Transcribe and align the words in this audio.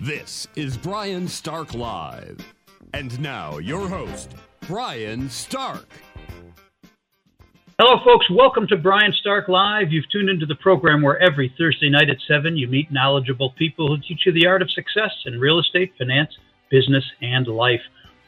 This 0.00 0.48
is 0.56 0.76
Brian 0.76 1.28
Stark 1.28 1.74
Live. 1.74 2.38
And 2.94 3.20
now, 3.20 3.58
your 3.58 3.88
host, 3.88 4.34
Brian 4.66 5.28
Stark. 5.30 5.88
Hello, 7.78 7.98
folks. 8.04 8.26
Welcome 8.30 8.66
to 8.66 8.76
Brian 8.76 9.12
Stark 9.20 9.48
Live. 9.48 9.90
You've 9.90 10.10
tuned 10.10 10.28
into 10.28 10.46
the 10.46 10.56
program 10.56 11.00
where 11.00 11.18
every 11.18 11.54
Thursday 11.56 11.88
night 11.88 12.10
at 12.10 12.18
7 12.28 12.56
you 12.56 12.66
meet 12.68 12.92
knowledgeable 12.92 13.52
people 13.58 13.88
who 13.88 14.02
teach 14.02 14.26
you 14.26 14.32
the 14.32 14.46
art 14.46 14.62
of 14.62 14.70
success 14.70 15.12
in 15.26 15.40
real 15.40 15.58
estate, 15.58 15.92
finance, 15.96 16.36
business, 16.70 17.04
and 17.22 17.46
life. 17.46 17.80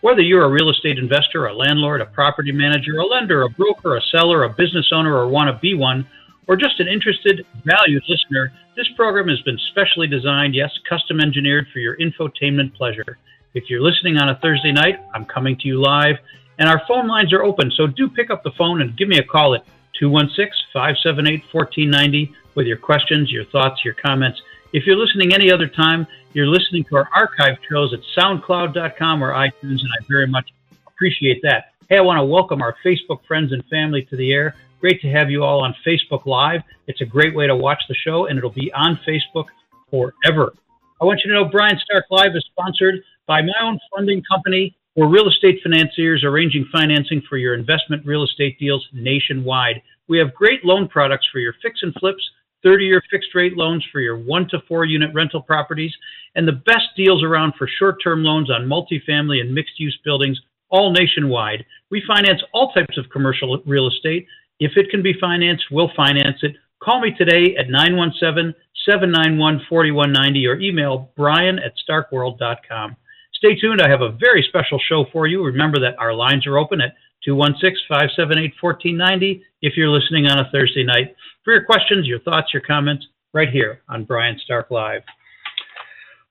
Whether 0.03 0.21
you're 0.21 0.45
a 0.45 0.51
real 0.51 0.69
estate 0.69 0.99
investor, 0.99 1.47
a 1.47 1.55
landlord, 1.55 2.01
a 2.01 2.07
property 2.07 2.51
manager, 2.51 2.99
a 2.99 3.07
lender, 3.07 3.43
a 3.43 3.49
broker, 3.49 3.97
a 3.97 4.01
seller, 4.11 4.43
a 4.43 4.49
business 4.49 4.91
owner, 4.93 5.15
or 5.15 5.29
want 5.29 5.47
to 5.47 5.61
be 5.61 5.75
one, 5.75 6.05
or 6.49 6.57
just 6.57 6.81
an 6.81 6.89
interested, 6.89 7.47
valued 7.65 8.03
listener, 8.09 8.53
this 8.75 8.89
program 8.97 9.29
has 9.29 9.41
been 9.43 9.59
specially 9.71 10.09
designed, 10.09 10.57
yes, 10.57 10.71
custom 10.89 11.21
engineered 11.21 11.69
for 11.73 11.79
your 11.79 11.97
infotainment 11.99 12.75
pleasure. 12.75 13.17
If 13.55 13.71
you're 13.71 13.81
listening 13.81 14.17
on 14.17 14.29
a 14.29 14.41
Thursday 14.43 14.73
night, 14.73 14.99
I'm 15.15 15.25
coming 15.25 15.57
to 15.59 15.69
you 15.69 15.81
live, 15.81 16.17
and 16.59 16.69
our 16.69 16.83
phone 16.89 17.07
lines 17.07 17.33
are 17.33 17.45
open, 17.45 17.71
so 17.71 17.87
do 17.87 18.09
pick 18.09 18.29
up 18.29 18.43
the 18.43 18.51
phone 18.59 18.83
and 18.83 18.97
give 18.97 19.07
me 19.07 19.19
a 19.19 19.25
call 19.25 19.55
at 19.55 19.65
216 20.01 20.51
578 20.73 21.45
1490 21.53 22.35
with 22.57 22.67
your 22.67 22.77
questions, 22.77 23.31
your 23.31 23.45
thoughts, 23.45 23.85
your 23.85 23.95
comments. 23.95 24.43
If 24.73 24.87
you're 24.87 24.97
listening 24.97 25.35
any 25.35 25.53
other 25.53 25.69
time, 25.69 26.07
you're 26.33 26.47
listening 26.47 26.85
to 26.85 26.97
our 26.97 27.09
archive 27.15 27.59
shows 27.71 27.93
at 27.93 28.01
soundcloud.com 28.17 29.23
or 29.23 29.33
iTunes, 29.33 29.81
and 29.81 29.89
I 30.01 30.03
very 30.09 30.27
much 30.27 30.49
appreciate 30.87 31.43
that. 31.43 31.73
Hey, 31.91 31.99
I 31.99 32.01
want 32.01 32.19
to 32.19 32.25
welcome 32.25 32.63
our 32.63 32.75
Facebook 32.83 33.19
friends 33.29 33.53
and 33.53 33.63
family 33.67 34.07
to 34.09 34.17
the 34.17 34.33
air. 34.33 34.55
Great 34.81 35.03
to 35.03 35.11
have 35.11 35.31
you 35.31 35.45
all 35.45 35.63
on 35.63 35.75
Facebook 35.87 36.25
Live. 36.25 36.63
It's 36.87 37.03
a 37.03 37.05
great 37.05 37.35
way 37.35 37.47
to 37.47 37.55
watch 37.55 37.83
the 37.87 37.95
show, 37.95 38.27
and 38.27 38.39
it'll 38.39 38.49
be 38.49 38.73
on 38.73 38.99
Facebook 39.07 39.45
forever. 39.91 40.55
I 41.03 41.05
want 41.05 41.21
you 41.23 41.31
to 41.33 41.39
know 41.39 41.51
Brian 41.51 41.79
Stark 41.85 42.07
Live 42.11 42.35
is 42.35 42.45
sponsored 42.51 43.03
by 43.27 43.43
my 43.43 43.53
own 43.61 43.79
funding 43.95 44.23
company, 44.23 44.75
where 44.95 45.07
real 45.07 45.29
estate 45.29 45.61
financiers 45.63 46.25
arranging 46.25 46.67
financing 46.73 47.21
for 47.29 47.37
your 47.37 47.53
investment 47.53 48.07
real 48.07 48.25
estate 48.25 48.59
deals 48.59 48.89
nationwide. 48.95 49.83
We 50.09 50.17
have 50.17 50.33
great 50.33 50.65
loan 50.65 50.89
products 50.89 51.29
for 51.31 51.41
your 51.41 51.55
fix 51.63 51.81
and 51.83 51.93
flips, 52.01 52.23
30 52.63 52.85
year 52.85 53.03
fixed 53.11 53.35
rate 53.35 53.57
loans 53.57 53.85
for 53.91 54.01
your 54.01 54.19
one 54.19 54.49
to 54.51 54.59
four 54.69 54.85
unit 54.85 55.11
rental 55.15 55.43
properties, 55.43 55.93
and 56.35 56.47
the 56.47 56.63
best 56.67 56.87
deals 56.97 57.23
around 57.23 57.55
for 57.59 57.69
short 57.79 57.97
term 58.03 58.23
loans 58.23 58.51
on 58.51 58.67
multifamily 58.67 59.41
and 59.41 59.55
mixed 59.55 59.79
use 59.79 59.99
buildings, 60.05 60.41
all 60.71 60.93
nationwide. 60.93 61.65
We 61.91 62.03
finance 62.07 62.43
all 62.53 62.73
types 62.73 62.97
of 62.97 63.11
commercial 63.11 63.61
real 63.67 63.89
estate 63.89 64.27
if 64.63 64.77
it 64.77 64.91
can 64.91 65.03
be 65.03 65.15
financed, 65.21 65.65
we'll 65.73 65.91
finance 65.97 66.39
it. 66.43 66.55
Call 66.81 67.01
me 67.01 67.13
today 67.19 67.57
at 67.57 67.69
917 67.69 68.55
791 68.87 69.67
4190 69.69 70.47
or 70.47 70.61
email 70.61 71.11
brian 71.17 71.59
at 71.59 71.73
starkworld.com. 71.83 72.97
Stay 73.35 73.57
tuned. 73.57 73.83
I 73.83 73.89
have 73.89 74.03
a 74.03 74.13
very 74.21 74.45
special 74.49 74.79
show 74.89 75.07
for 75.13 75.27
you. 75.27 75.43
Remember 75.45 75.81
that 75.81 75.99
our 75.99 76.15
lines 76.15 76.47
are 76.47 76.59
open 76.59 76.81
at 76.81 76.95
216 77.25 77.87
578 77.89 78.55
1490 78.61 79.43
if 79.63 79.77
you're 79.77 79.89
listening 79.89 80.27
on 80.27 80.39
a 80.39 80.49
Thursday 80.53 80.85
night. 80.85 81.17
For 81.45 81.53
your 81.53 81.65
questions, 81.65 82.07
your 82.07 82.21
thoughts, 82.21 82.53
your 82.53 82.63
comments, 82.63 83.05
right 83.33 83.49
here 83.49 83.83
on 83.89 84.05
Brian 84.05 84.39
Stark 84.45 84.71
Live. 84.71 85.03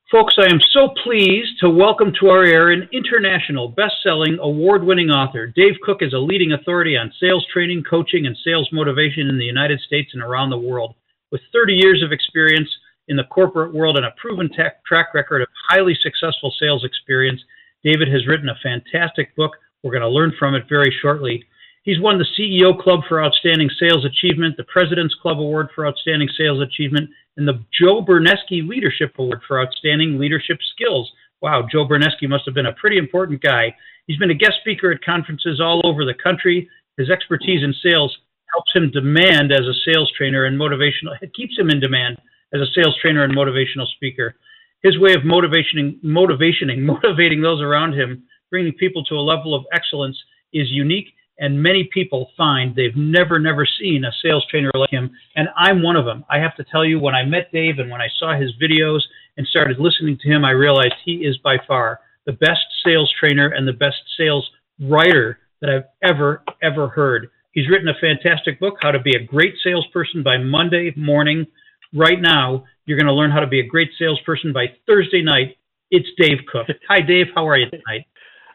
Folks, 0.09 0.35
I 0.39 0.49
am 0.49 0.61
so 0.71 0.93
pleased 1.03 1.59
to 1.59 1.69
welcome 1.69 2.13
to 2.19 2.29
our 2.29 2.45
air 2.45 2.71
an 2.71 2.87
international 2.93 3.67
best-selling, 3.67 4.39
award-winning 4.39 5.09
author. 5.09 5.47
Dave 5.47 5.73
Cook 5.83 5.97
is 6.01 6.13
a 6.13 6.17
leading 6.17 6.53
authority 6.53 6.95
on 6.95 7.11
sales 7.19 7.45
training, 7.51 7.83
coaching, 7.89 8.25
and 8.25 8.37
sales 8.45 8.69
motivation 8.71 9.27
in 9.27 9.37
the 9.37 9.43
United 9.43 9.81
States 9.81 10.11
and 10.13 10.23
around 10.23 10.49
the 10.49 10.57
world. 10.57 10.95
With 11.29 11.41
30 11.51 11.73
years 11.73 12.01
of 12.01 12.13
experience 12.13 12.69
in 13.09 13.17
the 13.17 13.25
corporate 13.25 13.73
world 13.73 13.97
and 13.97 14.05
a 14.05 14.15
proven 14.15 14.49
tech 14.49 14.81
track 14.85 15.13
record 15.13 15.41
of 15.41 15.49
highly 15.67 15.97
successful 16.01 16.53
sales 16.57 16.85
experience, 16.85 17.41
David 17.83 18.07
has 18.07 18.27
written 18.27 18.47
a 18.47 18.59
fantastic 18.63 19.35
book. 19.35 19.51
We're 19.83 19.91
going 19.91 20.03
to 20.03 20.07
learn 20.07 20.31
from 20.39 20.55
it 20.55 20.69
very 20.69 20.95
shortly. 21.01 21.43
He's 21.83 21.99
won 21.99 22.19
the 22.19 22.27
CEO 22.37 22.79
Club 22.79 23.01
for 23.09 23.23
Outstanding 23.23 23.69
Sales 23.79 24.05
Achievement, 24.05 24.55
the 24.55 24.65
President's 24.65 25.15
Club 25.15 25.39
Award 25.39 25.69
for 25.73 25.87
Outstanding 25.87 26.29
Sales 26.37 26.61
Achievement, 26.61 27.09
and 27.37 27.47
the 27.47 27.63
Joe 27.73 28.05
Berneski 28.05 28.67
Leadership 28.67 29.15
Award 29.17 29.41
for 29.47 29.59
Outstanding 29.59 30.19
Leadership 30.19 30.59
Skills. 30.73 31.11
Wow, 31.41 31.65
Joe 31.71 31.87
Berneski 31.87 32.29
must 32.29 32.45
have 32.45 32.53
been 32.53 32.67
a 32.67 32.73
pretty 32.73 32.97
important 32.97 33.41
guy. 33.41 33.75
He's 34.05 34.17
been 34.17 34.29
a 34.29 34.35
guest 34.35 34.57
speaker 34.61 34.91
at 34.91 35.03
conferences 35.03 35.59
all 35.59 35.81
over 35.83 36.05
the 36.05 36.13
country. 36.13 36.69
His 36.97 37.09
expertise 37.09 37.63
in 37.63 37.73
sales 37.81 38.15
helps 38.53 38.71
him 38.75 38.91
demand 38.91 39.51
as 39.51 39.61
a 39.61 39.73
sales 39.91 40.11
trainer 40.15 40.45
and 40.45 40.59
motivational, 40.59 41.17
it 41.21 41.33
keeps 41.33 41.57
him 41.57 41.69
in 41.69 41.79
demand 41.79 42.17
as 42.53 42.61
a 42.61 42.71
sales 42.75 42.95
trainer 43.01 43.23
and 43.23 43.35
motivational 43.35 43.87
speaker. 43.95 44.35
His 44.83 44.99
way 44.99 45.13
of 45.13 45.25
motivating, 45.25 45.99
motivating, 46.03 46.85
motivating 46.85 47.41
those 47.41 47.61
around 47.61 47.93
him, 47.93 48.23
bringing 48.51 48.73
people 48.73 49.03
to 49.05 49.15
a 49.15 49.21
level 49.21 49.55
of 49.55 49.65
excellence 49.73 50.17
is 50.53 50.69
unique 50.69 51.13
and 51.41 51.61
many 51.61 51.89
people 51.91 52.29
find 52.37 52.75
they've 52.75 52.95
never, 52.95 53.39
never 53.39 53.67
seen 53.79 54.05
a 54.05 54.11
sales 54.23 54.45
trainer 54.49 54.69
like 54.75 54.91
him. 54.91 55.09
And 55.35 55.49
I'm 55.57 55.81
one 55.81 55.95
of 55.95 56.05
them. 56.05 56.23
I 56.29 56.37
have 56.37 56.55
to 56.57 56.63
tell 56.63 56.85
you, 56.85 56.99
when 56.99 57.15
I 57.15 57.25
met 57.25 57.51
Dave 57.51 57.79
and 57.79 57.89
when 57.89 57.99
I 57.99 58.07
saw 58.19 58.39
his 58.39 58.51
videos 58.61 58.99
and 59.37 59.47
started 59.47 59.79
listening 59.79 60.19
to 60.21 60.29
him, 60.29 60.45
I 60.45 60.51
realized 60.51 60.93
he 61.03 61.25
is 61.25 61.37
by 61.43 61.57
far 61.67 61.99
the 62.27 62.33
best 62.33 62.61
sales 62.85 63.11
trainer 63.19 63.47
and 63.49 63.67
the 63.67 63.73
best 63.73 63.97
sales 64.15 64.47
writer 64.79 65.39
that 65.61 65.71
I've 65.71 66.09
ever, 66.09 66.43
ever 66.61 66.87
heard. 66.87 67.29
He's 67.53 67.69
written 67.69 67.89
a 67.89 67.99
fantastic 67.99 68.59
book, 68.59 68.75
How 68.81 68.91
to 68.91 68.99
Be 68.99 69.15
a 69.17 69.25
Great 69.25 69.55
Salesperson 69.63 70.21
by 70.21 70.37
Monday 70.37 70.93
morning. 70.95 71.47
Right 71.91 72.21
now, 72.21 72.65
you're 72.85 72.99
going 72.99 73.07
to 73.07 73.13
learn 73.13 73.31
how 73.31 73.39
to 73.39 73.47
be 73.47 73.59
a 73.59 73.65
great 73.65 73.89
salesperson 73.97 74.53
by 74.53 74.67
Thursday 74.85 75.23
night. 75.23 75.57
It's 75.89 76.07
Dave 76.17 76.37
Cook. 76.51 76.67
Hi, 76.87 77.01
Dave. 77.01 77.27
How 77.33 77.47
are 77.47 77.57
you 77.57 77.69
tonight? 77.69 78.05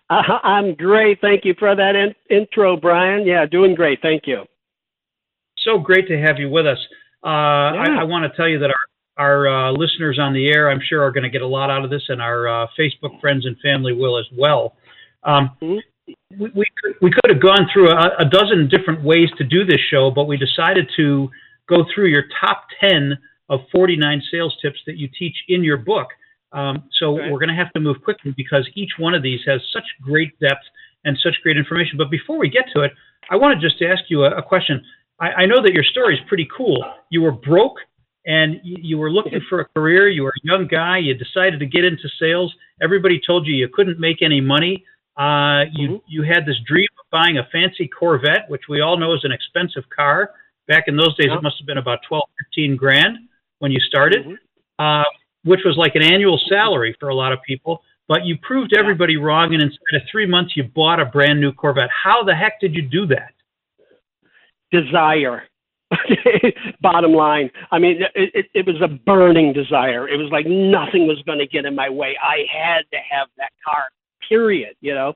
Uh, 0.09 0.23
I'm 0.43 0.75
great. 0.75 1.21
Thank 1.21 1.45
you 1.45 1.55
for 1.59 1.75
that 1.75 1.97
in- 1.97 2.15
intro, 2.31 2.77
Brian. 2.77 3.27
Yeah, 3.27 3.47
doing 3.47 3.75
great. 3.75 4.01
Thank 4.03 4.27
you. 4.27 4.45
So 5.59 5.79
great 5.79 6.07
to 6.09 6.19
have 6.19 6.39
you 6.39 6.49
with 6.49 6.67
us. 6.67 6.79
Uh, 7.25 7.75
yeah. 7.75 7.85
I, 7.89 8.01
I 8.01 8.05
want 8.05 8.31
to 8.31 8.37
tell 8.37 8.49
you 8.49 8.59
that 8.61 8.71
our 8.71 8.77
our 9.19 9.49
uh, 9.49 9.73
listeners 9.73 10.19
on 10.21 10.35
the 10.35 10.49
air, 10.49 10.71
I'm 10.71 10.81
sure, 10.87 11.03
are 11.03 11.11
going 11.11 11.25
to 11.25 11.31
get 11.31 11.43
a 11.43 11.47
lot 11.47 11.71
out 11.71 11.85
of 11.85 11.91
this, 11.91 12.03
and 12.09 12.21
our 12.21 12.47
uh, 12.47 12.67
Facebook 12.79 13.19
friends 13.21 13.47
and 13.47 13.57
family 13.61 13.93
will 13.93 14.19
as 14.19 14.27
well. 14.37 14.77
Um, 15.25 15.51
mm-hmm. 15.63 16.13
we, 16.39 16.51
we, 16.55 16.67
could, 16.83 16.95
we 17.01 17.11
could 17.11 17.31
have 17.31 17.41
gone 17.41 17.67
through 17.73 17.91
a, 17.91 18.11
a, 18.19 18.25
dozen 18.27 18.69
different 18.69 19.03
ways 19.03 19.29
to 19.39 19.45
do 19.45 19.65
this 19.65 19.81
show, 19.91 20.11
but 20.11 20.25
we 20.25 20.37
decided 20.37 20.89
to 20.97 21.31
go 21.69 21.85
through 21.93 22.09
your 22.09 22.25
top 22.41 22.67
10 22.81 23.17
of 23.49 23.61
49 23.73 24.23
sales 24.31 24.55
tips 24.61 24.79
that 24.87 24.97
you 24.97 25.09
teach 25.19 25.35
in 25.49 25.65
your 25.65 25.79
book. 25.79 26.09
Um, 26.53 26.85
so 26.99 27.19
okay. 27.19 27.31
we're 27.31 27.39
going 27.39 27.51
to 27.51 27.55
have 27.55 27.73
to 27.73 27.81
move 27.81 27.97
quickly 28.03 28.33
because 28.37 28.69
each 28.75 28.93
one 28.99 29.15
of 29.15 29.23
these 29.23 29.41
has 29.47 29.61
such 29.73 29.85
great 30.03 30.39
depth 30.41 30.65
and 31.05 31.17
such 31.23 31.35
great 31.43 31.57
information. 31.57 31.99
But 31.99 32.11
before 32.11 32.39
we 32.39 32.49
get 32.49 32.65
to 32.75 32.83
it, 32.83 32.93
I 33.31 33.37
want 33.37 33.59
to 33.59 33.69
just 33.69 33.83
ask 33.83 34.05
you 34.09 34.25
a, 34.25 34.39
a 34.39 34.43
question. 34.43 34.83
I, 35.21 35.29
I, 35.29 35.47
know 35.47 35.63
that 35.63 35.73
your 35.73 35.85
story 35.85 36.15
is 36.15 36.21
pretty 36.29 36.49
cool. 36.57 36.85
You 37.11 37.23
were 37.23 37.33
broke 37.33 37.77
and 38.27 38.61
you, 38.63 38.77
you 38.81 38.99
were 38.99 39.11
looking 39.11 39.41
for 39.49 39.61
a 39.61 39.65
career. 39.77 40.09
You 40.09 40.23
were 40.23 40.31
a 40.31 40.47
young 40.47 40.67
guy. 40.67 40.99
You 40.99 41.15
decided 41.15 41.61
to 41.61 41.67
get 41.67 41.85
into 41.85 42.09
sales. 42.21 42.55
Everybody 42.83 43.21
told 43.25 43.47
you 43.47 43.55
you 43.55 43.69
couldn't 43.73 43.99
make 43.99 44.23
any 44.23 44.41
money. 44.41 44.85
Uh, 45.17 45.65
you 45.73 45.89
mm-hmm. 45.89 45.97
you 46.07 46.23
had 46.23 46.45
this 46.45 46.57
dream 46.67 46.89
of 47.01 47.07
buying 47.11 47.39
a 47.39 47.49
fancy 47.51 47.89
Corvette, 47.89 48.45
which 48.49 48.63
we 48.69 48.83
all 48.83 48.99
know 48.99 49.15
is 49.15 49.25
an 49.25 49.33
expensive 49.33 49.85
car. 49.95 50.31
Back 50.69 50.85
in 50.89 50.97
those 50.97 51.17
days, 51.17 51.29
it 51.31 51.43
must 51.43 51.57
have 51.59 51.67
been 51.67 51.79
about 51.79 52.01
12, 52.09 52.23
15 52.53 52.77
grand 52.77 53.17
when 53.61 53.71
you 53.71 53.79
started. 53.81 54.27
Mm-hmm. 54.27 54.35
Uh, 54.79 55.05
which 55.47 55.61
was 55.65 55.77
like 55.77 55.95
an 55.95 56.03
annual 56.03 56.39
salary 56.49 56.95
for 56.99 57.09
a 57.09 57.15
lot 57.15 57.33
of 57.33 57.39
people. 57.47 57.83
But 58.09 58.25
you 58.25 58.37
proved 58.43 58.75
everybody 58.77 59.17
wrong, 59.17 59.55
and 59.55 59.63
instead 59.63 59.95
of 59.95 60.03
three 60.11 60.27
months, 60.27 60.57
you 60.57 60.65
bought 60.65 61.01
a 61.01 61.07
brand 61.07 61.41
new 61.41 61.53
Corvette. 61.53 61.89
How 61.91 62.23
the 62.23 62.35
heck 62.35 62.61
did 62.61 62.75
you 62.75 62.83
do 62.83 63.07
that? 63.07 63.33
Desire. 64.71 65.45
Bottom 66.81 67.13
line, 67.13 67.49
I 67.71 67.79
mean, 67.79 68.03
it, 68.15 68.31
it, 68.35 68.47
it 68.55 68.67
was 68.67 68.81
a 68.83 68.89
burning 68.89 69.53
desire. 69.53 70.09
It 70.09 70.17
was 70.17 70.31
like 70.33 70.45
nothing 70.47 71.07
was 71.07 71.23
going 71.27 71.39
to 71.39 71.47
get 71.47 71.65
in 71.65 71.77
my 71.77 71.89
way. 71.89 72.17
I 72.21 72.45
had 72.53 72.83
to 72.93 72.99
have 73.09 73.29
that 73.39 73.51
car, 73.65 73.85
period. 74.29 74.75
You 74.81 74.95
know, 74.95 75.15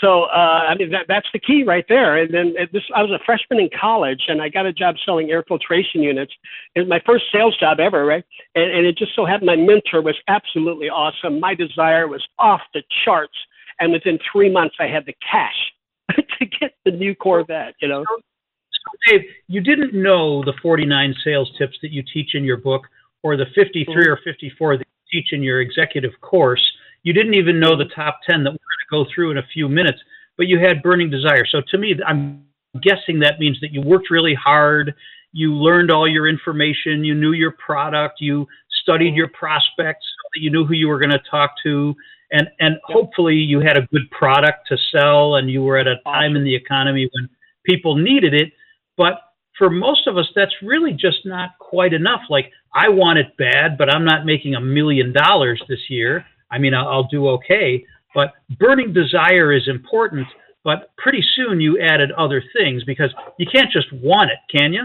so 0.00 0.24
uh, 0.24 0.66
I 0.68 0.74
mean 0.74 0.90
that, 0.90 1.06
that's 1.08 1.26
the 1.32 1.38
key 1.38 1.64
right 1.64 1.84
there. 1.88 2.16
And 2.16 2.32
then 2.32 2.54
this, 2.72 2.82
I 2.94 3.02
was 3.02 3.10
a 3.10 3.22
freshman 3.24 3.60
in 3.60 3.68
college, 3.78 4.22
and 4.28 4.40
I 4.40 4.48
got 4.48 4.66
a 4.66 4.72
job 4.72 4.96
selling 5.04 5.30
air 5.30 5.44
filtration 5.46 6.02
units. 6.02 6.32
It 6.74 6.80
was 6.80 6.88
my 6.88 7.00
first 7.04 7.24
sales 7.32 7.56
job 7.58 7.78
ever, 7.78 8.04
right? 8.04 8.24
And, 8.54 8.70
and 8.70 8.86
it 8.86 8.96
just 8.96 9.14
so 9.14 9.26
happened 9.26 9.46
my 9.46 9.56
mentor 9.56 10.02
was 10.02 10.16
absolutely 10.28 10.88
awesome. 10.88 11.40
My 11.40 11.54
desire 11.54 12.08
was 12.08 12.26
off 12.38 12.60
the 12.72 12.82
charts, 13.04 13.36
and 13.80 13.92
within 13.92 14.18
three 14.32 14.50
months, 14.50 14.76
I 14.80 14.86
had 14.86 15.04
the 15.06 15.14
cash 15.30 15.72
to 16.38 16.46
get 16.46 16.74
the 16.84 16.90
new 16.90 17.14
Corvette. 17.14 17.74
You 17.80 17.88
know. 17.88 18.04
So, 18.08 19.12
Dave, 19.12 19.20
you 19.48 19.60
didn't 19.60 19.94
know 19.94 20.42
the 20.42 20.54
49 20.62 21.14
sales 21.22 21.52
tips 21.58 21.76
that 21.82 21.92
you 21.92 22.02
teach 22.12 22.34
in 22.34 22.44
your 22.44 22.56
book, 22.56 22.86
or 23.22 23.36
the 23.36 23.46
53 23.54 23.94
mm-hmm. 23.94 24.10
or 24.10 24.18
54 24.24 24.78
that 24.78 24.86
you 24.86 25.20
teach 25.20 25.32
in 25.32 25.42
your 25.42 25.60
executive 25.60 26.12
course. 26.20 26.62
You 27.02 27.12
didn't 27.12 27.34
even 27.34 27.58
know 27.58 27.76
the 27.76 27.90
top 27.94 28.20
10 28.28 28.44
that 28.44 28.50
we're 28.50 28.52
going 28.52 28.56
to 28.56 28.90
go 28.90 29.06
through 29.14 29.32
in 29.32 29.38
a 29.38 29.46
few 29.52 29.68
minutes, 29.68 29.98
but 30.36 30.46
you 30.46 30.58
had 30.58 30.82
burning 30.82 31.10
desire. 31.10 31.44
So 31.46 31.60
to 31.70 31.78
me, 31.78 31.94
I'm 32.06 32.44
guessing 32.82 33.18
that 33.20 33.38
means 33.38 33.58
that 33.60 33.72
you 33.72 33.80
worked 33.82 34.10
really 34.10 34.34
hard, 34.34 34.94
you 35.32 35.54
learned 35.54 35.90
all 35.90 36.08
your 36.08 36.28
information, 36.28 37.04
you 37.04 37.14
knew 37.14 37.32
your 37.32 37.52
product, 37.52 38.20
you 38.20 38.46
studied 38.82 39.10
mm-hmm. 39.10 39.16
your 39.16 39.28
prospects 39.28 40.06
you 40.34 40.50
knew 40.50 40.64
who 40.64 40.74
you 40.74 40.88
were 40.88 40.98
going 40.98 41.10
to 41.10 41.22
talk 41.30 41.52
to, 41.62 41.94
and 42.30 42.48
and 42.60 42.74
yep. 42.74 42.82
hopefully 42.84 43.34
you 43.34 43.60
had 43.60 43.76
a 43.76 43.86
good 43.92 44.10
product 44.10 44.68
to 44.68 44.76
sell, 44.90 45.36
and 45.36 45.50
you 45.50 45.62
were 45.62 45.78
at 45.78 45.86
a 45.86 45.96
time 46.04 46.36
in 46.36 46.44
the 46.44 46.54
economy 46.54 47.08
when 47.12 47.28
people 47.64 47.96
needed 47.96 48.34
it. 48.34 48.52
But 48.96 49.14
for 49.58 49.70
most 49.70 50.06
of 50.06 50.16
us, 50.16 50.26
that's 50.34 50.54
really 50.62 50.92
just 50.92 51.24
not 51.24 51.50
quite 51.58 51.92
enough. 51.92 52.22
Like 52.30 52.50
I 52.74 52.88
want 52.88 53.18
it 53.18 53.36
bad, 53.36 53.76
but 53.76 53.92
I'm 53.92 54.04
not 54.04 54.24
making 54.24 54.54
a 54.54 54.60
million 54.60 55.12
dollars 55.12 55.62
this 55.68 55.90
year. 55.90 56.24
I 56.52 56.58
mean, 56.58 56.74
I'll, 56.74 56.88
I'll 56.88 57.08
do 57.08 57.28
okay. 57.30 57.84
But 58.14 58.34
burning 58.58 58.92
desire 58.92 59.52
is 59.52 59.66
important. 59.66 60.26
But 60.64 60.94
pretty 60.96 61.24
soon 61.34 61.60
you 61.60 61.80
added 61.80 62.12
other 62.12 62.42
things 62.56 62.84
because 62.84 63.12
you 63.38 63.46
can't 63.52 63.70
just 63.72 63.92
want 63.92 64.30
it, 64.30 64.38
can 64.56 64.72
you? 64.72 64.84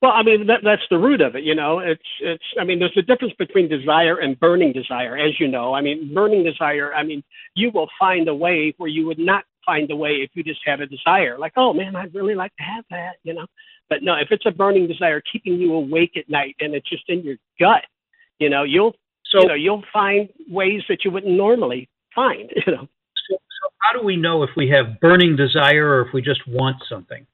Well, 0.00 0.12
I 0.12 0.22
mean 0.22 0.46
that, 0.46 0.60
that's 0.62 0.82
the 0.90 0.98
root 0.98 1.20
of 1.20 1.34
it. 1.34 1.42
You 1.42 1.56
know, 1.56 1.80
it's 1.80 2.00
it's. 2.20 2.44
I 2.60 2.62
mean, 2.62 2.78
there's 2.78 2.96
a 2.96 3.02
difference 3.02 3.34
between 3.36 3.68
desire 3.68 4.18
and 4.18 4.38
burning 4.38 4.72
desire, 4.72 5.16
as 5.16 5.40
you 5.40 5.48
know. 5.48 5.74
I 5.74 5.80
mean, 5.80 6.14
burning 6.14 6.44
desire. 6.44 6.94
I 6.94 7.02
mean, 7.02 7.24
you 7.54 7.72
will 7.74 7.88
find 7.98 8.28
a 8.28 8.34
way 8.34 8.72
where 8.78 8.88
you 8.88 9.06
would 9.06 9.18
not 9.18 9.44
find 9.66 9.90
a 9.90 9.96
way 9.96 10.10
if 10.10 10.30
you 10.34 10.44
just 10.44 10.60
had 10.64 10.80
a 10.80 10.86
desire, 10.86 11.36
like, 11.36 11.52
oh 11.56 11.72
man, 11.72 11.96
I'd 11.96 12.14
really 12.14 12.36
like 12.36 12.54
to 12.56 12.62
have 12.62 12.84
that. 12.90 13.16
You 13.24 13.34
know, 13.34 13.46
but 13.90 14.04
no, 14.04 14.14
if 14.14 14.28
it's 14.30 14.46
a 14.46 14.52
burning 14.52 14.86
desire 14.86 15.20
keeping 15.32 15.54
you 15.54 15.74
awake 15.74 16.16
at 16.16 16.28
night 16.28 16.54
and 16.60 16.74
it's 16.74 16.88
just 16.88 17.08
in 17.08 17.24
your 17.24 17.36
gut, 17.58 17.82
you 18.38 18.50
know, 18.50 18.62
you'll 18.62 18.94
so 19.30 19.42
you 19.42 19.48
know 19.48 19.54
you'll 19.54 19.84
find 19.92 20.28
ways 20.48 20.82
that 20.88 21.04
you 21.04 21.10
wouldn't 21.10 21.36
normally 21.36 21.88
find. 22.14 22.50
You 22.66 22.72
know. 22.72 22.88
So, 23.30 23.36
so 23.36 23.68
how 23.80 23.98
do 23.98 24.04
we 24.04 24.16
know 24.16 24.42
if 24.42 24.50
we 24.56 24.68
have 24.70 25.00
burning 25.00 25.36
desire 25.36 25.86
or 25.88 26.06
if 26.06 26.14
we 26.14 26.22
just 26.22 26.40
want 26.46 26.76
something? 26.88 27.26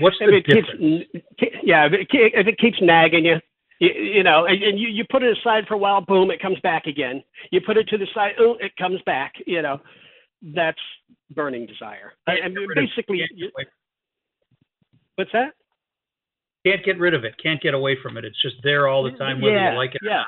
What's 0.00 0.16
the 0.18 0.34
if 0.34 0.44
difference? 0.44 1.04
Keeps, 1.38 1.56
yeah, 1.62 1.86
if 1.86 1.92
it, 1.92 2.08
if 2.10 2.46
it 2.46 2.58
keeps 2.58 2.78
nagging 2.80 3.24
you, 3.24 3.36
you, 3.80 3.90
you 3.92 4.22
know, 4.22 4.46
and, 4.46 4.62
and 4.62 4.78
you, 4.78 4.88
you 4.88 5.04
put 5.10 5.22
it 5.22 5.36
aside 5.36 5.64
for 5.66 5.74
a 5.74 5.78
while, 5.78 6.00
boom, 6.00 6.30
it 6.30 6.40
comes 6.40 6.58
back 6.60 6.86
again. 6.86 7.22
You 7.50 7.60
put 7.64 7.76
it 7.76 7.88
to 7.88 7.98
the 7.98 8.06
side, 8.14 8.32
oh, 8.38 8.56
it 8.60 8.76
comes 8.76 9.00
back. 9.06 9.34
You 9.46 9.62
know, 9.62 9.80
that's 10.54 10.80
burning 11.34 11.66
desire. 11.66 12.12
I, 12.26 12.32
I 12.44 12.48
mean, 12.48 12.68
basically, 12.74 13.22
you, 13.34 13.50
what's 15.16 15.32
that? 15.32 15.54
Can't 16.66 16.84
get 16.84 16.98
rid 16.98 17.14
of 17.14 17.24
it. 17.24 17.34
Can't 17.42 17.60
get 17.60 17.74
away 17.74 17.96
from 18.02 18.16
it. 18.16 18.24
It's 18.24 18.40
just 18.42 18.56
there 18.62 18.88
all 18.88 19.02
the 19.02 19.12
time, 19.12 19.40
whether 19.40 19.56
yeah, 19.56 19.72
you 19.72 19.78
like 19.78 19.94
it 19.94 20.00
yeah. 20.02 20.10
or 20.10 20.16
not. 20.16 20.26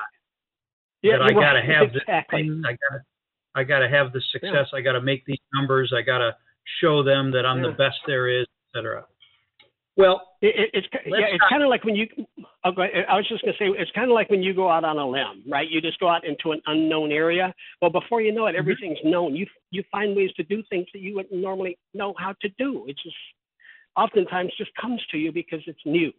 Yeah, 1.01 1.17
but 1.17 1.31
I 1.31 1.33
got 1.33 1.53
to 1.53 1.61
have 1.61 1.95
exactly. 1.95 2.49
this. 2.49 2.63
I 2.65 2.71
got 2.71 2.97
to, 2.97 3.03
I 3.55 3.63
got 3.63 3.79
to 3.79 3.89
have 3.89 4.13
the 4.13 4.21
success. 4.31 4.67
Yeah. 4.71 4.79
I 4.79 4.81
got 4.81 4.93
to 4.93 5.01
make 5.01 5.25
these 5.25 5.39
numbers. 5.53 5.93
I 5.95 6.01
got 6.01 6.19
to 6.19 6.35
show 6.81 7.03
them 7.03 7.31
that 7.31 7.45
I'm 7.45 7.63
yeah. 7.63 7.71
the 7.71 7.75
best 7.75 7.97
there 8.05 8.27
is, 8.27 8.45
etc. 8.69 9.05
Well, 9.97 10.21
it, 10.41 10.55
it, 10.57 10.69
it's 10.73 10.87
yeah, 11.05 11.27
it's 11.31 11.43
kind 11.49 11.63
of 11.63 11.69
like 11.69 11.83
when 11.83 11.95
you. 11.95 12.07
I'll 12.63 12.71
go, 12.71 12.83
I 12.83 13.15
was 13.15 13.27
just 13.27 13.43
going 13.43 13.53
to 13.53 13.59
say 13.59 13.67
it's 13.77 13.91
kind 13.91 14.09
of 14.09 14.13
like 14.13 14.29
when 14.29 14.41
you 14.41 14.53
go 14.53 14.69
out 14.69 14.83
on 14.83 14.97
a 14.97 15.07
limb, 15.07 15.43
right? 15.49 15.69
You 15.69 15.81
just 15.81 15.99
go 15.99 16.07
out 16.07 16.23
into 16.23 16.51
an 16.51 16.61
unknown 16.67 17.11
area. 17.11 17.53
Well, 17.81 17.91
before 17.91 18.21
you 18.21 18.31
know 18.31 18.45
it, 18.45 18.51
mm-hmm. 18.51 18.59
everything's 18.59 18.99
mm-hmm. 18.99 19.11
known. 19.11 19.35
You 19.35 19.45
you 19.71 19.83
find 19.91 20.15
ways 20.15 20.31
to 20.37 20.43
do 20.43 20.63
things 20.69 20.87
that 20.93 21.01
you 21.01 21.15
wouldn't 21.15 21.41
normally 21.41 21.77
know 21.93 22.13
how 22.17 22.33
to 22.41 22.49
do. 22.57 22.85
It 22.87 22.95
just 23.03 23.15
oftentimes 23.97 24.53
just 24.57 24.71
comes 24.79 25.01
to 25.11 25.17
you 25.17 25.31
because 25.31 25.61
it's 25.67 25.81
new. 25.85 26.11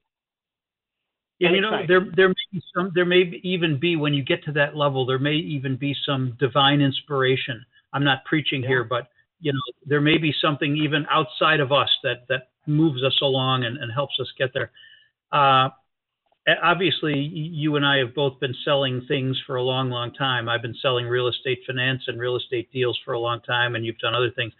And, 1.48 1.56
you 1.56 1.60
know, 1.60 1.82
there 1.86 2.06
there 2.16 2.28
may 2.28 2.34
be 2.52 2.62
some 2.74 2.92
there 2.94 3.04
may 3.04 3.40
even 3.42 3.78
be 3.78 3.96
when 3.96 4.14
you 4.14 4.22
get 4.22 4.44
to 4.44 4.52
that 4.52 4.76
level, 4.76 5.04
there 5.04 5.18
may 5.18 5.34
even 5.34 5.76
be 5.76 5.94
some 6.06 6.36
divine 6.38 6.80
inspiration. 6.80 7.64
I'm 7.92 8.04
not 8.04 8.24
preaching 8.24 8.62
yeah. 8.62 8.68
here, 8.68 8.84
but 8.84 9.08
you 9.40 9.52
know, 9.52 9.60
there 9.84 10.00
may 10.00 10.18
be 10.18 10.32
something 10.40 10.76
even 10.76 11.04
outside 11.10 11.60
of 11.60 11.72
us 11.72 11.88
that 12.04 12.26
that 12.28 12.48
moves 12.66 13.02
us 13.02 13.18
along 13.22 13.64
and, 13.64 13.76
and 13.78 13.92
helps 13.92 14.14
us 14.20 14.28
get 14.38 14.50
there. 14.54 14.70
Uh, 15.32 15.70
obviously, 16.62 17.18
you 17.18 17.76
and 17.76 17.84
I 17.84 17.98
have 17.98 18.14
both 18.14 18.38
been 18.40 18.54
selling 18.64 19.04
things 19.08 19.40
for 19.46 19.56
a 19.56 19.62
long, 19.62 19.90
long 19.90 20.12
time. 20.12 20.48
I've 20.48 20.62
been 20.62 20.76
selling 20.80 21.06
real 21.06 21.28
estate 21.28 21.60
finance 21.66 22.02
and 22.06 22.20
real 22.20 22.36
estate 22.36 22.70
deals 22.72 22.98
for 23.04 23.14
a 23.14 23.18
long 23.18 23.40
time, 23.42 23.74
and 23.74 23.84
you've 23.84 23.98
done 23.98 24.14
other 24.14 24.30
things. 24.30 24.52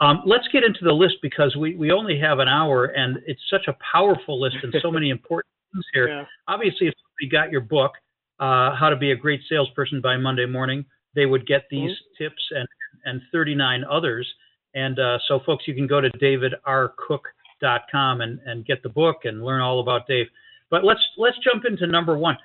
Um, 0.00 0.22
let's 0.26 0.46
get 0.52 0.62
into 0.62 0.84
the 0.84 0.92
list 0.92 1.16
because 1.22 1.56
we, 1.56 1.74
we 1.74 1.90
only 1.90 2.18
have 2.20 2.38
an 2.38 2.48
hour, 2.48 2.86
and 2.86 3.18
it's 3.26 3.40
such 3.50 3.66
a 3.66 3.76
powerful 3.92 4.40
list 4.40 4.56
and 4.62 4.74
so 4.80 4.90
many 4.90 5.10
important 5.18 5.46
here. 5.92 6.08
Yeah. 6.08 6.24
Obviously, 6.46 6.88
if 6.88 6.94
you 7.20 7.28
got 7.28 7.50
your 7.50 7.60
book, 7.60 7.92
uh, 8.40 8.74
How 8.74 8.88
to 8.90 8.96
Be 8.96 9.12
a 9.12 9.16
Great 9.16 9.40
Salesperson 9.48 10.00
by 10.00 10.16
Monday 10.16 10.46
Morning, 10.46 10.84
they 11.14 11.26
would 11.26 11.46
get 11.46 11.64
these 11.70 11.90
mm-hmm. 11.90 12.24
tips 12.24 12.42
and, 12.50 12.66
and 13.04 13.20
39 13.32 13.84
others. 13.90 14.26
And 14.74 14.98
uh, 14.98 15.18
so, 15.26 15.40
folks, 15.44 15.64
you 15.66 15.74
can 15.74 15.86
go 15.86 16.00
to 16.00 16.10
davidrcook.com 16.10 18.20
and, 18.20 18.38
and 18.46 18.66
get 18.66 18.82
the 18.82 18.88
book 18.88 19.18
and 19.24 19.44
learn 19.44 19.60
all 19.60 19.80
about 19.80 20.06
Dave. 20.06 20.26
But 20.70 20.84
let's 20.84 21.00
let's 21.16 21.38
jump 21.42 21.64
into 21.64 21.86
number 21.86 22.18
one. 22.18 22.36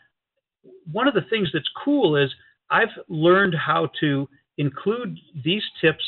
One 0.91 1.07
of 1.07 1.13
the 1.13 1.25
things 1.29 1.49
that's 1.53 1.69
cool 1.83 2.15
is 2.15 2.33
I've 2.69 2.87
learned 3.09 3.53
how 3.53 3.89
to 3.99 4.29
include 4.57 5.19
these 5.43 5.63
tips 5.81 6.03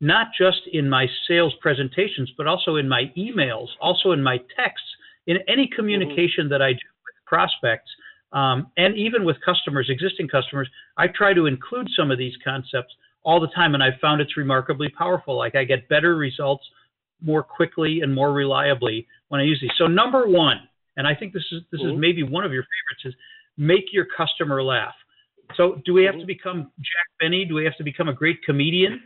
not 0.00 0.28
just 0.38 0.60
in 0.72 0.88
my 0.88 1.06
sales 1.26 1.54
presentations, 1.60 2.30
but 2.36 2.46
also 2.46 2.76
in 2.76 2.88
my 2.88 3.10
emails, 3.16 3.68
also 3.80 4.12
in 4.12 4.22
my 4.22 4.38
texts, 4.56 4.86
in 5.26 5.38
any 5.48 5.64
mm-hmm. 5.66 5.74
communication 5.74 6.44
mm-hmm. 6.44 6.52
that 6.52 6.62
I 6.62 6.72
do 6.72 6.78
with 7.04 7.26
prospects, 7.26 7.90
um, 8.32 8.66
and 8.76 8.96
even 8.96 9.24
with 9.24 9.36
customers, 9.44 9.88
existing 9.88 10.28
customers. 10.28 10.68
I 10.96 11.06
try 11.06 11.34
to 11.34 11.46
include 11.46 11.88
some 11.96 12.10
of 12.10 12.18
these 12.18 12.34
concepts 12.44 12.92
all 13.22 13.40
the 13.40 13.48
time, 13.54 13.74
and 13.74 13.82
I've 13.82 14.00
found 14.00 14.20
it's 14.20 14.36
remarkably 14.36 14.88
powerful. 14.88 15.36
Like 15.38 15.54
I 15.54 15.64
get 15.64 15.88
better 15.88 16.16
results 16.16 16.64
more 17.22 17.42
quickly 17.42 18.00
and 18.02 18.14
more 18.14 18.32
reliably 18.32 19.06
when 19.28 19.40
I 19.40 19.44
use 19.44 19.58
these. 19.60 19.70
So 19.78 19.86
number 19.86 20.26
one, 20.26 20.58
and 20.96 21.06
I 21.06 21.14
think 21.14 21.32
this 21.32 21.44
is 21.52 21.62
this 21.70 21.80
mm-hmm. 21.80 21.94
is 21.94 21.98
maybe 21.98 22.22
one 22.22 22.44
of 22.44 22.52
your 22.52 22.64
favorites, 22.64 23.04
is 23.06 23.14
make 23.56 23.92
your 23.92 24.06
customer 24.16 24.62
laugh. 24.62 24.94
So 25.56 25.80
do 25.84 25.94
we 25.94 26.04
have 26.04 26.14
mm-hmm. 26.14 26.20
to 26.20 26.26
become 26.26 26.72
Jack 26.78 27.06
Benny? 27.20 27.44
Do 27.44 27.54
we 27.54 27.64
have 27.64 27.76
to 27.76 27.84
become 27.84 28.08
a 28.08 28.12
great 28.12 28.42
comedian? 28.42 29.00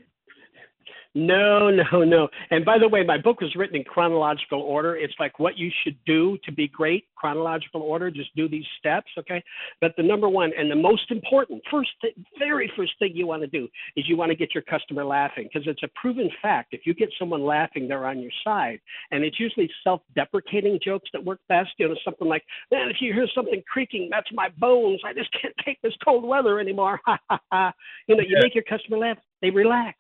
No, 1.19 1.69
no, 1.71 2.05
no. 2.05 2.29
And 2.51 2.65
by 2.65 2.79
the 2.79 2.89
way, 2.89 3.03
my 3.03 3.19
book 3.19 3.41
was 3.41 3.55
written 3.57 3.75
in 3.75 3.83
chronological 3.83 4.61
order. 4.61 4.97
It's 4.97 5.15
like 5.19 5.41
what 5.41 5.59
you 5.59 5.69
should 5.83 5.97
do 6.07 6.39
to 6.45 6.53
be 6.53 6.69
great, 6.69 7.07
chronological 7.17 7.83
order. 7.83 8.09
Just 8.09 8.35
do 8.37 8.49
these 8.49 8.65
steps, 8.79 9.11
okay? 9.19 9.43
But 9.81 9.95
the 9.97 10.05
number 10.05 10.29
one 10.29 10.53
and 10.57 10.71
the 10.71 10.77
most 10.77 11.11
important, 11.11 11.61
first, 11.71 11.91
th- 12.03 12.15
very 12.39 12.71
first 12.77 12.93
thing 13.01 13.13
you 13.15 13.27
want 13.27 13.43
to 13.43 13.49
do 13.49 13.67
is 13.97 14.09
you 14.09 14.17
want 14.17 14.31
to 14.31 14.37
get 14.37 14.55
your 14.55 14.63
customer 14.63 15.05
laughing 15.05 15.49
because 15.53 15.67
it's 15.67 15.83
a 15.83 15.89
proven 16.01 16.31
fact. 16.41 16.73
If 16.73 16.83
you 16.85 16.95
get 16.95 17.09
someone 17.19 17.45
laughing, 17.45 17.89
they're 17.89 18.07
on 18.07 18.21
your 18.21 18.33
side. 18.45 18.79
And 19.11 19.25
it's 19.25 19.41
usually 19.41 19.69
self 19.83 20.03
deprecating 20.15 20.79
jokes 20.85 21.11
that 21.13 21.25
work 21.25 21.41
best. 21.49 21.71
You 21.79 21.89
know, 21.89 21.97
something 22.05 22.29
like, 22.29 22.45
man, 22.71 22.91
if 22.91 22.99
you 23.01 23.13
hear 23.13 23.27
something 23.35 23.61
creaking, 23.71 24.09
that's 24.13 24.29
my 24.33 24.51
bones. 24.59 25.01
I 25.05 25.15
just 25.15 25.31
can't 25.43 25.55
take 25.65 25.83
this 25.83 25.95
cold 26.05 26.25
weather 26.25 26.61
anymore. 26.61 27.01
you 27.09 28.15
know, 28.15 28.23
you 28.23 28.37
yeah. 28.37 28.43
make 28.43 28.55
your 28.55 28.65
customer 28.65 28.99
laugh, 28.99 29.19
they 29.43 29.51
relax. 29.51 29.97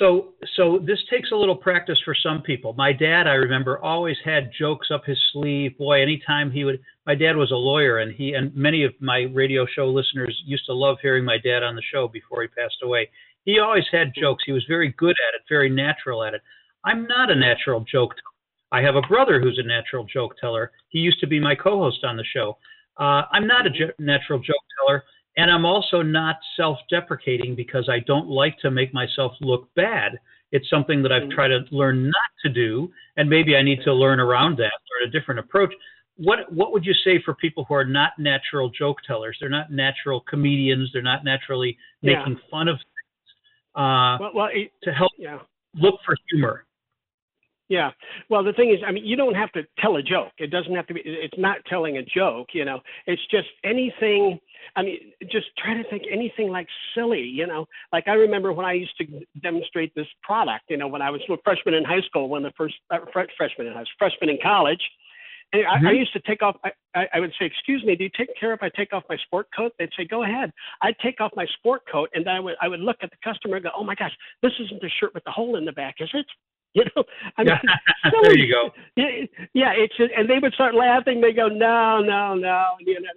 So, 0.00 0.32
so 0.56 0.80
this 0.82 0.98
takes 1.10 1.30
a 1.30 1.36
little 1.36 1.54
practice 1.54 1.98
for 2.06 2.14
some 2.14 2.40
people. 2.40 2.72
My 2.72 2.90
dad, 2.90 3.26
I 3.26 3.34
remember, 3.34 3.78
always 3.78 4.16
had 4.24 4.50
jokes 4.58 4.88
up 4.90 5.04
his 5.04 5.18
sleeve. 5.30 5.76
Boy, 5.76 6.00
anytime 6.00 6.50
he 6.50 6.64
would, 6.64 6.80
my 7.06 7.14
dad 7.14 7.36
was 7.36 7.50
a 7.50 7.54
lawyer, 7.56 7.98
and 7.98 8.10
he 8.10 8.32
and 8.32 8.54
many 8.56 8.82
of 8.82 8.94
my 8.98 9.26
radio 9.34 9.66
show 9.66 9.88
listeners 9.88 10.42
used 10.46 10.64
to 10.66 10.72
love 10.72 10.96
hearing 11.02 11.22
my 11.22 11.36
dad 11.36 11.62
on 11.62 11.76
the 11.76 11.82
show 11.92 12.08
before 12.08 12.40
he 12.40 12.48
passed 12.48 12.78
away. 12.82 13.10
He 13.44 13.58
always 13.58 13.84
had 13.92 14.14
jokes. 14.18 14.44
He 14.46 14.52
was 14.52 14.64
very 14.66 14.94
good 14.96 15.16
at 15.28 15.34
it, 15.34 15.42
very 15.50 15.68
natural 15.68 16.24
at 16.24 16.32
it. 16.32 16.40
I'm 16.82 17.06
not 17.06 17.30
a 17.30 17.36
natural 17.36 17.80
joke 17.80 18.12
teller. 18.14 18.72
I 18.72 18.80
have 18.82 18.96
a 18.96 19.06
brother 19.06 19.38
who's 19.38 19.60
a 19.62 19.68
natural 19.68 20.04
joke 20.04 20.34
teller. 20.40 20.72
He 20.88 21.00
used 21.00 21.20
to 21.20 21.26
be 21.26 21.40
my 21.40 21.54
co-host 21.54 22.04
on 22.04 22.16
the 22.16 22.24
show. 22.24 22.56
Uh, 22.98 23.22
I'm 23.32 23.46
not 23.46 23.66
a 23.66 23.70
natural 23.98 24.38
joke 24.38 24.64
teller. 24.78 25.04
And 25.36 25.50
I'm 25.50 25.64
also 25.64 26.02
not 26.02 26.36
self 26.56 26.78
deprecating 26.90 27.54
because 27.54 27.88
I 27.88 28.00
don't 28.00 28.28
like 28.28 28.58
to 28.60 28.70
make 28.70 28.92
myself 28.92 29.32
look 29.40 29.72
bad. 29.74 30.18
It's 30.52 30.68
something 30.68 31.02
that 31.02 31.12
I've 31.12 31.22
mm-hmm. 31.22 31.32
tried 31.32 31.48
to 31.48 31.60
learn 31.70 32.04
not 32.04 32.30
to 32.44 32.48
do, 32.48 32.90
and 33.16 33.30
maybe 33.30 33.54
I 33.54 33.62
need 33.62 33.80
to 33.84 33.92
learn 33.92 34.18
around 34.18 34.58
that, 34.58 34.72
learn 35.00 35.08
a 35.08 35.10
different 35.10 35.40
approach. 35.40 35.72
What 36.16 36.52
what 36.52 36.72
would 36.72 36.84
you 36.84 36.94
say 37.04 37.22
for 37.24 37.34
people 37.34 37.64
who 37.68 37.74
are 37.74 37.84
not 37.84 38.12
natural 38.18 38.68
joke 38.70 38.98
tellers? 39.06 39.36
They're 39.40 39.48
not 39.48 39.70
natural 39.70 40.20
comedians. 40.28 40.90
They're 40.92 41.02
not 41.02 41.24
naturally 41.24 41.78
yeah. 42.02 42.18
making 42.18 42.40
fun 42.50 42.68
of 42.68 42.76
things. 42.76 43.76
Uh, 43.76 44.18
well, 44.20 44.30
well 44.34 44.48
it, 44.52 44.72
to 44.82 44.92
help 44.92 45.12
yeah. 45.16 45.38
look 45.74 46.00
for 46.04 46.16
humor. 46.30 46.66
Yeah. 47.70 47.92
Well, 48.28 48.42
the 48.42 48.52
thing 48.52 48.70
is, 48.70 48.80
I 48.84 48.90
mean, 48.90 49.06
you 49.06 49.16
don't 49.16 49.36
have 49.36 49.52
to 49.52 49.62
tell 49.78 49.96
a 49.96 50.02
joke. 50.02 50.32
It 50.38 50.48
doesn't 50.48 50.74
have 50.74 50.88
to 50.88 50.94
be, 50.94 51.02
it's 51.04 51.38
not 51.38 51.58
telling 51.66 51.98
a 51.98 52.02
joke, 52.02 52.48
you 52.52 52.64
know, 52.64 52.80
it's 53.06 53.22
just 53.30 53.46
anything. 53.64 54.40
I 54.76 54.82
mean, 54.82 55.12
just 55.30 55.46
try 55.58 55.74
to 55.74 55.88
think 55.88 56.04
anything 56.10 56.50
like 56.50 56.68
silly, 56.94 57.22
you 57.22 57.46
know, 57.46 57.66
like 57.92 58.08
I 58.08 58.12
remember 58.14 58.52
when 58.52 58.66
I 58.66 58.72
used 58.72 58.96
to 58.98 59.06
demonstrate 59.42 59.94
this 59.94 60.06
product, 60.22 60.64
you 60.68 60.76
know, 60.76 60.88
when 60.88 61.02
I 61.02 61.10
was 61.10 61.20
a 61.28 61.36
freshman 61.44 61.74
in 61.74 61.84
high 61.84 62.02
school, 62.02 62.28
when 62.28 62.42
the 62.42 62.52
first 62.56 62.74
uh, 62.90 62.98
freshman 63.12 63.66
in 63.66 63.72
high 63.72 63.84
school, 63.84 63.98
freshman 63.98 64.30
in 64.30 64.38
college, 64.42 64.80
And 65.52 65.66
I, 65.66 65.76
mm-hmm. 65.76 65.86
I 65.88 65.92
used 65.92 66.12
to 66.12 66.20
take 66.20 66.42
off. 66.42 66.56
I, 66.94 67.06
I 67.12 67.20
would 67.20 67.32
say, 67.38 67.46
"Excuse 67.46 67.82
me, 67.84 67.96
do 67.96 68.04
you 68.04 68.10
take 68.16 68.28
care 68.38 68.52
if 68.52 68.62
I 68.62 68.70
take 68.76 68.92
off 68.92 69.02
my 69.08 69.16
sport 69.26 69.48
coat?" 69.56 69.72
They'd 69.78 69.90
say, 69.96 70.04
"Go 70.04 70.22
ahead." 70.22 70.52
I'd 70.82 70.98
take 71.02 71.20
off 71.20 71.32
my 71.34 71.46
sport 71.58 71.82
coat, 71.90 72.08
and 72.14 72.24
then 72.24 72.34
I 72.34 72.40
would 72.40 72.54
I 72.62 72.68
would 72.68 72.80
look 72.80 72.98
at 73.02 73.10
the 73.10 73.16
customer 73.24 73.56
and 73.56 73.64
go, 73.64 73.70
"Oh 73.76 73.84
my 73.84 73.96
gosh, 73.96 74.12
this 74.42 74.52
isn't 74.60 74.80
the 74.80 74.90
shirt 75.00 75.12
with 75.14 75.24
the 75.24 75.32
hole 75.32 75.56
in 75.56 75.64
the 75.64 75.72
back, 75.72 75.96
is 76.00 76.10
it?" 76.14 76.26
You 76.72 76.84
know, 76.94 77.02
I 77.36 77.42
mean, 77.42 77.58
there 78.22 78.38
you 78.38 78.52
go. 78.52 78.70
Yeah, 78.94 79.26
yeah, 79.54 79.72
it's 79.74 79.94
and 79.98 80.30
they 80.30 80.38
would 80.40 80.54
start 80.54 80.72
laughing. 80.72 81.20
They 81.20 81.32
go, 81.32 81.48
"No, 81.48 81.98
no, 82.00 82.36
no," 82.36 82.76
you 82.78 83.00
know, 83.00 83.10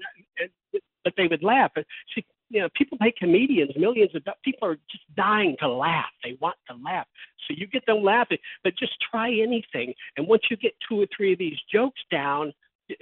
but 1.04 1.14
they 1.18 1.28
would 1.28 1.44
laugh. 1.44 1.72
See, 2.16 2.26
you 2.50 2.62
know, 2.62 2.70
people 2.76 2.98
pay 3.00 3.14
comedians 3.18 3.72
millions 3.78 4.12
of 4.16 4.24
people 4.44 4.68
are 4.68 4.76
just 4.92 5.04
dying 5.16 5.56
to 5.60 5.68
laugh. 5.68 6.12
They 6.24 6.38
want 6.40 6.56
to 6.70 6.76
laugh. 6.84 7.08
So 7.48 7.56
you 7.58 7.68
get 7.68 7.86
them 7.86 8.04
laughing, 8.04 8.38
but 8.64 8.78
just 8.78 8.94
try 9.12 9.30
anything. 9.30 9.94
And 10.18 10.28
once 10.28 10.44
you 10.50 10.58
get 10.58 10.74
two 10.88 11.02
or 11.02 11.08
three 11.16 11.34
of 11.34 11.40
these 11.40 11.58
jokes 11.72 12.00
down, 12.12 12.54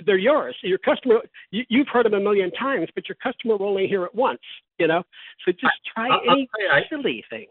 they're 0.05 0.17
yours. 0.17 0.55
Your 0.63 0.77
customer, 0.77 1.21
you, 1.51 1.63
you've 1.69 1.87
heard 1.87 2.05
them 2.05 2.13
a 2.13 2.19
million 2.19 2.51
times, 2.51 2.87
but 2.95 3.09
your 3.09 3.17
customer 3.21 3.57
will 3.57 3.67
only 3.67 3.87
hear 3.87 4.05
it 4.05 4.15
once. 4.15 4.39
You 4.79 4.87
know, 4.87 5.03
so 5.45 5.51
just 5.51 5.73
try 5.93 6.07
I, 6.07 6.31
any 6.31 6.49
I, 6.71 6.81
silly 6.89 7.23
thing. 7.29 7.47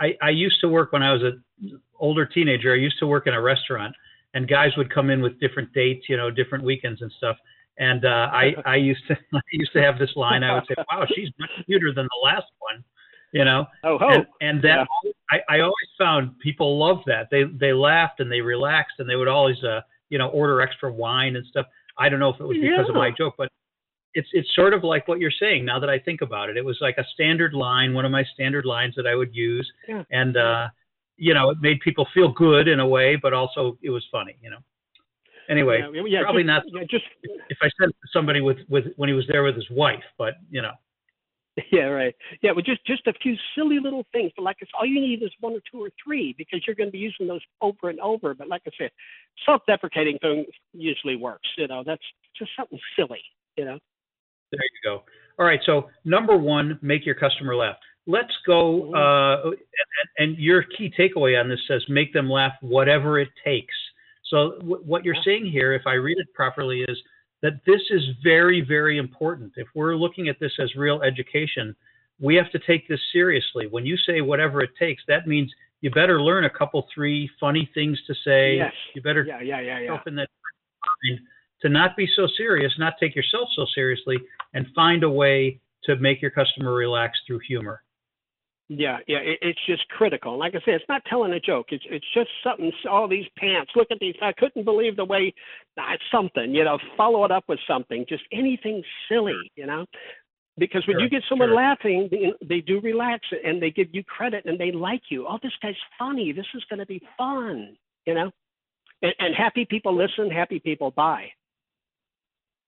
I, 0.00 0.14
I 0.22 0.30
used 0.30 0.60
to 0.60 0.68
work 0.68 0.92
when 0.92 1.02
I 1.02 1.12
was 1.12 1.22
an 1.22 1.80
older 1.98 2.26
teenager. 2.26 2.72
I 2.72 2.76
used 2.76 2.98
to 3.00 3.06
work 3.06 3.26
in 3.26 3.34
a 3.34 3.40
restaurant, 3.40 3.94
and 4.34 4.46
guys 4.46 4.70
would 4.76 4.92
come 4.92 5.10
in 5.10 5.20
with 5.22 5.40
different 5.40 5.72
dates, 5.72 6.06
you 6.08 6.16
know, 6.16 6.30
different 6.30 6.64
weekends 6.64 7.02
and 7.02 7.10
stuff. 7.16 7.36
And 7.78 8.04
uh, 8.04 8.28
I 8.32 8.54
I 8.66 8.76
used 8.76 9.02
to 9.08 9.16
I 9.34 9.40
used 9.52 9.72
to 9.72 9.82
have 9.82 9.98
this 9.98 10.10
line. 10.16 10.42
I 10.42 10.54
would 10.54 10.64
say, 10.68 10.74
"Wow, 10.90 11.06
she's 11.14 11.28
much 11.38 11.50
cuter 11.66 11.92
than 11.94 12.04
the 12.04 12.20
last 12.24 12.46
one," 12.58 12.84
you 13.32 13.44
know. 13.44 13.66
Oh, 13.84 13.98
ho. 13.98 14.08
And, 14.08 14.26
and 14.40 14.62
that 14.62 14.86
yeah. 15.04 15.10
I, 15.30 15.56
I 15.56 15.60
always 15.60 15.88
found 15.98 16.38
people 16.40 16.78
loved 16.78 17.04
that. 17.06 17.28
They 17.30 17.44
they 17.44 17.72
laughed 17.72 18.20
and 18.20 18.30
they 18.30 18.40
relaxed 18.40 18.94
and 18.98 19.08
they 19.08 19.16
would 19.16 19.28
always 19.28 19.62
uh 19.64 19.80
you 20.08 20.18
know 20.18 20.28
order 20.28 20.60
extra 20.60 20.92
wine 20.92 21.36
and 21.36 21.46
stuff. 21.46 21.66
I 21.98 22.08
don't 22.08 22.20
know 22.20 22.30
if 22.30 22.40
it 22.40 22.44
was 22.44 22.56
because 22.56 22.86
yeah. 22.86 22.88
of 22.88 22.94
my 22.94 23.10
joke, 23.16 23.34
but 23.38 23.50
it's 24.14 24.28
it's 24.32 24.48
sort 24.54 24.74
of 24.74 24.84
like 24.84 25.06
what 25.08 25.20
you're 25.20 25.30
saying. 25.30 25.64
Now 25.64 25.78
that 25.78 25.90
I 25.90 25.98
think 25.98 26.22
about 26.22 26.50
it, 26.50 26.56
it 26.56 26.64
was 26.64 26.78
like 26.80 26.96
a 26.98 27.04
standard 27.14 27.52
line, 27.54 27.94
one 27.94 28.04
of 28.04 28.10
my 28.10 28.24
standard 28.34 28.64
lines 28.64 28.94
that 28.96 29.06
I 29.06 29.14
would 29.14 29.34
use, 29.34 29.70
yeah. 29.88 30.02
and 30.10 30.36
uh, 30.36 30.68
you 31.16 31.34
know, 31.34 31.50
it 31.50 31.58
made 31.60 31.80
people 31.80 32.06
feel 32.14 32.32
good 32.32 32.68
in 32.68 32.80
a 32.80 32.86
way, 32.86 33.16
but 33.16 33.32
also 33.32 33.78
it 33.82 33.90
was 33.90 34.04
funny, 34.10 34.36
you 34.42 34.50
know. 34.50 34.58
Anyway, 35.48 35.80
yeah, 35.92 36.02
yeah 36.06 36.22
probably 36.22 36.42
just, 36.42 36.46
not. 36.46 36.62
Yeah, 36.72 36.86
just 36.90 37.04
if 37.48 37.58
I 37.62 37.68
said 37.80 37.88
to 37.88 38.08
somebody 38.12 38.40
with 38.40 38.58
with 38.68 38.84
when 38.96 39.08
he 39.08 39.14
was 39.14 39.24
there 39.28 39.42
with 39.42 39.54
his 39.54 39.68
wife, 39.70 40.04
but 40.18 40.34
you 40.50 40.62
know. 40.62 40.72
Yeah, 41.72 41.84
right. 41.84 42.14
Yeah, 42.42 42.50
but 42.54 42.66
just 42.66 42.84
just 42.86 43.06
a 43.06 43.14
few 43.22 43.34
silly 43.54 43.78
little 43.82 44.04
things. 44.12 44.30
But 44.36 44.42
like 44.42 44.56
I 44.60 44.66
said, 44.66 44.78
all 44.78 44.84
you 44.84 45.00
need 45.00 45.22
is 45.22 45.30
one 45.40 45.54
or 45.54 45.60
two 45.72 45.82
or 45.82 45.88
three 46.04 46.34
because 46.36 46.62
you're 46.66 46.76
going 46.76 46.88
to 46.88 46.92
be 46.92 46.98
using 46.98 47.26
those 47.26 47.40
over 47.62 47.88
and 47.88 47.98
over. 48.00 48.34
But 48.34 48.48
like 48.48 48.60
I 48.66 48.70
said, 48.76 48.90
self-deprecating 49.46 50.18
thing 50.18 50.44
usually 50.74 51.16
works. 51.16 51.48
You 51.56 51.66
know, 51.66 51.82
that's 51.84 52.02
just 52.38 52.50
something 52.58 52.78
silly. 52.94 53.22
You 53.56 53.64
know. 53.64 53.78
There 54.52 54.60
you 54.60 54.90
go. 54.90 55.02
All 55.38 55.46
right. 55.46 55.60
So 55.64 55.88
number 56.04 56.36
one, 56.36 56.78
make 56.82 57.06
your 57.06 57.14
customer 57.14 57.56
laugh. 57.56 57.76
Let's 58.06 58.32
go. 58.46 58.92
Mm-hmm. 58.94 59.48
Uh, 59.48 59.50
and, 59.50 60.30
and 60.30 60.38
your 60.38 60.62
key 60.62 60.92
takeaway 60.98 61.40
on 61.40 61.48
this 61.48 61.60
says 61.66 61.82
make 61.88 62.12
them 62.12 62.28
laugh, 62.28 62.52
whatever 62.60 63.18
it 63.18 63.28
takes. 63.44 63.74
So 64.28 64.58
w- 64.58 64.82
what 64.84 65.04
you're 65.04 65.16
saying 65.24 65.46
here, 65.50 65.72
if 65.72 65.82
I 65.86 65.94
read 65.94 66.18
it 66.18 66.32
properly, 66.34 66.80
is 66.80 66.98
that 67.42 67.60
this 67.66 67.80
is 67.90 68.02
very, 68.22 68.60
very 68.60 68.98
important. 68.98 69.52
If 69.56 69.68
we're 69.74 69.94
looking 69.94 70.28
at 70.28 70.40
this 70.40 70.52
as 70.60 70.74
real 70.74 71.02
education, 71.02 71.74
we 72.20 72.34
have 72.36 72.50
to 72.52 72.58
take 72.66 72.88
this 72.88 73.00
seriously. 73.12 73.66
When 73.70 73.84
you 73.84 73.96
say 73.96 74.20
whatever 74.20 74.62
it 74.62 74.70
takes, 74.78 75.02
that 75.08 75.26
means 75.26 75.52
you 75.80 75.90
better 75.90 76.20
learn 76.20 76.44
a 76.44 76.50
couple, 76.50 76.86
three 76.94 77.30
funny 77.38 77.70
things 77.74 77.98
to 78.06 78.14
say. 78.24 78.56
Yes. 78.56 78.72
You 78.94 79.02
better 79.02 79.24
yeah, 79.24 79.40
yeah, 79.42 79.60
yeah, 79.60 79.80
yeah. 79.80 79.98
in 80.06 80.16
that 80.16 80.28
mind 81.04 81.20
to 81.62 81.68
not 81.68 81.96
be 81.96 82.08
so 82.16 82.26
serious, 82.36 82.72
not 82.78 82.94
take 83.00 83.14
yourself 83.16 83.48
so 83.56 83.66
seriously, 83.74 84.16
and 84.54 84.66
find 84.74 85.04
a 85.04 85.10
way 85.10 85.60
to 85.84 85.96
make 85.96 86.20
your 86.20 86.30
customer 86.30 86.74
relax 86.74 87.18
through 87.26 87.40
humor. 87.46 87.82
Yeah, 88.68 88.98
yeah, 89.06 89.18
it, 89.18 89.38
it's 89.42 89.60
just 89.66 89.88
critical. 89.88 90.36
Like 90.36 90.54
I 90.56 90.60
said, 90.64 90.74
it's 90.74 90.84
not 90.88 91.02
telling 91.08 91.32
a 91.32 91.40
joke. 91.40 91.66
It's 91.70 91.84
it's 91.88 92.06
just 92.12 92.28
something. 92.42 92.72
All 92.90 93.06
these 93.06 93.26
pants. 93.38 93.70
Look 93.76 93.88
at 93.92 93.98
these. 94.00 94.16
I 94.20 94.32
couldn't 94.32 94.64
believe 94.64 94.96
the 94.96 95.04
way. 95.04 95.32
Uh, 95.78 95.82
something. 96.10 96.52
You 96.52 96.64
know, 96.64 96.78
follow 96.96 97.24
it 97.24 97.30
up 97.30 97.44
with 97.48 97.60
something. 97.68 98.04
Just 98.08 98.24
anything 98.32 98.82
silly. 99.08 99.52
You 99.54 99.66
know, 99.66 99.86
because 100.58 100.84
when 100.88 100.96
sure, 100.96 101.02
you 101.02 101.08
get 101.08 101.22
someone 101.28 101.50
sure. 101.50 101.56
laughing, 101.56 102.08
they, 102.10 102.32
they 102.44 102.60
do 102.60 102.80
relax 102.80 103.28
and 103.44 103.62
they 103.62 103.70
give 103.70 103.88
you 103.92 104.02
credit 104.02 104.44
and 104.46 104.58
they 104.58 104.72
like 104.72 105.02
you. 105.10 105.26
Oh, 105.28 105.38
this 105.42 105.52
guy's 105.62 105.74
funny. 105.96 106.32
This 106.32 106.46
is 106.54 106.64
going 106.68 106.80
to 106.80 106.86
be 106.86 107.00
fun. 107.16 107.76
You 108.04 108.14
know, 108.14 108.30
and, 109.00 109.14
and 109.20 109.34
happy 109.34 109.64
people 109.64 109.96
listen. 109.96 110.28
Happy 110.28 110.58
people 110.58 110.90
buy. 110.90 111.26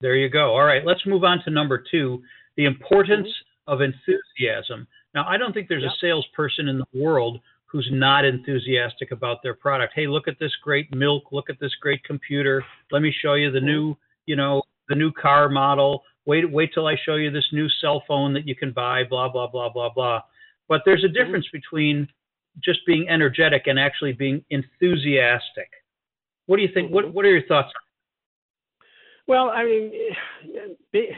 There 0.00 0.14
you 0.14 0.28
go. 0.28 0.52
All 0.52 0.64
right, 0.64 0.85
let's 0.87 1.05
move 1.07 1.25
on 1.25 1.40
to 1.45 1.50
number 1.50 1.83
two: 1.90 2.23
the 2.57 2.67
importance 2.67 3.26
mm-hmm. 3.26 3.73
of 3.73 3.81
enthusiasm. 3.81 4.87
Now, 5.18 5.26
I 5.26 5.37
don't 5.37 5.52
think 5.52 5.66
there's 5.68 5.82
yep. 5.82 5.90
a 5.90 5.98
salesperson 6.00 6.68
in 6.68 6.78
the 6.78 6.87
world 6.94 7.40
who's 7.66 7.88
not 7.90 8.25
enthusiastic 8.25 9.10
about 9.10 9.42
their 9.42 9.54
product. 9.54 9.92
Hey, 9.96 10.06
look 10.06 10.28
at 10.28 10.38
this 10.38 10.54
great 10.62 10.94
milk. 10.94 11.32
Look 11.32 11.50
at 11.50 11.58
this 11.58 11.75
great 11.80 12.04
computer. 12.04 12.64
Let 12.92 13.02
me 13.02 13.12
show 13.20 13.34
you 13.34 13.50
the 13.50 13.60
new, 13.60 13.94
mm-hmm. 13.94 14.00
you 14.26 14.37
know, 14.37 14.62
the 14.88 14.94
new 14.94 15.10
car 15.10 15.48
model. 15.48 16.04
Wait, 16.25 16.48
wait 16.48 16.70
till 16.72 16.87
I 16.87 16.94
show 17.04 17.16
you 17.16 17.32
this 17.32 17.48
new 17.50 17.68
cell 17.80 18.04
phone 18.06 18.32
that 18.34 18.46
you 18.46 18.54
can 18.54 18.70
buy. 18.70 19.02
Blah 19.02 19.28
blah 19.30 19.48
blah 19.48 19.70
blah 19.70 19.92
blah. 19.92 20.20
But 20.68 20.82
there's 20.84 21.02
a 21.02 21.08
mm-hmm. 21.08 21.14
difference 21.14 21.48
between 21.52 22.06
just 22.62 22.87
being 22.87 23.08
energetic 23.08 23.66
and 23.66 23.76
actually 23.76 24.12
being 24.12 24.44
enthusiastic. 24.50 25.68
What 26.46 26.58
do 26.58 26.62
you 26.62 26.70
think? 26.72 26.87
Mm-hmm. 26.87 26.94
What 26.94 27.12
What 27.12 27.25
are 27.25 27.32
your 27.32 27.46
thoughts? 27.48 27.72
Well, 29.28 29.50
I 29.50 29.64
mean, 29.64 29.92
be, 30.90 31.11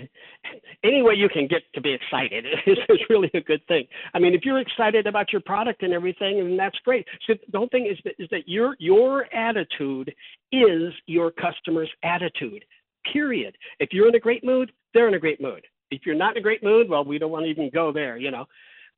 any 0.83 1.00
way 1.00 1.14
you 1.14 1.29
can 1.29 1.47
get 1.47 1.62
to 1.75 1.81
be 1.81 1.93
excited 1.93 2.45
is, 2.67 2.76
is 2.88 2.99
really 3.09 3.31
a 3.35 3.40
good 3.40 3.64
thing. 3.69 3.87
I 4.12 4.19
mean, 4.19 4.35
if 4.35 4.45
you're 4.45 4.59
excited 4.59 5.07
about 5.07 5.33
your 5.33 5.40
product 5.40 5.85
and 5.85 5.93
everything, 5.93 6.40
and 6.40 6.59
that's 6.59 6.76
great. 6.85 7.07
So 7.29 7.35
the 7.52 7.59
whole 7.59 7.69
thing 7.69 7.87
is 7.87 7.97
that, 8.05 8.14
is 8.19 8.29
that 8.33 8.49
your 8.49 8.75
your 8.81 9.33
attitude 9.33 10.12
is 10.50 10.93
your 11.07 11.31
customer's 11.31 11.90
attitude. 12.02 12.64
Period. 13.12 13.57
If 13.79 13.90
you're 13.93 14.09
in 14.09 14.14
a 14.17 14.21
great 14.21 14.45
mood, 14.45 14.73
they're 14.93 15.09
in 15.09 15.14
a 15.14 15.21
great 15.21 15.40
mood. 15.40 15.64
If 15.93 16.02
you're 16.05 16.17
not 16.17 16.37
in 16.37 16.40
a 16.40 16.43
great 16.43 16.64
mood, 16.64 16.88
well, 16.88 17.05
we 17.05 17.19
don't 17.19 17.31
want 17.31 17.45
to 17.45 17.50
even 17.50 17.71
go 17.73 17.93
there, 17.93 18.17
you 18.17 18.33
know. 18.33 18.47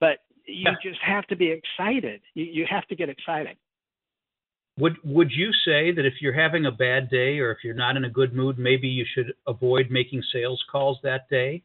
But 0.01 0.21
you 0.47 0.71
yeah. 0.71 0.75
just 0.83 1.01
have 1.03 1.27
to 1.27 1.37
be 1.37 1.51
excited. 1.51 2.23
You, 2.35 2.45
you 2.45 2.67
have 2.69 2.87
to 2.89 2.97
get 2.97 3.11
excited. 3.11 3.57
Would 4.79 4.97
would 5.05 5.31
you 5.31 5.51
say 5.67 5.93
that 5.93 6.07
if 6.07 6.15
you're 6.21 6.33
having 6.33 6.67
a 6.67 6.71
bad 6.71 7.11
day 7.11 7.39
or 7.39 7.51
if 7.51 7.59
you're 7.63 7.75
not 7.75 7.97
in 7.97 8.05
a 8.05 8.11
good 8.11 8.35
mood, 8.35 8.59
maybe 8.59 8.89
you 8.89 9.05
should 9.15 9.35
avoid 9.47 9.91
making 9.91 10.23
sales 10.33 10.63
calls 10.71 10.99
that 11.03 11.29
day? 11.29 11.63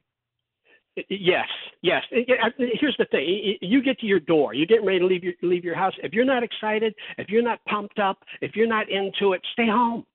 Yes, 1.09 1.47
yes. 1.81 2.03
Here's 2.11 2.95
the 2.97 3.05
thing: 3.11 3.57
you 3.61 3.81
get 3.81 3.99
to 3.99 4.05
your 4.07 4.19
door, 4.19 4.53
you're 4.53 4.65
getting 4.65 4.85
ready 4.85 4.99
to 4.99 5.05
leave 5.05 5.23
your 5.23 5.33
leave 5.41 5.63
your 5.63 5.75
house. 5.75 5.93
If 6.03 6.11
you're 6.11 6.25
not 6.25 6.43
excited, 6.43 6.93
if 7.17 7.29
you're 7.29 7.43
not 7.43 7.63
pumped 7.65 7.99
up, 7.99 8.23
if 8.41 8.55
you're 8.55 8.67
not 8.67 8.89
into 8.89 9.33
it, 9.33 9.41
stay 9.53 9.67
home. 9.67 10.05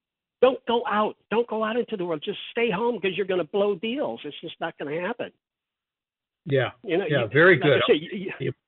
Don't 0.43 0.59
go 0.67 0.83
out. 0.91 1.15
Don't 1.31 1.47
go 1.47 1.63
out 1.63 1.77
into 1.77 1.97
the 1.97 2.05
world. 2.05 2.21
Just 2.25 2.41
stay 2.51 2.69
home 2.69 2.99
because 3.01 3.17
you're 3.17 3.27
going 3.27 3.39
to 3.39 3.47
blow 3.47 3.77
deals. 3.77 4.21
It's 4.25 4.39
just 4.41 4.57
not 4.61 4.77
going 4.77 4.93
to 4.93 5.01
happen. 5.01 5.31
Yeah. 6.45 6.71
You 6.83 6.99
know. 6.99 7.05
Yeah. 7.09 7.23
You, 7.23 7.29
very 7.33 7.57
good. 7.57 7.81
Say, 7.87 8.01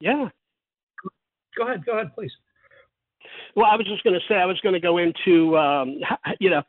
yeah. 0.01 0.29
Go 1.59 1.67
ahead. 1.67 1.85
Go 1.85 1.95
ahead, 1.95 2.15
please. 2.15 2.31
Well, 3.57 3.67
I 3.67 3.77
was 3.77 3.87
just 3.87 4.03
going 4.03 4.15
to 4.15 4.27
say 4.29 4.35
I 4.35 4.47
was 4.47 4.59
going 4.61 4.73
to 4.73 4.81
go 4.81 4.99
into, 4.99 5.57
um, 5.57 6.01
you 6.41 6.51
know, 6.51 6.63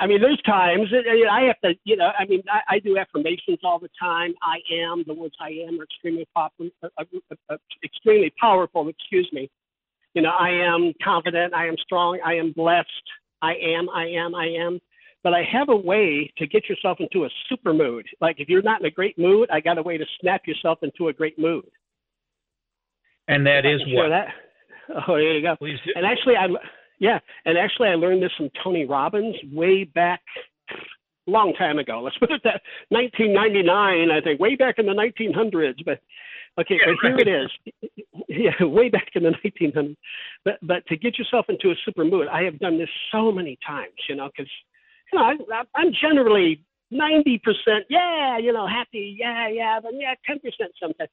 I 0.00 0.06
mean, 0.06 0.20
there's 0.20 0.40
times 0.42 0.88
I 0.92 1.42
have 1.42 1.60
to, 1.60 1.74
you 1.84 1.96
know, 1.96 2.10
I 2.18 2.24
mean, 2.24 2.42
I, 2.50 2.76
I 2.76 2.78
do 2.78 2.98
affirmations 2.98 3.58
all 3.62 3.78
the 3.78 3.90
time. 4.00 4.34
I 4.42 4.58
am 4.74 5.04
the 5.06 5.14
words 5.14 5.34
I 5.40 5.50
am 5.68 5.80
are 5.80 5.84
extremely 5.84 6.26
popular, 6.34 6.70
uh, 6.82 6.88
uh, 6.98 7.34
uh, 7.48 7.56
extremely 7.84 8.32
powerful. 8.40 8.88
Excuse 8.88 9.28
me. 9.32 9.50
You 10.14 10.22
know, 10.22 10.30
I 10.30 10.50
am 10.50 10.92
confident. 11.02 11.54
I 11.54 11.66
am 11.66 11.76
strong. 11.78 12.18
I 12.24 12.34
am 12.34 12.52
blessed. 12.52 12.88
I 13.40 13.54
am. 13.54 13.88
I 13.88 14.06
am. 14.08 14.34
I 14.34 14.46
am. 14.46 14.80
But 15.22 15.34
I 15.34 15.44
have 15.44 15.68
a 15.68 15.76
way 15.76 16.32
to 16.38 16.46
get 16.46 16.68
yourself 16.68 16.98
into 17.00 17.24
a 17.24 17.28
super 17.48 17.72
mood. 17.72 18.06
Like 18.20 18.36
if 18.40 18.48
you're 18.48 18.62
not 18.62 18.80
in 18.80 18.86
a 18.86 18.90
great 18.90 19.18
mood, 19.18 19.48
I 19.52 19.60
got 19.60 19.78
a 19.78 19.82
way 19.82 19.96
to 19.96 20.04
snap 20.20 20.42
yourself 20.46 20.80
into 20.82 21.08
a 21.08 21.12
great 21.12 21.38
mood. 21.38 21.70
And 23.28 23.46
that 23.46 23.64
is 23.64 23.80
what. 23.86 24.08
That. 24.08 24.28
Oh, 25.08 25.14
there 25.14 25.36
you 25.36 25.42
go. 25.42 25.56
Please 25.56 25.78
do. 25.84 25.92
And 25.94 26.04
actually, 26.04 26.36
I 26.36 26.46
yeah, 26.98 27.18
and 27.44 27.58
actually, 27.58 27.88
I 27.88 27.94
learned 27.94 28.22
this 28.22 28.30
from 28.36 28.50
Tony 28.62 28.84
Robbins 28.84 29.34
way 29.52 29.84
back 29.84 30.20
long 31.26 31.52
time 31.54 31.78
ago. 31.78 32.00
Let's 32.00 32.16
put 32.18 32.30
it 32.30 32.42
that 32.44 32.62
1999, 32.90 34.10
I 34.10 34.20
think, 34.20 34.40
way 34.40 34.54
back 34.54 34.76
in 34.78 34.86
the 34.86 34.92
1900s. 34.92 35.84
But 35.84 36.00
okay, 36.60 36.78
yeah, 36.80 36.92
but 37.02 37.08
right. 37.08 37.26
here 37.26 37.34
it 37.34 37.44
is. 37.44 37.50
Yeah, 38.28 38.64
way 38.64 38.88
back 38.88 39.08
in 39.14 39.24
the 39.24 39.34
1900s. 39.44 39.96
But 40.44 40.58
but 40.62 40.86
to 40.86 40.96
get 40.96 41.18
yourself 41.18 41.46
into 41.48 41.70
a 41.70 41.74
super 41.84 42.04
mood, 42.04 42.28
I 42.28 42.44
have 42.44 42.58
done 42.60 42.78
this 42.78 42.88
so 43.10 43.30
many 43.30 43.58
times. 43.66 43.92
You 44.08 44.14
know, 44.16 44.30
because 44.34 44.50
you 45.12 45.18
know 45.18 45.24
I, 45.24 45.62
I'm 45.74 45.92
generally 46.00 46.64
90%, 46.92 47.40
yeah, 47.88 48.38
you 48.38 48.52
know, 48.52 48.66
happy, 48.66 49.16
yeah, 49.18 49.48
yeah, 49.48 49.80
but 49.82 49.92
yeah, 49.94 50.14
10% 50.28 50.38
sometimes. 50.80 51.10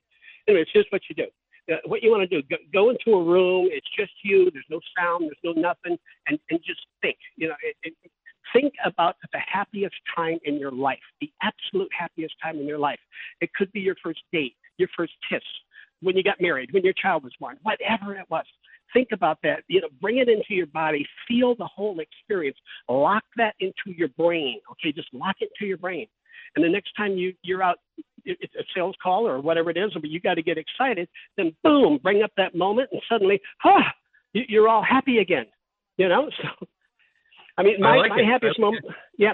Anyway, 0.47 0.61
it's 0.61 0.73
just 0.73 0.91
what 0.91 1.01
you 1.09 1.15
do 1.15 1.25
uh, 1.71 1.77
what 1.85 2.03
you 2.03 2.11
want 2.11 2.27
to 2.29 2.41
do, 2.41 2.45
go, 2.49 2.57
go, 2.73 2.89
into 2.89 3.11
a 3.11 3.23
room. 3.23 3.69
It's 3.71 3.88
just 3.97 4.11
you. 4.23 4.49
There's 4.51 4.65
no 4.69 4.79
sound. 4.97 5.25
There's 5.25 5.55
no 5.55 5.59
nothing, 5.59 5.97
and 6.27 6.39
and 6.49 6.59
just 6.65 6.81
think. 7.01 7.17
You 7.38 7.49
know, 7.49 7.55
it, 7.63 7.75
it, 7.83 8.11
Think 8.53 8.73
about 8.83 9.15
the 9.31 9.39
happiest 9.39 9.95
time 10.15 10.39
in 10.43 10.57
your 10.57 10.71
life, 10.71 10.99
the 11.21 11.31
absolute 11.41 11.89
happiest 11.97 12.33
time 12.41 12.57
in 12.57 12.65
your 12.65 12.79
life. 12.79 12.99
It 13.41 13.53
could 13.53 13.71
be 13.71 13.79
your 13.79 13.95
first 14.03 14.21
date, 14.31 14.55
your 14.77 14.89
first 14.97 15.13
kiss, 15.29 15.43
when 16.01 16.15
you 16.15 16.23
got 16.23 16.41
married, 16.41 16.69
when 16.71 16.83
your 16.83 16.93
child 16.93 17.23
was 17.23 17.33
born, 17.39 17.57
whatever 17.63 18.15
it 18.15 18.25
was. 18.29 18.45
Think 18.93 19.09
about 19.11 19.38
that. 19.43 19.63
You 19.67 19.81
know, 19.81 19.89
bring 20.01 20.17
it 20.17 20.29
into 20.29 20.55
your 20.55 20.65
body. 20.67 21.05
Feel 21.27 21.53
the 21.55 21.67
whole 21.67 21.99
experience. 21.99 22.57
Lock 22.88 23.23
that 23.38 23.53
into 23.59 23.95
your 23.95 24.07
brain. 24.09 24.59
Okay, 24.71 24.91
just 24.91 25.13
lock 25.13 25.35
it 25.41 25.49
into 25.55 25.67
your 25.67 25.77
brain. 25.77 26.07
And 26.55 26.65
the 26.65 26.69
next 26.69 26.93
time 26.97 27.11
you 27.11 27.33
you're 27.43 27.61
out, 27.61 27.77
it's 28.25 28.55
a 28.55 28.63
sales 28.75 28.95
call 29.01 29.27
or 29.27 29.41
whatever 29.41 29.69
it 29.69 29.77
is, 29.77 29.91
but 29.93 30.09
you 30.09 30.19
got 30.19 30.35
to 30.35 30.41
get 30.41 30.57
excited. 30.57 31.07
Then 31.38 31.55
boom, 31.63 31.99
bring 32.01 32.23
up 32.23 32.31
that 32.38 32.55
moment, 32.55 32.89
and 32.91 33.01
suddenly, 33.09 33.41
ah, 33.65 33.83
you're 34.33 34.67
all 34.67 34.83
happy 34.83 35.19
again. 35.19 35.45
You 35.97 36.09
know, 36.09 36.29
so 36.41 36.67
I 37.57 37.63
mean, 37.63 37.81
my, 37.81 37.95
I 37.95 37.97
like 37.97 38.09
my 38.11 38.23
happiest 38.23 38.59
moment. 38.59 38.85
It. 38.85 38.95
Yeah, 39.17 39.33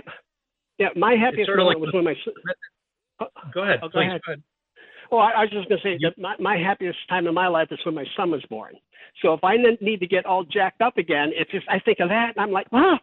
yeah, 0.77 0.89
my 0.95 1.15
happiest 1.15 1.49
moment 1.49 1.67
like 1.67 1.77
was 1.77 1.89
the, 1.91 1.97
when 1.97 2.05
my. 2.05 2.15
Oh, 3.21 3.27
go 3.53 3.63
ahead. 3.63 3.79
Oh, 3.81 3.87
go 3.87 3.99
please. 3.99 4.07
Ahead. 4.07 4.21
Go 4.25 4.31
ahead. 4.33 4.43
Oh, 5.11 5.17
I, 5.17 5.29
I 5.31 5.41
was 5.41 5.51
just 5.51 5.69
going 5.69 5.79
to 5.81 5.87
say 5.87 5.97
that 6.01 6.19
my, 6.19 6.35
my 6.39 6.57
happiest 6.57 6.97
time 7.09 7.27
in 7.27 7.33
my 7.33 7.47
life 7.47 7.67
is 7.71 7.79
when 7.85 7.95
my 7.95 8.05
son 8.17 8.31
was 8.31 8.43
born. 8.49 8.73
So 9.21 9.33
if 9.33 9.43
I 9.43 9.55
need 9.81 9.99
to 9.99 10.07
get 10.07 10.25
all 10.25 10.43
jacked 10.43 10.81
up 10.81 10.97
again, 10.97 11.31
it's 11.33 11.51
just 11.51 11.65
I 11.69 11.79
think 11.79 11.99
of 11.99 12.09
that 12.09 12.33
and 12.35 12.43
I'm 12.43 12.51
like, 12.51 12.71
wow, 12.71 12.99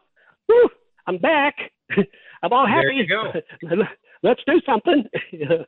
whew, 0.47 0.69
I'm 1.07 1.19
back. 1.19 1.55
I'm 2.43 2.53
all 2.53 2.67
happy. 2.67 2.83
There 2.83 2.93
you 2.93 3.07
go. 3.07 3.33
Let's 4.23 4.41
do 4.47 4.61
something. 4.65 5.05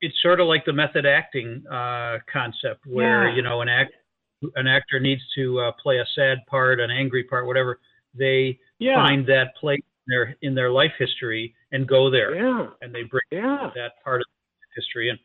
it's 0.00 0.14
sort 0.22 0.40
of 0.40 0.46
like 0.46 0.64
the 0.64 0.72
method 0.72 1.06
acting 1.06 1.64
uh, 1.70 2.18
concept, 2.32 2.86
where 2.86 3.28
yeah. 3.28 3.36
you 3.36 3.42
know 3.42 3.60
an 3.60 3.68
act 3.68 3.92
an 4.54 4.66
actor 4.66 5.00
needs 5.00 5.22
to 5.34 5.58
uh, 5.60 5.72
play 5.82 5.98
a 5.98 6.04
sad 6.14 6.38
part, 6.46 6.80
an 6.80 6.90
angry 6.90 7.24
part, 7.24 7.46
whatever 7.46 7.80
they 8.14 8.58
yeah. 8.78 8.94
find 8.94 9.26
that 9.26 9.56
place 9.60 9.80
in 9.80 10.10
their 10.10 10.36
in 10.42 10.54
their 10.54 10.70
life 10.70 10.92
history 10.98 11.54
and 11.72 11.88
go 11.88 12.10
there, 12.10 12.34
yeah. 12.34 12.68
and 12.80 12.94
they 12.94 13.02
bring 13.02 13.22
that 13.74 13.92
part 14.04 14.20
of 14.20 14.26
history 14.76 15.10
in. 15.10 15.18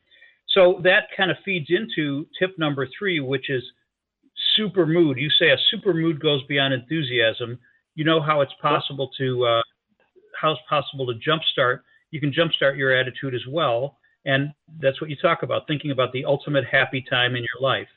So 0.50 0.80
that 0.84 1.04
kind 1.16 1.32
of 1.32 1.38
feeds 1.44 1.68
into 1.70 2.28
tip 2.38 2.58
number 2.58 2.88
three, 2.98 3.20
which 3.20 3.50
is 3.50 3.64
super 4.56 4.86
mood. 4.86 5.18
You 5.18 5.30
say 5.40 5.50
a 5.52 5.58
super 5.72 5.94
mood 5.94 6.20
goes 6.20 6.44
beyond 6.48 6.74
enthusiasm. 6.74 7.60
You 7.96 8.06
know 8.06 8.22
how 8.22 8.42
it's 8.42 8.54
possible 8.62 9.10
to 9.18 9.46
uh, 9.46 9.62
how 10.40 10.52
it's 10.52 10.62
possible 10.70 11.08
to 11.08 11.14
jumpstart. 11.14 11.80
You 12.14 12.20
can 12.20 12.32
jumpstart 12.32 12.78
your 12.78 12.96
attitude 12.96 13.34
as 13.34 13.42
well, 13.50 13.98
and 14.24 14.54
that's 14.80 15.02
what 15.02 15.10
you 15.10 15.16
talk 15.20 15.42
about. 15.42 15.64
Thinking 15.68 15.90
about 15.90 16.14
the 16.14 16.26
ultimate 16.26 16.64
happy 16.64 17.04
time 17.10 17.36
in 17.36 17.42
your 17.42 17.60
life. 17.60 17.88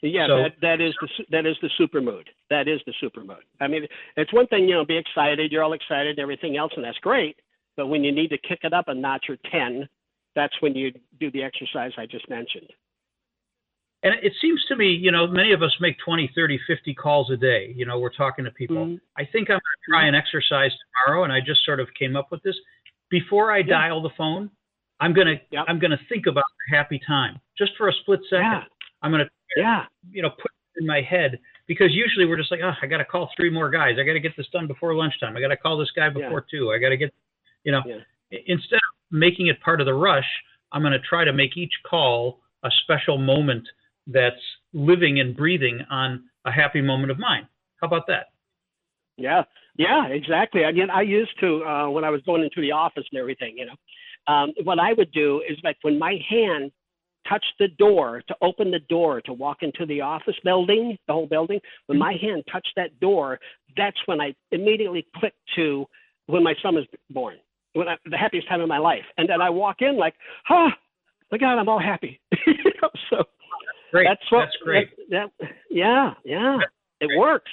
Yeah, 0.00 0.26
so, 0.26 0.36
that 0.36 0.52
that 0.62 0.80
is 0.80 0.94
the 1.02 1.08
that 1.30 1.44
is 1.44 1.54
the 1.60 1.68
super 1.76 2.00
mood. 2.00 2.30
That 2.48 2.66
is 2.66 2.80
the 2.86 2.94
super 2.98 3.20
mood. 3.20 3.44
I 3.60 3.68
mean, 3.68 3.86
it's 4.16 4.32
one 4.32 4.46
thing 4.46 4.66
you 4.66 4.74
know, 4.74 4.86
be 4.86 4.96
excited. 4.96 5.52
You're 5.52 5.62
all 5.62 5.74
excited 5.74 6.12
and 6.12 6.18
everything 6.18 6.56
else, 6.56 6.72
and 6.76 6.84
that's 6.84 6.96
great. 6.98 7.36
But 7.76 7.88
when 7.88 8.02
you 8.02 8.10
need 8.10 8.28
to 8.28 8.38
kick 8.38 8.60
it 8.62 8.72
up 8.72 8.88
a 8.88 8.94
notch 8.94 9.26
or 9.28 9.36
ten, 9.52 9.86
that's 10.34 10.54
when 10.62 10.74
you 10.74 10.92
do 11.20 11.30
the 11.32 11.42
exercise 11.42 11.92
I 11.98 12.06
just 12.06 12.26
mentioned. 12.30 12.72
And 14.04 14.14
it 14.22 14.32
seems 14.40 14.64
to 14.68 14.76
me, 14.76 14.86
you 14.86 15.10
know, 15.10 15.26
many 15.26 15.52
of 15.52 15.60
us 15.60 15.74
make 15.80 15.96
20, 16.04 16.30
30, 16.32 16.60
50 16.68 16.94
calls 16.94 17.30
a 17.32 17.36
day. 17.36 17.72
You 17.74 17.84
know, 17.84 17.98
we're 17.98 18.14
talking 18.14 18.44
to 18.44 18.50
people. 18.52 18.76
Mm-hmm. 18.76 18.96
I 19.16 19.28
think 19.32 19.50
I'm 19.50 19.58
going 19.58 19.60
to 19.60 19.90
try 19.90 20.06
an 20.06 20.14
exercise 20.14 20.70
tomorrow, 21.04 21.24
and 21.24 21.32
I 21.32 21.40
just 21.44 21.64
sort 21.64 21.80
of 21.80 21.88
came 21.98 22.14
up 22.14 22.28
with 22.30 22.40
this. 22.44 22.54
Before 23.10 23.52
I 23.52 23.58
yeah. 23.58 23.64
dial 23.68 24.02
the 24.02 24.10
phone, 24.16 24.50
I'm 25.00 25.14
gonna 25.14 25.34
yep. 25.50 25.64
I'm 25.68 25.78
gonna 25.78 26.00
think 26.08 26.26
about 26.26 26.44
the 26.68 26.76
happy 26.76 27.00
time 27.06 27.40
just 27.56 27.72
for 27.76 27.88
a 27.88 27.92
split 28.02 28.20
second. 28.28 28.44
Yeah. 28.44 28.60
I'm 29.02 29.10
gonna 29.10 29.30
yeah 29.56 29.84
you 30.10 30.22
know 30.22 30.30
put 30.30 30.50
it 30.50 30.80
in 30.80 30.86
my 30.86 31.00
head 31.00 31.38
because 31.66 31.88
usually 31.90 32.26
we're 32.26 32.36
just 32.36 32.50
like 32.50 32.60
oh 32.62 32.72
I 32.82 32.86
got 32.86 32.98
to 32.98 33.04
call 33.04 33.30
three 33.36 33.50
more 33.50 33.70
guys 33.70 33.94
I 34.00 34.04
got 34.04 34.14
to 34.14 34.20
get 34.20 34.36
this 34.36 34.46
done 34.52 34.66
before 34.66 34.94
lunchtime 34.94 35.36
I 35.36 35.40
got 35.40 35.48
to 35.48 35.56
call 35.56 35.78
this 35.78 35.90
guy 35.94 36.08
before 36.08 36.44
yeah. 36.52 36.58
two 36.58 36.70
I 36.72 36.78
got 36.78 36.90
to 36.90 36.96
get 36.96 37.12
you 37.64 37.72
know 37.72 37.82
yeah. 37.86 38.38
instead 38.46 38.76
of 38.76 38.82
making 39.10 39.46
it 39.46 39.60
part 39.62 39.80
of 39.80 39.86
the 39.86 39.94
rush 39.94 40.26
I'm 40.72 40.82
gonna 40.82 40.98
try 40.98 41.24
to 41.24 41.32
make 41.32 41.56
each 41.56 41.72
call 41.88 42.40
a 42.64 42.70
special 42.82 43.18
moment 43.18 43.66
that's 44.06 44.36
living 44.72 45.20
and 45.20 45.36
breathing 45.36 45.80
on 45.90 46.24
a 46.44 46.50
happy 46.50 46.80
moment 46.80 47.10
of 47.10 47.18
mine. 47.18 47.46
How 47.80 47.86
about 47.86 48.06
that? 48.08 48.26
Yeah, 49.16 49.42
yeah, 49.78 50.06
exactly. 50.08 50.64
Again, 50.64 50.90
I 50.90 51.02
used 51.02 51.38
to 51.40 51.64
uh, 51.64 51.90
when 51.90 52.04
I 52.04 52.10
was 52.10 52.20
going 52.22 52.42
into 52.42 52.60
the 52.60 52.72
office 52.72 53.04
and 53.10 53.18
everything. 53.18 53.56
You 53.56 53.66
know, 53.66 54.32
um, 54.32 54.52
what 54.64 54.78
I 54.78 54.92
would 54.92 55.12
do 55.12 55.42
is 55.48 55.56
like 55.64 55.76
when 55.82 55.98
my 55.98 56.18
hand 56.28 56.70
touched 57.28 57.54
the 57.58 57.68
door 57.78 58.22
to 58.28 58.34
open 58.42 58.70
the 58.70 58.80
door 58.88 59.20
to 59.22 59.32
walk 59.32 59.58
into 59.62 59.86
the 59.86 60.00
office 60.00 60.36
building, 60.44 60.96
the 61.06 61.12
whole 61.12 61.26
building. 61.26 61.60
When 61.86 61.96
mm-hmm. 61.96 62.06
my 62.06 62.14
hand 62.20 62.44
touched 62.50 62.72
that 62.76 62.98
door, 63.00 63.38
that's 63.76 63.98
when 64.06 64.20
I 64.20 64.34
immediately 64.50 65.06
clicked 65.16 65.40
to 65.56 65.86
when 66.26 66.42
my 66.42 66.54
son 66.62 66.74
was 66.74 66.84
born. 67.10 67.36
When 67.74 67.88
I, 67.88 67.96
the 68.06 68.16
happiest 68.16 68.48
time 68.48 68.60
of 68.60 68.68
my 68.68 68.78
life, 68.78 69.04
and 69.16 69.28
then 69.28 69.40
I 69.40 69.50
walk 69.50 69.76
in 69.80 69.96
like, 69.96 70.14
"Huh, 70.44 70.70
my 71.30 71.38
God, 71.38 71.58
I'm 71.58 71.68
all 71.68 71.80
happy." 71.80 72.20
you 72.46 72.72
know, 72.82 72.90
so 73.10 73.24
Great. 73.90 74.06
That's 74.08 74.30
what. 74.30 74.40
That's 74.40 74.56
great. 74.62 74.88
That, 75.10 75.28
that, 75.40 75.48
yeah, 75.70 76.14
yeah, 76.24 76.58
it 77.00 77.08
works. 77.18 77.50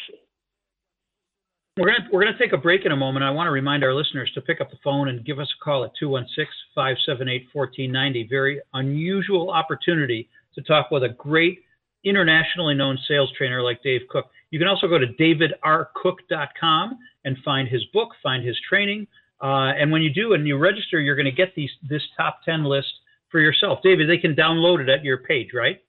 We're 1.78 1.88
gonna 1.88 2.08
we're 2.10 2.24
gonna 2.24 2.38
take 2.38 2.54
a 2.54 2.58
break 2.58 2.86
in 2.86 2.94
a 2.94 2.96
moment. 2.96 3.26
I 3.26 3.32
want 3.32 3.48
to 3.48 3.52
remind 3.52 3.84
our 3.84 3.94
listeners 3.94 4.32
to 4.36 4.42
pick 4.42 4.62
up 4.62 4.72
the 4.72 4.78
phone 4.82 5.10
and 5.10 5.26
give 5.26 5.40
us 5.40 5.54
a 5.60 5.64
call 5.64 5.84
at 5.84 5.92
216-578-1490. 6.02 8.30
Very 8.30 8.62
unusual 8.74 9.52
opportunity 9.52 10.30
to 10.56 10.62
talk 10.62 10.90
with 10.90 11.04
a 11.04 11.10
great 11.10 11.64
internationally 12.06 12.76
known 12.76 12.98
sales 13.10 13.30
trainer 13.38 13.62
like 13.62 13.84
Dave 13.84 14.04
Cook. 14.10 14.28
You 14.52 14.60
can 14.60 14.70
also 14.70 14.88
go 14.88 14.98
to 14.98 15.08
davidrcook.com 15.20 16.98
and 17.26 17.38
find 17.44 17.68
his 17.68 17.84
book, 17.92 18.12
find 18.24 18.46
his 18.46 18.58
training. 18.70 19.06
Uh, 19.44 19.74
and 19.78 19.92
when 19.92 20.02
you 20.02 20.14
do 20.14 20.32
and 20.34 20.48
you 20.48 20.58
register, 20.58 21.02
you're 21.02 21.18
going 21.18 21.26
to 21.26 21.32
get 21.32 21.54
these 21.56 21.72
this 21.90 22.04
top 22.16 22.40
10 22.46 22.64
list 22.64 22.88
for 23.30 23.42
yourself. 23.42 23.80
David, 23.84 24.10
they 24.10 24.18
can 24.18 24.34
download 24.34 24.80
it 24.80 24.88
at 24.88 25.04
your 25.04 25.18
page, 25.18 25.50
right? 25.54 25.82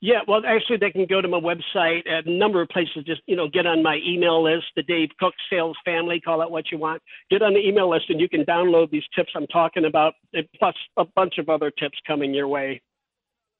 Yeah, 0.00 0.20
well, 0.26 0.42
actually, 0.46 0.78
they 0.78 0.90
can 0.90 1.06
go 1.06 1.20
to 1.20 1.28
my 1.28 1.40
website 1.40 2.08
at 2.08 2.26
a 2.26 2.30
number 2.30 2.62
of 2.62 2.68
places. 2.68 3.04
Just 3.06 3.22
you 3.26 3.36
know, 3.36 3.48
get 3.48 3.66
on 3.66 3.82
my 3.82 3.98
email 4.06 4.42
list, 4.42 4.66
the 4.76 4.82
Dave 4.82 5.10
Cook 5.18 5.34
Sales 5.50 5.76
Family. 5.84 6.20
Call 6.20 6.42
it 6.42 6.50
what 6.50 6.70
you 6.70 6.78
want. 6.78 7.02
Get 7.30 7.42
on 7.42 7.54
the 7.54 7.60
email 7.60 7.90
list, 7.90 8.06
and 8.08 8.20
you 8.20 8.28
can 8.28 8.44
download 8.44 8.90
these 8.90 9.04
tips 9.14 9.30
I'm 9.34 9.46
talking 9.48 9.84
about, 9.84 10.14
plus 10.58 10.74
a 10.96 11.04
bunch 11.16 11.38
of 11.38 11.48
other 11.48 11.70
tips 11.70 11.98
coming 12.06 12.34
your 12.34 12.48
way. 12.48 12.80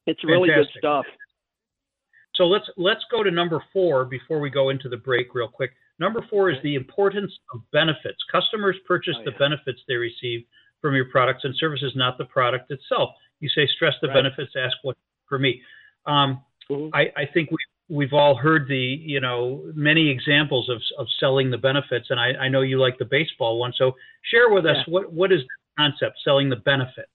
It's 0.06 0.24
really 0.24 0.48
Fantastic. 0.48 0.74
good 0.74 0.78
stuff. 0.78 1.04
So 2.36 2.44
let's 2.44 2.64
let's 2.76 3.04
go 3.10 3.22
to 3.22 3.30
number 3.30 3.62
four 3.72 4.04
before 4.04 4.40
we 4.40 4.50
go 4.50 4.70
into 4.70 4.88
the 4.88 4.96
break 4.96 5.34
real 5.34 5.48
quick. 5.48 5.72
Number 5.98 6.24
four 6.30 6.50
is 6.50 6.56
the 6.62 6.74
importance 6.74 7.32
of 7.52 7.60
benefits. 7.72 8.18
Customers 8.32 8.76
purchase 8.86 9.14
oh, 9.18 9.20
yeah. 9.20 9.32
the 9.32 9.38
benefits 9.38 9.80
they 9.86 9.96
receive 9.96 10.44
from 10.80 10.94
your 10.94 11.04
products 11.06 11.44
and 11.44 11.54
services, 11.56 11.92
not 11.94 12.16
the 12.16 12.24
product 12.24 12.70
itself. 12.70 13.10
You 13.40 13.48
say 13.54 13.68
stress 13.76 13.94
the 14.00 14.08
right. 14.08 14.14
benefits, 14.14 14.52
ask 14.56 14.76
what 14.82 14.96
for 15.28 15.38
me. 15.38 15.60
Um, 16.10 16.42
mm-hmm. 16.70 16.94
I, 16.94 17.02
I, 17.16 17.26
think 17.32 17.50
we've, 17.50 17.98
we've 17.98 18.12
all 18.12 18.34
heard 18.36 18.66
the, 18.68 18.76
you 18.76 19.20
know, 19.20 19.62
many 19.74 20.08
examples 20.10 20.68
of, 20.68 20.80
of 20.98 21.06
selling 21.18 21.50
the 21.50 21.58
benefits, 21.58 22.06
and 22.10 22.18
I, 22.18 22.32
I 22.44 22.48
know 22.48 22.62
you 22.62 22.80
like 22.80 22.98
the 22.98 23.04
baseball 23.04 23.58
one. 23.58 23.72
So 23.76 23.92
share 24.30 24.50
with 24.50 24.66
us 24.66 24.76
what, 24.86 25.12
what 25.12 25.32
is 25.32 25.40
the 25.40 25.82
concept, 25.82 26.18
selling 26.24 26.48
the 26.48 26.56
benefits? 26.56 27.08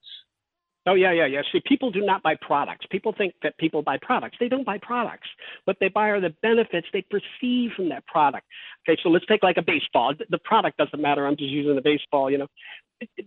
Oh 0.87 0.93
yeah, 0.93 1.11
yeah, 1.11 1.25
yeah. 1.25 1.41
See, 1.51 1.61
people 1.65 1.89
do 1.89 2.01
not 2.01 2.21
buy 2.21 2.35
products. 2.41 2.85
People 2.91 3.13
think 3.17 3.33
that 3.41 3.57
people 3.57 3.81
buy 3.81 3.97
products. 4.01 4.37
They 4.39 4.47
don't 4.47 4.65
buy 4.65 4.77
products. 4.79 5.27
What 5.65 5.77
they 5.79 5.89
buy 5.89 6.09
are 6.09 6.21
the 6.21 6.33
benefits 6.43 6.87
they 6.93 7.03
perceive 7.09 7.71
from 7.75 7.89
that 7.89 8.05
product. 8.05 8.45
Okay, 8.87 8.99
so 9.01 9.09
let's 9.09 9.25
take 9.25 9.41
like 9.41 9.57
a 9.57 9.63
baseball. 9.63 10.13
The 10.29 10.37
product 10.39 10.77
doesn't 10.77 11.01
matter. 11.01 11.25
I'm 11.25 11.37
just 11.37 11.49
using 11.49 11.75
the 11.75 11.81
baseball. 11.81 12.29
You 12.29 12.37
know, 12.37 12.47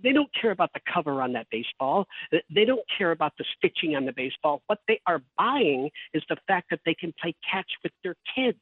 they 0.02 0.12
don't 0.12 0.30
care 0.40 0.52
about 0.52 0.70
the 0.72 0.80
cover 0.92 1.20
on 1.20 1.32
that 1.32 1.48
baseball. 1.50 2.06
They 2.54 2.64
don't 2.64 2.84
care 2.96 3.10
about 3.10 3.32
the 3.38 3.44
stitching 3.56 3.96
on 3.96 4.04
the 4.06 4.12
baseball. 4.12 4.62
What 4.66 4.78
they 4.86 5.00
are 5.06 5.20
buying 5.36 5.90
is 6.14 6.22
the 6.28 6.36
fact 6.46 6.70
that 6.70 6.80
they 6.86 6.94
can 6.94 7.12
play 7.20 7.34
catch 7.50 7.70
with 7.82 7.92
their 8.04 8.14
kids. 8.36 8.58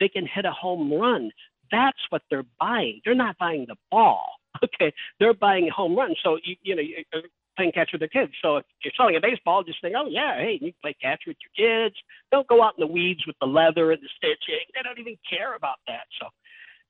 They 0.00 0.08
can 0.08 0.26
hit 0.26 0.44
a 0.44 0.52
home 0.52 0.92
run. 0.92 1.30
That's 1.72 1.98
what 2.10 2.22
they're 2.30 2.44
buying. 2.60 3.00
They're 3.04 3.14
not 3.14 3.38
buying 3.38 3.66
the 3.68 3.76
ball. 3.90 4.26
Okay, 4.62 4.94
they're 5.18 5.34
buying 5.34 5.68
a 5.68 5.72
home 5.72 5.96
run. 5.96 6.14
So 6.22 6.38
you, 6.44 6.54
you 6.62 6.76
know, 6.76 6.80
you're 6.82 7.00
uh, 7.12 7.22
playing 7.56 7.72
catch 7.72 7.90
with 7.92 8.00
their 8.00 8.08
kids. 8.08 8.32
So 8.42 8.56
if 8.58 8.64
you're 8.84 8.92
selling 8.96 9.16
a 9.16 9.20
baseball, 9.20 9.62
just 9.62 9.80
think, 9.80 9.94
oh 9.96 10.06
yeah, 10.08 10.36
hey, 10.36 10.58
you 10.60 10.72
can 10.72 10.80
play 10.82 10.96
catch 11.00 11.22
with 11.26 11.36
your 11.42 11.54
kids. 11.54 11.96
Don't 12.30 12.46
go 12.48 12.62
out 12.62 12.74
in 12.78 12.86
the 12.86 12.92
weeds 12.92 13.26
with 13.26 13.36
the 13.40 13.46
leather 13.46 13.92
and 13.92 14.02
the 14.02 14.08
stitching. 14.16 14.64
They 14.74 14.82
don't 14.82 14.98
even 14.98 15.16
care 15.28 15.56
about 15.56 15.78
that. 15.86 16.04
So 16.20 16.28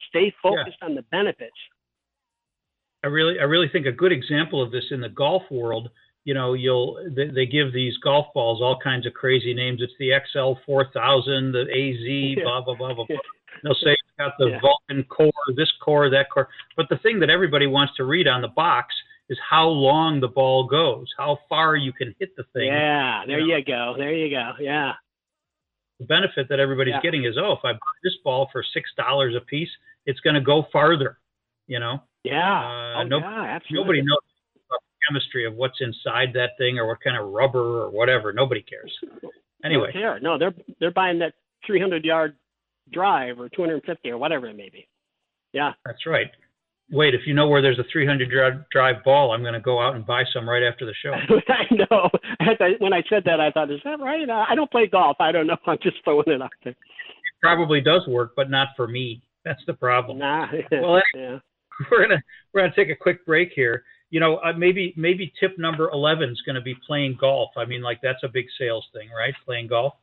stay 0.09 0.33
focused 0.43 0.79
yeah. 0.81 0.89
on 0.89 0.95
the 0.95 1.03
benefits 1.11 1.57
I 3.05 3.09
really, 3.09 3.39
I 3.39 3.43
really 3.43 3.69
think 3.69 3.85
a 3.85 3.93
good 3.93 4.13
example 4.13 4.63
of 4.63 4.73
this 4.73 4.87
in 4.91 5.03
the 5.03 5.11
golf 5.11 5.43
world. 5.51 5.91
You 6.25 6.33
know, 6.33 6.55
you'll 6.55 6.99
they, 7.15 7.29
they 7.29 7.45
give 7.45 7.71
these 7.75 7.99
golf 7.99 8.29
balls 8.33 8.63
all 8.63 8.79
kinds 8.83 9.07
of 9.07 9.13
crazy 9.13 9.53
names. 9.53 9.83
It's 9.83 9.93
the 9.99 10.13
XL 10.33 10.59
4000, 10.65 11.53
the 11.53 11.61
AZ, 11.61 12.43
blah 12.43 12.63
blah 12.63 12.75
blah 12.75 12.95
blah. 12.95 13.05
blah. 13.07 13.17
They'll 13.63 13.75
say 13.75 13.93
it's 13.93 14.03
got 14.19 14.33
the 14.39 14.49
yeah. 14.49 14.61
Vulcan 14.61 15.05
core, 15.05 15.31
this 15.55 15.71
core, 15.83 16.11
that 16.11 16.31
core. 16.31 16.49
But 16.77 16.89
the 16.89 16.97
thing 16.99 17.21
that 17.21 17.31
everybody 17.31 17.67
wants 17.67 17.95
to 17.99 18.05
read 18.05 18.27
on 18.27 18.41
the 18.41 18.49
box 18.49 18.95
is 19.29 19.39
how 19.49 19.67
long 19.67 20.21
the 20.21 20.29
ball 20.29 20.67
goes, 20.67 21.07
how 21.17 21.39
far 21.49 21.77
you 21.77 21.93
can 21.93 22.15
hit 22.19 22.37
the 22.37 22.45
thing. 22.53 22.67
Yeah, 22.67 23.23
there 23.27 23.41
you, 23.41 23.49
know. 23.49 23.57
you 23.57 23.65
go. 23.65 23.95
There 23.97 24.13
you 24.13 24.31
go. 24.31 24.53
Yeah. 24.61 24.93
The 26.01 26.07
benefit 26.07 26.49
that 26.51 26.61
everybody's 26.61 26.95
yeah. 26.95 27.03
getting 27.03 27.25
is, 27.25 27.37
oh, 27.39 27.53
if 27.53 27.61
I 27.65 27.73
buy 27.73 27.79
this 28.03 28.15
ball 28.23 28.49
for 28.53 28.65
six 28.75 28.91
dollars 28.97 29.35
a 29.37 29.45
piece, 29.45 29.71
it's 30.07 30.21
going 30.21 30.35
to 30.35 30.41
go 30.41 30.67
farther. 30.73 31.19
You 31.67 31.81
know. 31.81 32.03
Yeah. 32.25 32.95
Uh, 32.97 33.01
oh, 33.01 33.03
no, 33.05 33.19
yeah, 33.19 33.59
Nobody 33.71 34.01
knows 34.01 34.19
the 34.69 34.79
chemistry 35.09 35.47
of 35.47 35.55
what's 35.55 35.81
inside 35.81 36.33
that 36.35 36.51
thing 36.59 36.79
or 36.79 36.87
what 36.87 36.99
kind 37.03 37.17
of 37.17 37.33
rubber 37.33 37.83
or 37.83 37.91
whatever. 37.91 38.33
Nobody 38.33 38.63
cares. 38.63 38.93
Anyway. 39.65 39.91
Care. 39.93 40.21
No, 40.21 40.37
they're 40.37 40.53
they're 40.79 40.91
buying 40.91 41.19
that 41.21 41.33
300 41.67 42.05
yard 42.05 42.37
drive 42.93 43.41
or 43.41 43.49
250 43.49 44.11
or 44.11 44.19
whatever 44.19 44.47
it 44.47 44.57
may 44.59 44.69
be. 44.69 44.87
Yeah. 45.55 45.73
That's 45.87 46.05
right. 46.07 46.31
Wait, 46.91 47.15
if 47.15 47.23
you 47.27 47.33
know 47.33 47.49
where 47.49 47.63
there's 47.63 47.79
a 47.79 47.85
300 47.91 48.31
yard 48.31 48.65
drive 48.71 49.03
ball, 49.05 49.33
I'm 49.33 49.41
going 49.41 49.55
to 49.55 49.61
go 49.61 49.81
out 49.81 49.95
and 49.95 50.05
buy 50.05 50.23
some 50.33 50.49
right 50.49 50.63
after 50.63 50.85
the 50.85 50.95
show. 51.03 51.13
I 51.49 51.75
know. 51.91 52.11
When 52.79 52.93
I 52.93 53.03
said 53.09 53.23
that, 53.25 53.41
I 53.41 53.51
thought, 53.51 53.71
is 53.71 53.81
that 53.85 54.01
right? 54.01 54.29
I 54.29 54.55
don't 54.55 54.71
play 54.71 54.87
golf. 54.87 55.17
I 55.19 55.33
don't 55.33 55.47
know. 55.47 55.57
I'm 55.67 55.79
just 55.83 55.97
throwing 56.05 56.25
it 56.27 56.43
out 56.43 56.51
there. 56.63 56.73
It 56.73 57.41
probably 57.41 57.81
does 57.81 58.07
work, 58.07 58.33
but 58.37 58.51
not 58.51 58.69
for 58.77 58.87
me. 58.87 59.23
That's 59.45 59.63
the 59.67 59.75
problem. 59.75 60.19
Nah. 60.19 60.47
well, 60.73 61.03
yeah. 61.15 61.39
we're 61.91 62.07
gonna 62.07 62.23
we're 62.53 62.63
gonna 62.63 62.73
take 62.75 62.89
a 62.89 62.97
quick 62.97 63.25
break 63.27 63.51
here. 63.55 63.85
You 64.11 64.21
know, 64.21 64.37
uh, 64.37 64.53
maybe 64.53 64.95
maybe 64.97 65.33
tip 65.41 65.59
number 65.59 65.91
11 65.91 66.31
is 66.31 66.43
going 66.47 66.55
to 66.55 66.63
be 66.63 66.77
playing 66.87 67.19
golf. 67.21 67.51
I 67.57 67.65
mean, 67.65 67.83
like 67.83 68.01
that's 68.03 68.23
a 68.23 68.29
big 68.29 68.47
sales 68.59 68.87
thing, 68.93 69.09
right? 69.17 69.35
Playing 69.45 69.69
golf. 69.69 69.95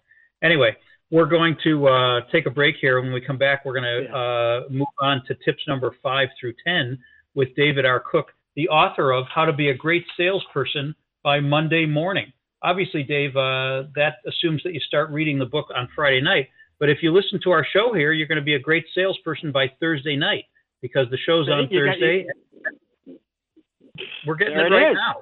Anyway, 0.43 0.75
we're 1.11 1.25
going 1.25 1.57
to 1.63 1.87
uh, 1.87 2.21
take 2.31 2.45
a 2.45 2.49
break 2.49 2.75
here. 2.79 3.01
When 3.01 3.11
we 3.11 3.21
come 3.21 3.37
back, 3.37 3.65
we're 3.65 3.73
going 3.73 4.05
to 4.05 4.17
uh, 4.17 4.61
move 4.69 4.87
on 5.01 5.21
to 5.27 5.35
tips 5.45 5.61
number 5.67 5.93
five 6.01 6.29
through 6.39 6.53
10 6.65 6.97
with 7.35 7.49
David 7.55 7.85
R. 7.85 8.01
Cook, 8.09 8.27
the 8.55 8.69
author 8.69 9.11
of 9.11 9.25
How 9.33 9.45
to 9.45 9.53
Be 9.53 9.69
a 9.69 9.73
Great 9.73 10.05
Salesperson 10.17 10.95
by 11.23 11.41
Monday 11.41 11.85
Morning. 11.85 12.31
Obviously, 12.63 13.03
Dave, 13.03 13.35
uh, 13.35 13.83
that 13.95 14.15
assumes 14.25 14.61
that 14.63 14.73
you 14.73 14.79
start 14.79 15.09
reading 15.09 15.37
the 15.37 15.45
book 15.45 15.67
on 15.75 15.89
Friday 15.95 16.21
night. 16.21 16.47
But 16.79 16.89
if 16.89 16.99
you 17.01 17.13
listen 17.13 17.39
to 17.43 17.51
our 17.51 17.65
show 17.73 17.93
here, 17.93 18.13
you're 18.13 18.27
going 18.27 18.37
to 18.37 18.43
be 18.43 18.55
a 18.55 18.59
great 18.59 18.85
salesperson 18.95 19.51
by 19.51 19.67
Thursday 19.79 20.15
night 20.15 20.45
because 20.81 21.07
the 21.11 21.17
show's 21.25 21.49
on 21.49 21.67
Thursday. 21.69 22.25
We're 24.25 24.35
getting 24.35 24.57
there 24.57 24.67
it 24.67 24.71
right 24.71 24.93
now. 24.93 25.21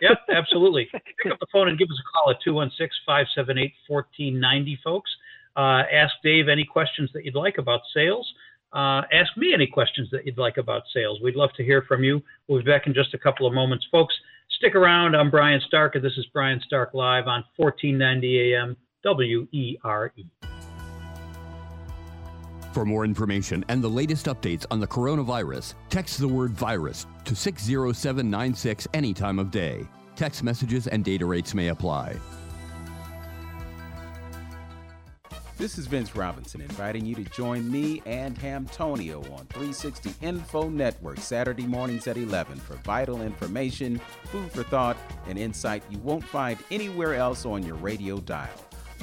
Yep, 0.00 0.18
absolutely. 0.34 0.88
Pick 0.92 1.32
up 1.32 1.38
the 1.38 1.46
phone 1.52 1.68
and 1.68 1.78
give 1.78 1.88
us 1.90 2.00
a 2.00 2.06
call 2.12 2.30
at 2.30 2.40
216 2.42 2.88
578 3.06 3.72
1490, 3.88 4.80
folks. 4.82 5.10
Uh, 5.56 5.82
ask 5.92 6.14
Dave 6.24 6.48
any 6.48 6.64
questions 6.64 7.10
that 7.12 7.24
you'd 7.24 7.34
like 7.34 7.58
about 7.58 7.80
sales. 7.92 8.26
Uh, 8.72 9.02
ask 9.12 9.36
me 9.36 9.52
any 9.52 9.66
questions 9.66 10.08
that 10.10 10.24
you'd 10.24 10.38
like 10.38 10.56
about 10.56 10.82
sales. 10.94 11.20
We'd 11.22 11.36
love 11.36 11.50
to 11.56 11.64
hear 11.64 11.82
from 11.82 12.02
you. 12.02 12.22
We'll 12.48 12.62
be 12.62 12.70
back 12.70 12.86
in 12.86 12.94
just 12.94 13.12
a 13.12 13.18
couple 13.18 13.46
of 13.46 13.52
moments. 13.52 13.86
Folks, 13.92 14.14
stick 14.56 14.74
around. 14.74 15.14
I'm 15.14 15.30
Brian 15.30 15.60
Stark, 15.66 15.94
and 15.94 16.02
this 16.02 16.16
is 16.16 16.24
Brian 16.32 16.60
Stark 16.64 16.94
Live 16.94 17.26
on 17.26 17.44
1490 17.56 18.54
AM 18.54 18.76
WERE. 19.04 20.51
For 22.72 22.86
more 22.86 23.04
information 23.04 23.64
and 23.68 23.84
the 23.84 23.88
latest 23.88 24.26
updates 24.26 24.64
on 24.70 24.80
the 24.80 24.86
coronavirus, 24.86 25.74
text 25.90 26.18
the 26.18 26.28
word 26.28 26.52
virus 26.52 27.06
to 27.26 27.36
60796 27.36 28.88
any 28.94 29.12
time 29.12 29.38
of 29.38 29.50
day. 29.50 29.86
Text 30.16 30.42
messages 30.42 30.86
and 30.86 31.04
data 31.04 31.26
rates 31.26 31.54
may 31.54 31.68
apply. 31.68 32.16
This 35.58 35.76
is 35.76 35.86
Vince 35.86 36.16
Robinson 36.16 36.62
inviting 36.62 37.04
you 37.04 37.14
to 37.14 37.24
join 37.24 37.70
me 37.70 38.02
and 38.06 38.36
Hamtonio 38.36 39.18
on 39.38 39.46
360 39.46 40.14
Info 40.22 40.70
Network 40.70 41.18
Saturday 41.18 41.66
mornings 41.66 42.08
at 42.08 42.16
11 42.16 42.56
for 42.56 42.76
vital 42.76 43.20
information, 43.20 44.00
food 44.24 44.50
for 44.50 44.62
thought, 44.64 44.96
and 45.28 45.38
insight 45.38 45.84
you 45.90 45.98
won't 45.98 46.24
find 46.24 46.58
anywhere 46.70 47.14
else 47.14 47.44
on 47.44 47.62
your 47.62 47.76
radio 47.76 48.18
dial. 48.18 48.48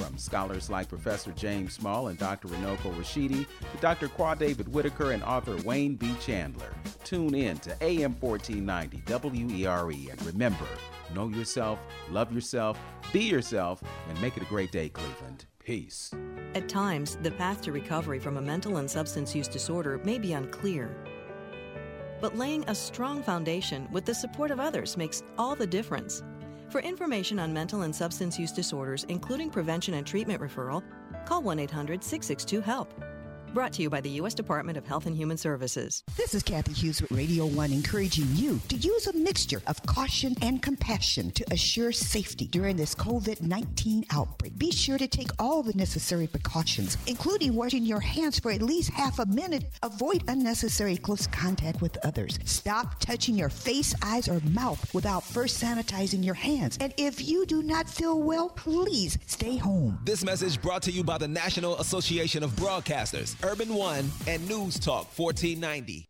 From 0.00 0.16
scholars 0.16 0.70
like 0.70 0.88
Professor 0.88 1.30
James 1.32 1.74
Small 1.74 2.08
and 2.08 2.18
Dr. 2.18 2.48
Runoko 2.48 2.90
Rashidi 2.94 3.44
to 3.60 3.80
Dr. 3.82 4.08
Qua 4.08 4.34
David 4.34 4.66
Whitaker 4.66 5.12
and 5.12 5.22
author 5.22 5.56
Wayne 5.58 5.94
B. 5.94 6.14
Chandler. 6.22 6.72
Tune 7.04 7.34
in 7.34 7.58
to 7.58 7.76
AM 7.82 8.16
1490 8.18 9.02
WERE 9.62 10.10
and 10.10 10.22
remember, 10.24 10.64
know 11.14 11.28
yourself, 11.28 11.78
love 12.10 12.32
yourself, 12.32 12.78
be 13.12 13.20
yourself, 13.20 13.82
and 14.08 14.18
make 14.22 14.38
it 14.38 14.42
a 14.42 14.46
great 14.46 14.72
day, 14.72 14.88
Cleveland. 14.88 15.44
Peace. 15.62 16.10
At 16.54 16.66
times, 16.66 17.18
the 17.20 17.32
path 17.32 17.60
to 17.62 17.72
recovery 17.72 18.20
from 18.20 18.38
a 18.38 18.42
mental 18.42 18.78
and 18.78 18.90
substance 18.90 19.34
use 19.34 19.48
disorder 19.48 20.00
may 20.02 20.18
be 20.18 20.32
unclear. 20.32 20.96
But 22.22 22.38
laying 22.38 22.64
a 22.68 22.74
strong 22.74 23.22
foundation 23.22 23.86
with 23.92 24.06
the 24.06 24.14
support 24.14 24.50
of 24.50 24.60
others 24.60 24.96
makes 24.96 25.22
all 25.36 25.54
the 25.54 25.66
difference. 25.66 26.22
For 26.70 26.80
information 26.80 27.40
on 27.40 27.52
mental 27.52 27.82
and 27.82 27.92
substance 27.92 28.38
use 28.38 28.52
disorders, 28.52 29.02
including 29.08 29.50
prevention 29.50 29.94
and 29.94 30.06
treatment 30.06 30.40
referral, 30.40 30.84
call 31.26 31.42
1 31.42 31.58
800 31.58 32.04
662 32.04 32.60
HELP. 32.60 32.94
Brought 33.52 33.72
to 33.72 33.82
you 33.82 33.90
by 33.90 34.00
the 34.00 34.10
U.S. 34.10 34.32
Department 34.32 34.78
of 34.78 34.86
Health 34.86 35.06
and 35.06 35.16
Human 35.16 35.36
Services. 35.36 36.04
This 36.16 36.36
is 36.36 36.42
Cathy 36.44 36.72
Hughes 36.72 37.02
with 37.02 37.10
Radio 37.10 37.46
1 37.46 37.72
encouraging 37.72 38.28
you 38.34 38.60
to 38.68 38.76
use 38.76 39.08
a 39.08 39.12
mixture 39.12 39.60
of 39.66 39.84
caution 39.86 40.36
and 40.40 40.62
compassion 40.62 41.32
to 41.32 41.44
assure 41.52 41.90
safety 41.90 42.46
during 42.46 42.76
this 42.76 42.94
COVID 42.94 43.42
19 43.42 44.04
outbreak. 44.12 44.56
Be 44.56 44.70
sure 44.70 44.98
to 44.98 45.08
take 45.08 45.30
all 45.40 45.64
the 45.64 45.72
necessary 45.72 46.28
precautions, 46.28 46.96
including 47.08 47.56
washing 47.56 47.84
your 47.84 47.98
hands 47.98 48.38
for 48.38 48.52
at 48.52 48.62
least 48.62 48.90
half 48.90 49.18
a 49.18 49.26
minute. 49.26 49.64
Avoid 49.82 50.22
unnecessary 50.28 50.96
close 50.96 51.26
contact 51.26 51.82
with 51.82 51.98
others. 52.06 52.38
Stop 52.44 53.00
touching 53.00 53.34
your 53.34 53.48
face, 53.48 53.96
eyes, 54.04 54.28
or 54.28 54.38
mouth 54.50 54.94
without 54.94 55.24
first 55.24 55.60
sanitizing 55.60 56.24
your 56.24 56.34
hands. 56.34 56.78
And 56.80 56.94
if 56.96 57.26
you 57.26 57.44
do 57.46 57.64
not 57.64 57.88
feel 57.88 58.22
well, 58.22 58.50
please 58.50 59.18
stay 59.26 59.56
home. 59.56 59.98
This 60.04 60.22
message 60.24 60.62
brought 60.62 60.82
to 60.82 60.92
you 60.92 61.02
by 61.02 61.18
the 61.18 61.26
National 61.28 61.76
Association 61.78 62.44
of 62.44 62.52
Broadcasters. 62.52 63.39
Urban 63.42 63.72
One, 63.74 64.10
and 64.26 64.46
News 64.48 64.78
Talk 64.78 65.06
1490. 65.16 66.06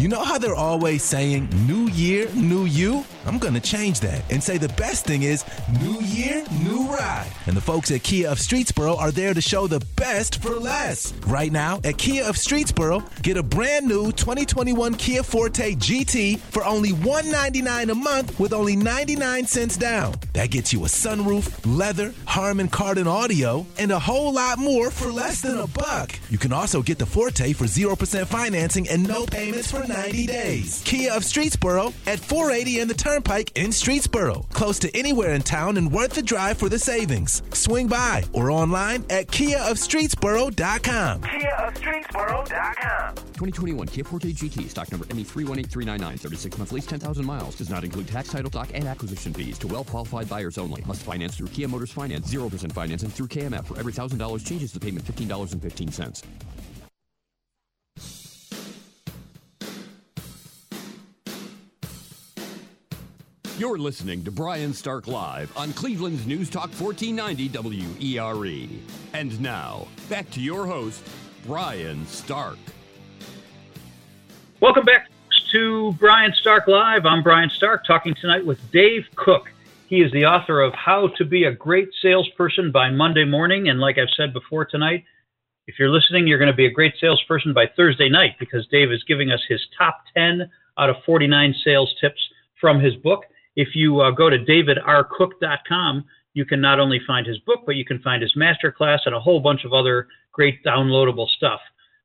You 0.00 0.08
know 0.08 0.24
how 0.24 0.38
they're 0.38 0.54
always 0.54 1.02
saying, 1.02 1.50
New 1.66 1.90
Year, 1.90 2.26
New 2.32 2.64
You? 2.64 3.04
I'm 3.26 3.38
going 3.38 3.52
to 3.52 3.60
change 3.60 4.00
that 4.00 4.22
and 4.32 4.42
say 4.42 4.56
the 4.56 4.70
best 4.70 5.04
thing 5.04 5.24
is 5.24 5.44
New 5.82 6.00
Year, 6.00 6.42
New 6.62 6.86
Ride. 6.86 7.30
And 7.46 7.54
the 7.54 7.60
folks 7.60 7.90
at 7.90 8.02
Kia 8.02 8.30
of 8.30 8.38
Streetsboro 8.38 8.98
are 8.98 9.10
there 9.10 9.34
to 9.34 9.42
show 9.42 9.66
the 9.66 9.80
best 9.96 10.40
for 10.40 10.52
less. 10.52 11.12
Right 11.26 11.52
now, 11.52 11.82
at 11.84 11.98
Kia 11.98 12.24
of 12.24 12.36
Streetsboro, 12.36 13.04
get 13.22 13.36
a 13.36 13.42
brand 13.42 13.86
new 13.86 14.10
2021 14.12 14.94
Kia 14.94 15.22
Forte 15.22 15.74
GT 15.74 16.38
for 16.38 16.64
only 16.64 16.92
199 16.92 17.90
a 17.90 17.94
month 17.94 18.40
with 18.40 18.54
only 18.54 18.76
99 18.76 19.44
cents 19.44 19.76
down. 19.76 20.14
That 20.32 20.50
gets 20.50 20.72
you 20.72 20.80
a 20.84 20.88
sunroof, 20.88 21.60
leather, 21.66 22.14
Harman 22.24 22.68
Kardon 22.68 23.06
audio, 23.06 23.66
and 23.76 23.92
a 23.92 23.98
whole 23.98 24.32
lot 24.32 24.58
more 24.58 24.90
for 24.90 25.12
less 25.12 25.42
than 25.42 25.58
a 25.58 25.66
buck. 25.66 26.18
You 26.30 26.38
can 26.38 26.54
also 26.54 26.80
get 26.80 26.98
the 26.98 27.04
Forte 27.04 27.52
for 27.52 27.64
0% 27.64 28.26
financing 28.26 28.88
and 28.88 29.06
no 29.06 29.26
payments 29.26 29.70
for 29.70 29.86
90 29.90 30.26
days. 30.26 30.82
Kia 30.84 31.12
of 31.12 31.22
Streetsboro 31.24 31.92
at 32.06 32.20
480 32.20 32.80
in 32.80 32.88
the 32.88 32.94
Turnpike 32.94 33.50
in 33.56 33.70
Streetsboro. 33.70 34.48
Close 34.50 34.78
to 34.78 34.96
anywhere 34.96 35.32
in 35.32 35.42
town 35.42 35.76
and 35.76 35.90
worth 35.90 36.12
the 36.14 36.22
drive 36.22 36.58
for 36.58 36.68
the 36.68 36.78
savings. 36.78 37.42
Swing 37.52 37.88
by 37.88 38.22
or 38.32 38.50
online 38.50 39.04
at 39.10 39.26
KiaofStreetsboro.com. 39.28 41.22
KiaofStreetsboro.com. 41.22 43.14
2021 43.16 43.88
Kia 43.88 44.04
Forte 44.04 44.30
GT, 44.32 44.68
stock 44.68 44.90
number 44.92 45.06
ME318399, 45.06 46.20
36 46.20 46.58
month 46.58 46.72
lease, 46.72 46.86
10,000 46.86 47.24
miles. 47.24 47.56
Does 47.56 47.70
not 47.70 47.82
include 47.82 48.06
tax, 48.06 48.28
title, 48.28 48.50
doc, 48.50 48.68
and 48.74 48.86
acquisition 48.86 49.32
fees. 49.32 49.58
To 49.58 49.66
well 49.66 49.84
qualified 49.84 50.28
buyers 50.28 50.56
only. 50.58 50.82
Must 50.86 51.02
finance 51.02 51.36
through 51.36 51.48
Kia 51.48 51.66
Motors 51.66 51.90
Finance. 51.90 52.32
0% 52.32 52.72
financing 52.72 53.10
through 53.10 53.28
KMF. 53.28 53.64
For 53.64 53.78
every 53.78 53.92
$1,000 53.92 54.46
changes 54.46 54.72
the 54.72 54.80
payment 54.80 55.04
$15.15. 55.04 56.22
You're 63.60 63.76
listening 63.76 64.24
to 64.24 64.30
Brian 64.30 64.72
Stark 64.72 65.06
Live 65.06 65.54
on 65.54 65.74
Cleveland's 65.74 66.26
News 66.26 66.48
Talk 66.48 66.70
1490 66.80 68.16
WERE. 68.16 68.70
And 69.12 69.38
now, 69.38 69.86
back 70.08 70.30
to 70.30 70.40
your 70.40 70.64
host, 70.64 71.06
Brian 71.46 72.06
Stark. 72.06 72.56
Welcome 74.62 74.86
back 74.86 75.10
to 75.52 75.92
Brian 75.98 76.32
Stark 76.40 76.68
Live. 76.68 77.04
I'm 77.04 77.22
Brian 77.22 77.50
Stark, 77.50 77.84
talking 77.84 78.14
tonight 78.18 78.46
with 78.46 78.58
Dave 78.72 79.04
Cook. 79.14 79.52
He 79.88 80.00
is 80.00 80.10
the 80.12 80.24
author 80.24 80.62
of 80.62 80.72
How 80.72 81.08
to 81.18 81.26
Be 81.26 81.44
a 81.44 81.52
Great 81.52 81.90
Salesperson 82.00 82.72
by 82.72 82.88
Monday 82.88 83.26
Morning. 83.26 83.68
And 83.68 83.78
like 83.78 83.98
I've 83.98 84.08
said 84.16 84.32
before 84.32 84.64
tonight, 84.64 85.04
if 85.66 85.78
you're 85.78 85.90
listening, 85.90 86.26
you're 86.26 86.38
going 86.38 86.50
to 86.50 86.56
be 86.56 86.64
a 86.64 86.72
great 86.72 86.94
salesperson 86.98 87.52
by 87.52 87.66
Thursday 87.76 88.08
night 88.08 88.36
because 88.40 88.66
Dave 88.68 88.90
is 88.90 89.04
giving 89.04 89.30
us 89.30 89.42
his 89.46 89.60
top 89.76 90.00
10 90.16 90.50
out 90.78 90.88
of 90.88 90.96
49 91.04 91.54
sales 91.62 91.94
tips 92.00 92.26
from 92.58 92.80
his 92.80 92.96
book. 92.96 93.26
If 93.60 93.74
you 93.74 94.00
uh, 94.00 94.10
go 94.12 94.30
to 94.30 94.38
davidrcook.com, 94.38 96.04
you 96.32 96.46
can 96.46 96.62
not 96.62 96.80
only 96.80 96.98
find 97.06 97.26
his 97.26 97.38
book, 97.40 97.60
but 97.66 97.76
you 97.76 97.84
can 97.84 97.98
find 98.00 98.22
his 98.22 98.34
masterclass 98.34 99.00
and 99.04 99.14
a 99.14 99.20
whole 99.20 99.38
bunch 99.38 99.66
of 99.66 99.74
other 99.74 100.08
great 100.32 100.64
downloadable 100.64 101.26
stuff. 101.28 101.60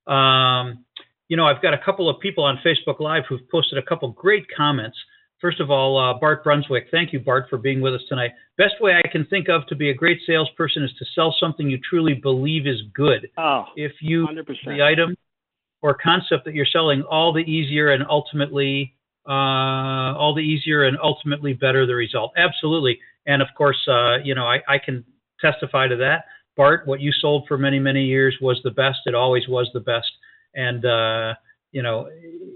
Um, 0.05 0.83
you 1.29 1.37
know, 1.37 1.45
I've 1.45 1.61
got 1.61 1.73
a 1.73 1.77
couple 1.77 2.09
of 2.09 2.19
people 2.19 2.43
on 2.43 2.59
Facebook 2.65 2.99
Live 2.99 3.23
who've 3.29 3.49
posted 3.49 3.77
a 3.77 3.81
couple 3.83 4.09
great 4.09 4.45
comments. 4.55 4.97
First 5.39 5.61
of 5.61 5.71
all, 5.71 5.97
uh, 5.97 6.19
Bart 6.19 6.43
Brunswick, 6.43 6.87
thank 6.91 7.13
you, 7.13 7.21
Bart, 7.21 7.45
for 7.49 7.57
being 7.57 7.79
with 7.79 7.93
us 7.93 8.01
tonight. 8.09 8.31
Best 8.57 8.75
way 8.81 8.93
I 9.01 9.07
can 9.07 9.25
think 9.27 9.47
of 9.47 9.65
to 9.67 9.75
be 9.75 9.91
a 9.91 9.93
great 9.93 10.19
salesperson 10.27 10.83
is 10.83 10.91
to 10.99 11.05
sell 11.15 11.33
something 11.39 11.69
you 11.69 11.79
truly 11.89 12.15
believe 12.15 12.67
is 12.67 12.81
good. 12.93 13.29
Oh, 13.37 13.63
if 13.77 13.93
you 14.01 14.27
100%. 14.27 14.45
the 14.65 14.83
item 14.83 15.15
or 15.81 15.93
concept 15.93 16.43
that 16.43 16.53
you're 16.53 16.65
selling, 16.65 17.03
all 17.03 17.31
the 17.31 17.39
easier 17.39 17.93
and 17.93 18.03
ultimately 18.09 18.94
uh, 19.27 20.17
all 20.17 20.33
the 20.35 20.41
easier 20.41 20.83
and 20.83 20.97
ultimately 21.01 21.53
better 21.53 21.85
the 21.85 21.95
result. 21.95 22.31
Absolutely, 22.37 22.99
and 23.25 23.41
of 23.41 23.47
course, 23.57 23.77
uh, 23.87 24.17
you 24.23 24.35
know, 24.35 24.45
I, 24.45 24.61
I 24.67 24.77
can 24.77 25.03
testify 25.39 25.87
to 25.87 25.95
that. 25.97 26.25
Bart, 26.57 26.87
what 26.87 27.01
you 27.01 27.11
sold 27.11 27.45
for 27.47 27.57
many 27.57 27.79
many 27.79 28.05
years 28.05 28.37
was 28.41 28.59
the 28.63 28.71
best. 28.71 28.99
It 29.05 29.15
always 29.15 29.47
was 29.47 29.69
the 29.73 29.79
best, 29.79 30.11
and 30.53 30.85
uh, 30.85 31.33
you 31.71 31.81
know, 31.81 32.07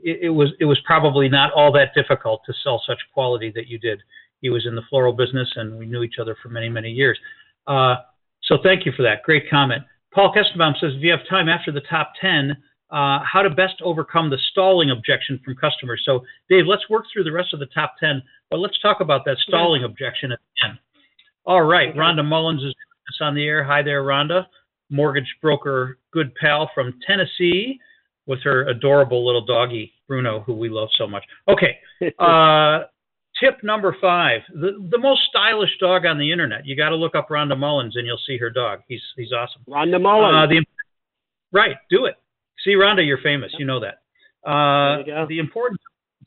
it, 0.04 0.20
it, 0.22 0.30
was 0.30 0.50
it 0.60 0.66
was 0.66 0.80
probably 0.86 1.28
not 1.28 1.52
all 1.54 1.72
that 1.74 1.94
difficult 1.94 2.42
to 2.46 2.54
sell 2.64 2.82
such 2.88 3.00
quality 3.14 3.52
that 3.56 3.68
you 3.68 3.78
did. 3.78 4.00
He 4.42 4.50
was 4.50 4.66
in 4.66 4.76
the 4.76 4.84
floral 4.90 5.12
business, 5.12 5.52
and 5.56 5.78
we 5.78 5.86
knew 5.86 6.04
each 6.04 6.20
other 6.22 6.38
for 6.42 6.50
many 6.50 6.70
many 6.70 6.92
years. 6.92 7.20
Uh, 7.68 7.96
so 8.44 8.58
thank 8.64 8.86
you 8.86 8.94
for 8.96 9.04
that. 9.04 9.24
Great 9.24 9.50
comment. 9.50 9.84
Paul 10.14 10.34
Kestenbaum 10.34 10.74
says, 10.80 10.94
if 10.96 11.04
you 11.04 11.12
have 11.12 11.28
time 11.30 11.50
after 11.50 11.72
the 11.72 11.82
top 11.82 12.14
ten, 12.20 12.58
uh, 12.92 13.20
how 13.24 13.42
to 13.44 13.50
best 13.50 13.76
overcome 13.84 14.30
the 14.30 14.38
stalling 14.52 14.92
objection 14.92 15.40
from 15.44 15.56
customers. 15.56 16.02
So 16.06 16.22
Dave, 16.50 16.66
let's 16.68 16.90
work 16.90 17.06
through 17.12 17.24
the 17.24 17.32
rest 17.32 17.54
of 17.54 17.60
the 17.60 17.68
top 17.68 17.96
ten, 18.00 18.22
but 18.50 18.58
let's 18.58 18.80
talk 18.80 19.00
about 19.02 19.26
that 19.26 19.38
stalling 19.48 19.84
objection 19.84 20.32
at 20.32 20.40
the 20.40 20.68
end. 20.68 20.80
All 21.46 21.64
right, 21.64 21.96
Rhonda 21.96 22.26
Mullins 22.26 22.64
is 22.64 22.74
on 23.22 23.36
the 23.36 23.46
air. 23.46 23.64
Hi 23.64 23.82
there, 23.82 24.04
Rhonda, 24.04 24.46
mortgage 24.90 25.36
broker, 25.42 25.98
good 26.12 26.34
pal 26.36 26.70
from 26.74 26.94
Tennessee 27.06 27.80
with 28.26 28.40
her 28.44 28.68
adorable 28.68 29.26
little 29.26 29.44
doggy, 29.44 29.92
Bruno, 30.08 30.42
who 30.42 30.54
we 30.54 30.70
love 30.70 30.90
so 30.98 31.08
much. 31.08 31.24
Okay. 31.48 31.78
Uh, 32.18 32.86
tip 33.44 33.62
number 33.62 33.94
five 34.00 34.40
the, 34.54 34.88
the 34.90 34.98
most 34.98 35.20
stylish 35.30 35.70
dog 35.82 36.06
on 36.06 36.18
the 36.18 36.32
internet. 36.32 36.66
You 36.66 36.78
got 36.78 36.90
to 36.90 36.96
look 36.96 37.14
up 37.14 37.28
Rhonda 37.28 37.60
Mullins 37.60 37.98
and 37.98 38.06
you'll 38.08 38.22
see 38.26 38.38
her 38.38 38.50
dog. 38.50 38.80
He's, 38.88 39.02
he's 39.18 39.34
awesome. 39.34 39.64
Rhonda 39.68 40.02
Mullins. 40.02 40.34
Uh, 40.34 40.48
the, 40.48 40.66
right. 41.52 41.76
Do 41.90 42.06
it. 42.06 42.16
See, 42.64 42.72
Rhonda, 42.72 43.06
you're 43.06 43.22
famous. 43.22 43.52
You 43.58 43.66
know 43.66 43.80
that. 43.80 44.02
Uh, 44.48 45.26
the 45.28 45.40
importance 45.40 45.80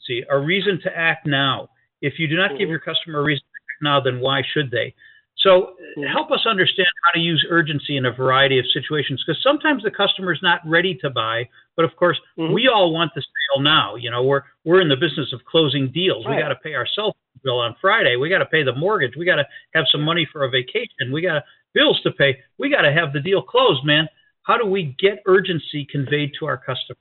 see 0.07 0.23
a 0.31 0.39
reason 0.39 0.81
to 0.85 0.97
act 0.97 1.27
now. 1.27 1.69
If 2.01 2.15
you 2.19 2.27
do 2.27 2.37
not 2.37 2.51
mm-hmm. 2.51 2.59
give 2.59 2.69
your 2.69 2.81
customer 2.81 3.21
a 3.21 3.23
reason 3.23 3.43
to 3.43 3.73
act 3.73 3.83
now, 3.83 4.01
then 4.01 4.21
why 4.21 4.43
should 4.53 4.71
they? 4.71 4.95
So 5.39 5.75
mm-hmm. 5.99 6.03
help 6.13 6.31
us 6.31 6.45
understand 6.49 6.89
how 7.05 7.13
to 7.13 7.21
use 7.21 7.45
urgency 7.49 7.97
in 7.97 8.07
a 8.07 8.13
variety 8.13 8.59
of 8.59 8.65
situations 8.73 9.23
because 9.27 9.43
sometimes 9.43 9.83
the 9.83 9.91
customer 9.91 10.33
is 10.33 10.41
not 10.43 10.61
ready 10.67 10.95
to 11.03 11.11
buy, 11.11 11.49
but 11.77 11.85
of 11.85 11.97
course 11.97 12.19
mm-hmm. 12.39 12.53
we 12.53 12.69
all 12.69 12.93
want 12.93 13.13
the 13.15 13.23
sale 13.23 13.63
now. 13.63 13.97
You 13.97 14.11
know, 14.11 14.23
we're 14.23 14.43
we're 14.65 14.81
in 14.81 14.89
the 14.89 14.97
business 14.97 15.33
of 15.33 15.45
closing 15.45 15.91
deals. 15.91 16.27
Right. 16.27 16.37
We 16.37 16.43
got 16.43 16.49
to 16.49 16.57
pay 16.57 16.75
our 16.75 16.87
cell 16.95 17.17
bill 17.43 17.59
on 17.59 17.75
Friday. 17.81 18.17
We 18.17 18.29
got 18.29 18.39
to 18.39 18.47
pay 18.47 18.63
the 18.63 18.75
mortgage. 18.75 19.15
We 19.17 19.25
got 19.25 19.37
to 19.37 19.47
have 19.75 19.85
some 19.91 20.03
money 20.03 20.29
for 20.31 20.45
a 20.45 20.51
vacation. 20.51 21.13
We 21.13 21.23
got 21.23 21.43
bills 21.75 22.01
to 22.03 22.13
pay. 22.13 22.39
We 22.59 22.71
got 22.71 22.83
to 22.83 22.93
have 22.93 23.13
the 23.13 23.21
deal 23.21 23.43
closed, 23.43 23.85
man. 23.85 24.07
How 24.43 24.59
do 24.59 24.67
we 24.67 24.97
get 24.99 25.23
urgency 25.27 25.87
conveyed 25.91 26.33
to 26.41 26.47
our 26.47 26.57
customer? 26.57 26.99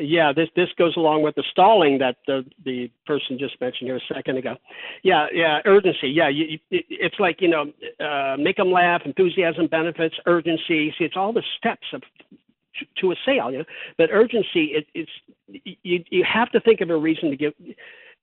yeah, 0.00 0.32
this 0.32 0.48
this 0.54 0.68
goes 0.78 0.96
along 0.96 1.22
with 1.22 1.34
the 1.34 1.44
stalling 1.50 1.98
that 1.98 2.16
the 2.26 2.44
the 2.64 2.90
person 3.06 3.38
just 3.38 3.60
mentioned 3.60 3.88
here 3.88 3.96
a 3.96 4.14
second 4.14 4.38
ago. 4.38 4.56
Yeah, 5.02 5.26
yeah, 5.32 5.58
urgency. 5.64 6.08
Yeah, 6.08 6.28
you, 6.28 6.58
it's 6.70 7.16
like 7.18 7.40
you 7.40 7.48
know, 7.48 7.72
uh, 8.00 8.36
make 8.38 8.56
them 8.56 8.70
laugh, 8.70 9.02
enthusiasm, 9.04 9.66
benefits, 9.66 10.14
urgency. 10.26 10.94
See, 10.98 11.04
it's 11.04 11.16
all 11.16 11.32
the 11.32 11.42
steps 11.58 11.86
of 11.92 12.02
to 13.00 13.12
a 13.12 13.14
sale. 13.26 13.50
You 13.50 13.58
know? 13.58 13.64
But 13.96 14.10
urgency, 14.12 14.72
it, 14.76 14.86
it's 14.94 15.10
you 15.82 16.04
you 16.10 16.24
have 16.24 16.50
to 16.52 16.60
think 16.60 16.80
of 16.80 16.90
a 16.90 16.96
reason 16.96 17.30
to 17.30 17.36
give. 17.36 17.52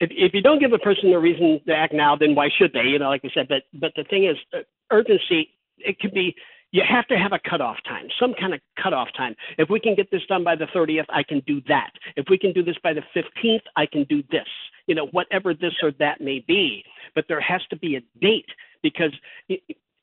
If, 0.01 0.09
if 0.11 0.33
you 0.33 0.41
don't 0.41 0.59
give 0.59 0.73
a 0.73 0.79
person 0.79 1.13
a 1.13 1.19
reason 1.19 1.61
to 1.67 1.73
act 1.73 1.93
now, 1.93 2.15
then 2.15 2.35
why 2.35 2.49
should 2.57 2.73
they? 2.73 2.83
You 2.83 2.99
know, 2.99 3.09
like 3.09 3.21
I 3.23 3.29
said. 3.33 3.47
But 3.47 3.63
but 3.73 3.91
the 3.95 4.03
thing 4.03 4.25
is, 4.25 4.37
uh, 4.53 4.59
urgency. 4.91 5.49
It 5.77 5.99
could 5.99 6.13
be 6.13 6.33
you 6.71 6.83
have 6.87 7.07
to 7.07 7.17
have 7.17 7.31
a 7.31 7.39
cutoff 7.49 7.77
time, 7.85 8.07
some 8.19 8.33
kind 8.33 8.53
of 8.53 8.59
cutoff 8.81 9.07
time. 9.15 9.35
If 9.57 9.69
we 9.69 9.79
can 9.79 9.95
get 9.95 10.11
this 10.11 10.21
done 10.27 10.43
by 10.43 10.55
the 10.55 10.65
30th, 10.65 11.05
I 11.09 11.23
can 11.23 11.41
do 11.47 11.61
that. 11.67 11.91
If 12.15 12.25
we 12.29 12.37
can 12.37 12.53
do 12.53 12.63
this 12.63 12.75
by 12.83 12.93
the 12.93 13.03
15th, 13.15 13.61
I 13.75 13.85
can 13.85 14.03
do 14.05 14.23
this. 14.31 14.47
You 14.87 14.95
know, 14.95 15.07
whatever 15.07 15.53
this 15.53 15.73
or 15.81 15.91
that 15.99 16.21
may 16.21 16.43
be. 16.45 16.83
But 17.13 17.25
there 17.27 17.39
has 17.39 17.61
to 17.69 17.77
be 17.77 17.95
a 17.95 18.01
date 18.19 18.49
because 18.83 19.11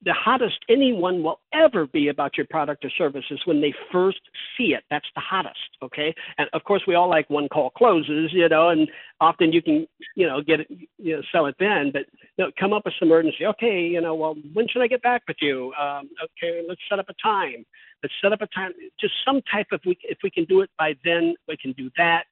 the 0.04 0.12
hottest 0.12 0.58
anyone 0.68 1.22
will 1.22 1.40
ever 1.52 1.86
be 1.86 2.08
about 2.08 2.36
your 2.36 2.46
product 2.46 2.84
or 2.84 2.90
service 2.90 3.24
is 3.30 3.40
when 3.44 3.60
they 3.60 3.72
first 3.92 4.20
see 4.56 4.74
it. 4.74 4.82
That's 4.90 5.06
the 5.14 5.20
hottest, 5.20 5.58
okay? 5.82 6.14
And 6.38 6.48
of 6.52 6.64
course, 6.64 6.82
we 6.86 6.94
all 6.94 7.08
like 7.08 7.30
one 7.30 7.48
call 7.48 7.70
closes, 7.70 8.30
you 8.32 8.48
know, 8.48 8.70
and 8.70 8.88
often 9.20 9.52
you 9.52 9.62
can, 9.62 9.86
you 10.16 10.26
know, 10.26 10.42
get 10.42 10.60
it, 10.60 10.68
you 10.98 11.16
know, 11.16 11.22
sell 11.30 11.46
it 11.46 11.54
then. 11.60 11.90
But 11.92 12.06
you 12.36 12.44
know, 12.44 12.50
come 12.58 12.72
up 12.72 12.84
with 12.84 12.94
some 12.98 13.12
urgency. 13.12 13.46
Okay, 13.46 13.82
you 13.82 14.00
know, 14.00 14.14
well, 14.14 14.34
when 14.52 14.66
should 14.68 14.82
I 14.82 14.88
get 14.88 15.02
back 15.02 15.22
with 15.28 15.36
you? 15.40 15.72
Um, 15.80 16.10
okay, 16.22 16.62
let's 16.68 16.80
set 16.88 16.98
up 16.98 17.08
a 17.08 17.14
time. 17.22 17.64
Let's 18.02 18.14
set 18.20 18.32
up 18.32 18.42
a 18.42 18.48
time. 18.48 18.72
Just 19.00 19.14
some 19.24 19.40
type 19.52 19.68
of 19.70 19.80
we 19.86 19.96
if 20.02 20.18
we 20.24 20.30
can 20.30 20.44
do 20.46 20.62
it 20.62 20.70
by 20.78 20.94
then, 21.04 21.34
we 21.46 21.56
can 21.56 21.72
do 21.72 21.90
that. 21.96 22.24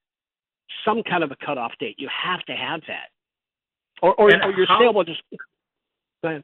Some 0.84 1.02
kind 1.02 1.22
of 1.22 1.30
a 1.30 1.36
cutoff 1.44 1.72
date. 1.78 1.96
You 1.98 2.08
have 2.08 2.40
to 2.46 2.52
have 2.52 2.80
that, 2.88 3.10
or 4.02 4.14
or, 4.14 4.34
or 4.44 4.52
your 4.52 4.66
how- 4.66 4.80
sale 4.80 4.92
will 4.92 5.04
just 5.04 5.22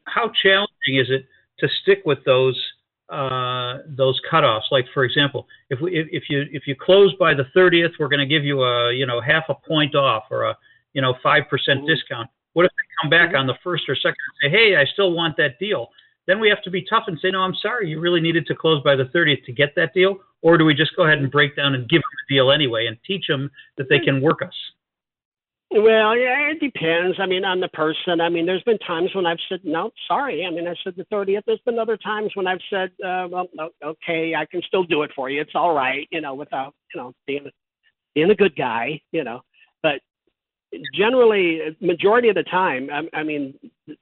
how 0.04 0.30
challenging 0.42 0.96
is 0.96 1.08
it 1.10 1.26
to 1.58 1.68
stick 1.82 2.02
with 2.04 2.18
those 2.24 2.60
uh, 3.08 3.78
those 3.88 4.20
cutoffs? 4.30 4.70
Like 4.70 4.86
for 4.92 5.04
example, 5.04 5.46
if 5.70 5.80
we 5.80 5.98
if, 5.98 6.06
if 6.10 6.22
you 6.28 6.44
if 6.52 6.66
you 6.66 6.74
close 6.74 7.14
by 7.18 7.34
the 7.34 7.44
30th, 7.56 7.92
we're 7.98 8.08
going 8.08 8.20
to 8.20 8.26
give 8.26 8.44
you 8.44 8.62
a 8.62 8.92
you 8.92 9.06
know 9.06 9.20
half 9.20 9.44
a 9.48 9.54
point 9.54 9.94
off 9.94 10.24
or 10.30 10.44
a 10.44 10.56
you 10.92 11.02
know 11.02 11.14
five 11.22 11.44
percent 11.50 11.80
mm-hmm. 11.80 11.88
discount. 11.88 12.28
What 12.54 12.66
if 12.66 12.72
they 12.72 13.02
come 13.02 13.10
back 13.10 13.30
mm-hmm. 13.30 13.40
on 13.40 13.46
the 13.46 13.54
first 13.62 13.84
or 13.88 13.94
second 13.94 14.16
and 14.42 14.50
say, 14.50 14.56
hey, 14.56 14.76
I 14.76 14.84
still 14.92 15.12
want 15.12 15.36
that 15.36 15.58
deal? 15.58 15.88
Then 16.26 16.40
we 16.40 16.48
have 16.48 16.62
to 16.62 16.70
be 16.70 16.82
tough 16.82 17.04
and 17.06 17.18
say, 17.20 17.30
no, 17.30 17.40
I'm 17.40 17.54
sorry, 17.54 17.88
you 17.88 18.00
really 18.00 18.20
needed 18.20 18.46
to 18.46 18.54
close 18.54 18.82
by 18.82 18.96
the 18.96 19.04
30th 19.04 19.44
to 19.44 19.52
get 19.52 19.74
that 19.76 19.94
deal, 19.94 20.16
or 20.42 20.58
do 20.58 20.64
we 20.64 20.74
just 20.74 20.96
go 20.96 21.04
ahead 21.04 21.18
and 21.18 21.30
break 21.30 21.54
down 21.54 21.74
and 21.74 21.88
give 21.88 22.00
them 22.00 22.10
the 22.26 22.34
deal 22.34 22.50
anyway 22.50 22.86
and 22.86 22.96
teach 23.06 23.26
them 23.28 23.48
that 23.76 23.88
they 23.88 24.00
can 24.00 24.20
work 24.20 24.42
us? 24.42 24.54
Well, 25.76 26.16
yeah, 26.16 26.52
it 26.52 26.60
depends. 26.60 27.18
I 27.20 27.26
mean, 27.26 27.44
on 27.44 27.60
the 27.60 27.68
person. 27.68 28.20
I 28.22 28.30
mean, 28.30 28.46
there's 28.46 28.62
been 28.64 28.78
times 28.78 29.10
when 29.14 29.26
I've 29.26 29.38
said 29.48 29.60
no, 29.64 29.90
sorry. 30.08 30.46
I 30.46 30.50
mean, 30.50 30.66
I 30.66 30.74
said 30.82 30.94
the 30.96 31.04
30th. 31.14 31.42
There's 31.46 31.60
been 31.66 31.78
other 31.78 31.98
times 31.98 32.32
when 32.34 32.46
I've 32.46 32.60
said, 32.70 32.90
uh, 33.06 33.28
well, 33.30 33.48
okay, 33.84 34.34
I 34.34 34.46
can 34.46 34.62
still 34.66 34.84
do 34.84 35.02
it 35.02 35.12
for 35.14 35.30
you. 35.30 35.42
It's 35.42 35.52
all 35.54 35.74
right, 35.74 36.08
you 36.10 36.22
know, 36.22 36.34
without 36.34 36.74
you 36.94 37.00
know 37.00 37.12
being 37.26 37.50
being 38.14 38.30
a 38.30 38.36
good 38.36 38.56
guy, 38.56 39.02
you 39.12 39.24
know. 39.24 39.42
Generally, 40.94 41.76
majority 41.80 42.28
of 42.28 42.34
the 42.34 42.42
time, 42.44 42.88
I, 42.92 43.18
I 43.18 43.22
mean, 43.22 43.54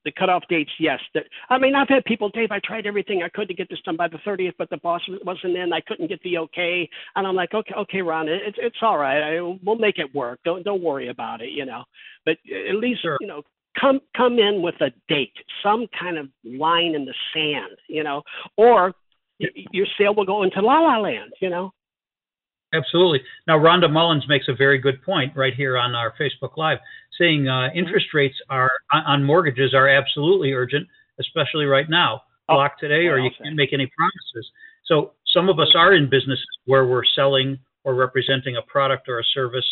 the 0.05 0.13
cutoff 0.13 0.43
dates, 0.49 0.71
yes. 0.79 1.01
That 1.15 1.25
I 1.51 1.59
mean, 1.59 1.75
I've 1.75 1.89
had 1.89 2.05
people, 2.05 2.31
Dave, 2.31 2.51
I 2.51 2.61
tried 2.65 2.87
everything 2.87 3.23
I 3.23 3.29
could 3.29 3.49
to 3.49 3.55
get 3.55 3.69
this 3.69 3.81
done 3.85 3.97
by 3.97 4.09
the 4.09 4.19
30th, 4.27 4.55
but 4.59 4.71
the 4.71 4.79
boss 4.79 5.03
wasn't 5.25 5.57
in. 5.57 5.73
I 5.73 5.81
couldn't 5.81 6.09
get 6.09 6.23
the 6.23 6.39
okay, 6.39 6.89
and 7.17 7.27
I'm 7.27 7.35
like, 7.35 7.55
okay, 7.55 7.75
okay, 7.77 8.03
Ron, 8.03 8.29
it's 8.29 8.57
it's 8.61 8.77
all 8.83 8.99
right. 8.99 9.37
I, 9.37 9.41
we'll 9.41 9.77
make 9.77 9.99
it 9.99 10.15
work. 10.15 10.41
Don't 10.45 10.65
don't 10.65 10.83
worry 10.83 11.09
about 11.09 11.41
it, 11.41 11.51
you 11.51 11.65
know. 11.65 11.85
But 12.25 12.39
at 12.69 12.77
least 12.77 13.03
sure. 13.03 13.19
you 13.21 13.27
know, 13.27 13.43
come 13.79 14.01
come 14.17 14.39
in 14.39 14.63
with 14.63 14.77
a 14.81 14.91
date, 15.09 15.35
some 15.63 15.87
kind 15.99 16.19
of 16.19 16.29
line 16.45 16.95
in 16.95 17.05
the 17.05 17.15
sand, 17.33 17.77
you 17.89 18.05
know, 18.05 18.23
or 18.57 18.93
your 19.39 19.87
sale 19.99 20.15
will 20.15 20.25
go 20.25 20.43
into 20.43 20.61
la 20.61 20.81
la 20.81 20.99
land, 20.99 21.33
you 21.41 21.51
know. 21.51 21.73
Absolutely. 22.75 23.21
Now, 23.47 23.59
Rhonda 23.59 23.91
Mullins 23.91 24.25
makes 24.29 24.49
a 24.49 24.55
very 24.55 24.79
good 24.79 25.03
point 25.03 25.35
right 25.37 25.55
here 25.55 25.79
on 25.79 25.95
our 25.95 26.13
Facebook 26.21 26.57
Live, 26.57 26.79
saying 27.19 27.49
uh, 27.49 27.53
mm-hmm. 27.53 27.79
interest 27.79 28.07
rates 28.13 28.37
are 28.51 28.71
on 28.93 29.25
mortgages 29.25 29.75
are 29.75 29.89
absolutely 29.89 30.53
urgent, 30.53 30.87
especially 31.21 31.67
right 31.67 31.89
now. 31.89 32.23
Oh, 32.49 32.67
today, 32.79 33.07
or 33.07 33.19
you 33.19 33.31
can't 33.43 33.57
make 33.57 33.73
any 33.73 33.91
promises. 33.97 34.51
So 34.85 35.13
some 35.33 35.49
of 35.49 35.59
us 35.59 35.73
are 35.75 35.95
in 35.95 36.11
businesses 36.11 36.47
where 36.67 36.87
we're 36.87 37.05
selling 37.15 37.59
or 37.85 37.95
representing 37.95 38.57
a 38.57 38.63
product 38.63 39.09
or 39.09 39.19
a 39.19 39.25
service 39.33 39.65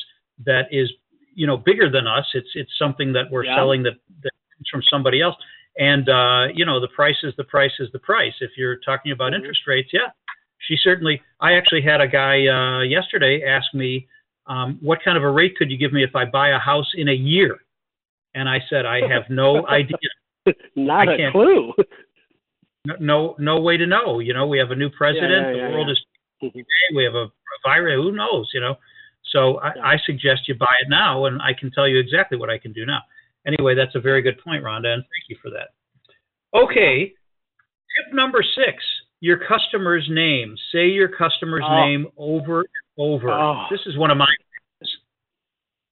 that 0.47 0.69
is, 0.71 0.91
you 1.35 1.47
know, 1.47 1.59
bigger 1.59 1.91
than 1.91 2.07
us. 2.07 2.25
It's 2.33 2.49
it's 2.55 2.71
something 2.79 3.13
that 3.13 3.31
we're 3.31 3.45
yeah. 3.45 3.57
selling 3.57 3.83
that 3.83 3.95
that 4.23 4.33
comes 4.57 4.69
from 4.71 4.83
somebody 4.91 5.21
else. 5.21 5.37
And 5.77 6.09
uh, 6.09 6.47
you 6.55 6.65
know, 6.65 6.81
the 6.81 6.89
price 6.89 7.17
is 7.23 7.35
the 7.37 7.45
price 7.45 7.73
is 7.79 7.89
the 7.93 7.99
price. 7.99 8.33
If 8.41 8.53
you're 8.57 8.77
talking 8.77 9.13
about 9.13 9.33
mm-hmm. 9.33 9.43
interest 9.43 9.61
rates, 9.67 9.91
yeah, 9.93 10.09
she 10.69 10.77
certainly. 10.83 11.21
I 11.41 11.55
actually 11.55 11.83
had 11.83 12.01
a 12.01 12.09
guy 12.09 12.47
uh, 12.47 12.83
yesterday 12.83 13.43
ask 13.47 13.67
me, 13.75 14.07
um, 14.47 14.79
"What 14.81 14.99
kind 15.05 15.17
of 15.17 15.25
a 15.25 15.31
rate 15.31 15.57
could 15.57 15.71
you 15.71 15.79
give 15.79 15.93
me 15.93 16.03
if 16.05 16.15
I 16.15 16.25
buy 16.25 16.51
a 16.51 16.59
house 16.59 16.91
in 16.95 17.09
a 17.09 17.15
year?" 17.15 17.59
And 18.35 18.49
I 18.49 18.59
said, 18.71 18.87
"I 18.87 19.01
have 19.09 19.25
no 19.29 19.67
idea. 19.69 19.97
Not 20.77 21.09
a 21.09 21.31
clue. 21.31 21.73
No, 22.99 23.37
no 23.39 23.61
way 23.61 23.77
to 23.77 23.87
know. 23.87 24.19
You 24.19 24.35
know, 24.35 24.47
we 24.47 24.59
have 24.59 24.71
a 24.71 24.77
new 24.77 24.91
president. 24.91 25.31
Yeah, 25.31 25.51
yeah, 25.51 25.57
yeah, 25.57 25.69
the 25.69 25.73
world 25.75 25.91
is. 25.91 26.05
Mm-hmm. 26.43 26.97
We 26.97 27.05
have 27.05 27.15
a, 27.15 27.27
a 27.27 27.59
virus. 27.65 27.97
Who 27.97 28.13
knows? 28.13 28.51
You 28.55 28.61
know. 28.61 28.77
So 29.31 29.59
I, 29.61 29.95
I 29.95 29.97
suggest 30.05 30.49
you 30.49 30.55
buy 30.55 30.75
it 30.83 30.89
now, 30.89 31.27
and 31.27 31.41
I 31.41 31.53
can 31.59 31.71
tell 31.71 31.89
you 31.89 31.99
exactly 31.99 32.39
what 32.39 32.51
I 32.51 32.59
can 32.59 32.73
do 32.73 32.85
now. 32.85 33.01
Anyway, 33.47 33.75
that's 33.75 33.95
a 33.95 34.01
very 34.01 34.23
good 34.23 34.39
point, 34.43 34.63
Rhonda, 34.63 34.93
and 34.93 35.03
thank 35.03 35.29
you 35.29 35.37
for 35.43 35.51
that. 35.51 35.71
Okay, 36.55 37.07
tip 37.07 38.15
number 38.15 38.43
six 38.43 38.83
your 39.23 39.39
customer's 39.39 40.07
name. 40.11 40.57
Say 40.73 40.89
your 40.89 41.09
customer's 41.09 41.65
oh. 41.65 41.87
name 41.87 42.07
over 42.19 42.59
and 42.59 42.69
over. 42.99 43.31
Oh. 43.31 43.67
This 43.71 43.81
is 43.87 43.97
one 43.97 44.11
of 44.11 44.19
my 44.19 44.27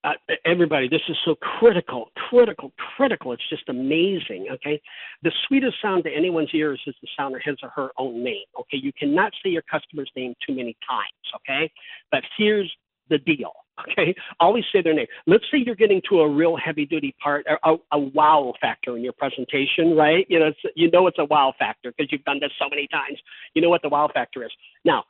uh, 0.03 0.13
everybody, 0.47 0.89
this 0.89 1.03
is 1.11 1.17
so 1.27 1.35
critical, 1.35 2.07
critical, 2.31 2.73
critical. 2.97 3.33
It's 3.33 3.49
just 3.51 3.69
amazing. 3.69 4.47
Okay. 4.51 4.81
The 5.23 5.31
sweetest 5.47 5.75
sound 5.83 6.05
to 6.05 6.11
anyone's 6.11 6.49
ears 6.55 6.81
is 6.87 6.95
the 7.03 7.09
sound 7.19 7.37
of 7.37 7.43
his 7.45 7.57
or 7.63 7.69
her 7.77 7.91
own 7.99 8.25
name. 8.25 8.47
Okay. 8.59 8.79
You 8.79 8.93
cannot 8.99 9.33
say 9.45 9.51
your 9.51 9.63
customer's 9.71 10.11
name 10.17 10.35
too 10.47 10.55
many 10.55 10.75
times. 10.89 11.11
Okay. 11.37 11.71
But 12.11 12.23
here's 12.39 12.73
the 13.11 13.19
deal. 13.19 13.53
Okay. 13.81 14.15
Always 14.39 14.65
say 14.73 14.83
their 14.83 14.95
name. 14.95 15.07
Let's 15.27 15.45
say 15.51 15.59
you're 15.65 15.75
getting 15.75 16.03
to 16.11 16.21
a 16.21 16.29
real 16.29 16.57
heavy 16.57 16.87
duty 16.87 17.15
part, 17.23 17.47
a, 17.65 17.77
a 17.93 17.99
wow 17.99 18.53
factor 18.61 18.97
in 18.97 19.03
your 19.03 19.13
presentation, 19.13 19.97
right? 19.97 20.27
You 20.29 20.39
know, 20.39 20.53
you 20.75 20.91
know 20.91 21.07
it's 21.07 21.19
a 21.19 21.25
wow 21.25 21.53
factor 21.59 21.93
because 21.97 22.11
you've 22.13 22.25
done 22.25 22.41
this 22.41 22.51
so 22.59 22.69
many 22.69 22.89
times. 22.89 23.19
You 23.55 23.63
know 23.63 23.71
what 23.71 23.83
the 23.83 23.89
wow 23.89 24.09
factor 24.13 24.45
is. 24.45 24.51
Now, 24.85 25.05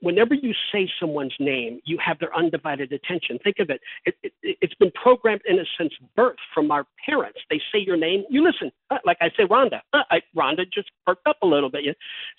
whenever 0.00 0.34
you 0.34 0.52
say 0.72 0.88
someone's 0.98 1.34
name, 1.38 1.80
you 1.84 1.98
have 2.04 2.18
their 2.18 2.34
undivided 2.34 2.92
attention. 2.92 3.38
Think 3.42 3.56
of 3.58 3.70
it. 3.70 3.80
It, 4.06 4.14
it. 4.22 4.32
it's 4.42 4.74
been 4.74 4.90
programmed 4.92 5.42
in 5.46 5.58
a 5.58 5.64
sense 5.78 5.92
birth 6.16 6.36
from 6.54 6.70
our 6.70 6.86
parents. 7.04 7.38
They 7.50 7.60
say 7.72 7.78
your 7.78 7.96
name, 7.96 8.24
you 8.30 8.44
listen. 8.44 8.70
Uh, 8.90 8.98
like 9.04 9.18
I 9.20 9.28
say, 9.36 9.44
Rhonda. 9.44 9.80
Uh, 9.92 10.02
I, 10.10 10.20
Rhonda 10.36 10.64
just 10.72 10.90
perked 11.06 11.26
up 11.26 11.36
a 11.42 11.46
little 11.46 11.70
bit. 11.70 11.96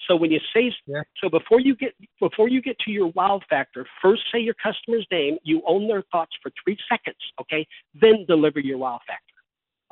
So 0.08 0.16
when 0.16 0.32
you 0.32 0.40
say, 0.54 0.74
yeah. 0.86 1.02
so 1.22 1.30
before 1.30 1.60
you 1.60 1.76
get 1.76 1.94
before 2.20 2.50
you 2.50 2.62
get 2.62 2.78
to 2.80 2.92
your 2.92 3.08
wow 3.16 3.42
factor, 3.50 3.86
first 4.02 4.24
say 4.32 4.40
your 4.40 4.56
customer's 4.56 5.06
name. 5.12 5.38
You 5.44 5.62
own 5.68 5.88
their 5.88 6.04
thoughts 6.12 6.36
for 6.42 6.52
three 6.64 6.78
seconds. 6.90 7.18
Okay, 7.40 7.68
then 8.00 8.26
deliver 8.28 8.60
your 8.60 8.78
wow 8.78 9.00
factor. 9.08 9.32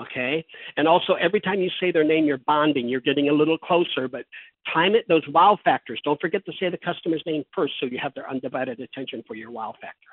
Okay. 0.02 0.46
And 0.78 0.88
also, 0.88 1.14
every 1.16 1.42
time 1.42 1.60
you 1.60 1.70
say 1.80 1.92
their 1.92 2.06
name, 2.06 2.26
you're 2.26 2.38
bonding, 2.38 2.88
you're 2.88 3.02
getting 3.02 3.30
a 3.30 3.34
little 3.34 3.58
closer, 3.58 4.08
but 4.08 4.26
time 4.74 4.96
it, 4.96 5.06
those 5.08 5.24
wow 5.30 5.58
factors. 5.64 6.00
Don't 6.04 6.20
forget 6.20 6.46
to 6.46 6.52
say 6.60 6.70
the 6.70 6.78
customer's 6.78 7.24
name 7.26 7.44
first 7.56 7.74
so 7.80 7.86
you 7.86 8.00
have 8.02 8.14
their 8.14 8.30
undivided 8.30 8.80
attention 8.80 9.24
for 9.28 9.36
your 9.36 9.52
wow 9.52 9.74
factor. 9.82 10.10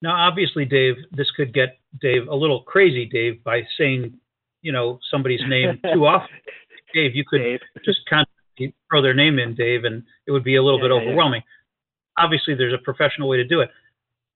Now, 0.00 0.14
obviously, 0.14 0.64
Dave, 0.64 0.94
this 1.10 1.30
could 1.36 1.52
get 1.52 1.78
Dave 2.00 2.28
a 2.28 2.34
little 2.34 2.62
crazy, 2.62 3.04
Dave, 3.06 3.42
by 3.42 3.62
saying, 3.76 4.14
you 4.62 4.72
know, 4.72 4.98
somebody's 5.10 5.40
name 5.48 5.80
too 5.92 6.06
often. 6.06 6.36
Dave, 6.94 7.14
you 7.14 7.24
could 7.26 7.38
Dave. 7.38 7.60
just 7.84 7.98
constantly 8.08 8.74
throw 8.88 9.02
their 9.02 9.14
name 9.14 9.38
in, 9.38 9.54
Dave, 9.54 9.84
and 9.84 10.04
it 10.26 10.30
would 10.30 10.44
be 10.44 10.56
a 10.56 10.62
little 10.62 10.78
yeah, 10.78 10.88
bit 10.88 10.92
overwhelming. 10.92 11.42
Yeah. 11.44 12.24
Obviously, 12.24 12.54
there's 12.54 12.74
a 12.74 12.82
professional 12.82 13.28
way 13.28 13.38
to 13.38 13.44
do 13.44 13.60
it. 13.60 13.70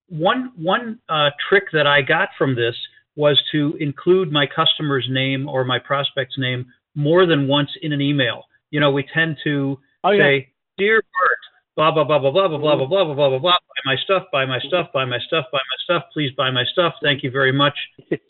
One 0.09 0.51
one 0.55 0.99
uh, 1.09 1.29
trick 1.49 1.65
that 1.71 1.87
I 1.87 2.01
got 2.01 2.29
from 2.37 2.55
this 2.55 2.75
was 3.15 3.41
to 3.51 3.75
include 3.79 4.31
my 4.31 4.45
customer's 4.45 5.07
name 5.09 5.47
or 5.47 5.63
my 5.63 5.79
prospect's 5.79 6.37
name 6.37 6.65
more 6.95 7.25
than 7.25 7.47
once 7.47 7.69
in 7.81 7.93
an 7.93 8.01
email. 8.01 8.43
You 8.73 8.79
know, 8.79 8.89
we 8.89 9.05
tend 9.13 9.37
to 9.43 9.77
oh, 10.03 10.09
yeah. 10.09 10.23
say, 10.23 10.49
"Dear 10.79 10.95
Bart, 10.95 11.41
blah 11.75 11.91
blah 11.91 12.03
blah 12.05 12.17
blah 12.17 12.31
blah 12.31 12.47
blah 12.47 12.57
blah 12.57 12.75
blah 12.75 12.87
blah 12.87 13.05
blah 13.05 13.13
blah 13.13 13.29
blah 13.29 13.39
blah. 13.39 13.51
Buy 13.51 13.81
my 13.85 13.95
stuff, 14.03 14.23
buy 14.31 14.45
my 14.45 14.57
stuff, 14.67 14.87
buy 14.91 15.05
my 15.05 15.19
stuff, 15.27 15.45
buy 15.51 15.59
my 15.59 15.77
stuff. 15.83 16.03
Please 16.11 16.31
buy 16.35 16.49
my 16.49 16.63
stuff. 16.73 16.93
Thank 17.03 17.21
you 17.21 17.29
very 17.29 17.51
much." 17.51 17.77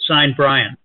Signed, 0.05 0.33
Brian. 0.35 0.75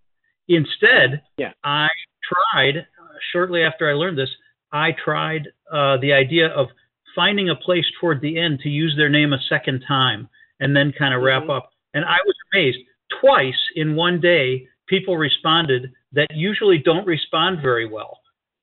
Instead, 0.47 1.23
yeah. 1.39 1.53
I 1.65 1.89
tried 2.23 2.79
uh, 2.79 3.17
shortly 3.33 3.65
after 3.65 3.91
I 3.91 3.95
learned 3.95 4.17
this. 4.17 4.31
I 4.71 4.95
tried 5.05 5.49
uh, 5.73 5.97
the 6.01 6.13
idea 6.13 6.49
of 6.49 6.69
finding 7.17 7.51
a 7.51 7.57
place 7.57 7.85
toward 8.01 8.21
the 8.21 8.39
end 8.39 8.61
to 8.61 8.69
use 8.69 8.95
their 8.97 9.09
name 9.09 9.33
a 9.33 9.43
second 9.49 9.83
time 9.89 10.29
and 10.61 10.77
then 10.77 10.93
kind 10.97 11.13
of 11.13 11.23
wrap 11.23 11.43
mm-hmm. 11.43 11.51
up. 11.51 11.71
And 11.95 12.05
I 12.05 12.19
was 12.25 12.35
amazed 12.53 12.79
twice 13.21 13.59
in 13.75 13.97
one 13.97 14.21
day, 14.21 14.69
people 14.87 15.17
responded 15.17 15.91
that 16.13 16.29
usually 16.33 16.79
don't 16.79 17.07
respond 17.07 17.59
very 17.61 17.89
well. 17.91 18.18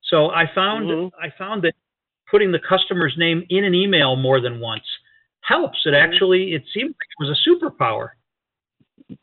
So 0.09 0.29
I 0.29 0.45
found 0.53 0.89
mm-hmm. 0.89 1.15
I 1.21 1.29
found 1.37 1.63
that 1.63 1.73
putting 2.29 2.51
the 2.51 2.59
customer's 2.67 3.15
name 3.17 3.43
in 3.49 3.63
an 3.63 3.73
email 3.73 4.15
more 4.15 4.41
than 4.41 4.59
once 4.59 4.83
helps. 5.41 5.79
It 5.85 5.89
mm-hmm. 5.89 6.13
actually 6.13 6.53
it 6.53 6.63
seemed 6.73 6.89
like 6.89 7.09
it 7.19 7.25
was 7.25 7.37
a 7.37 7.49
superpower. 7.49 8.09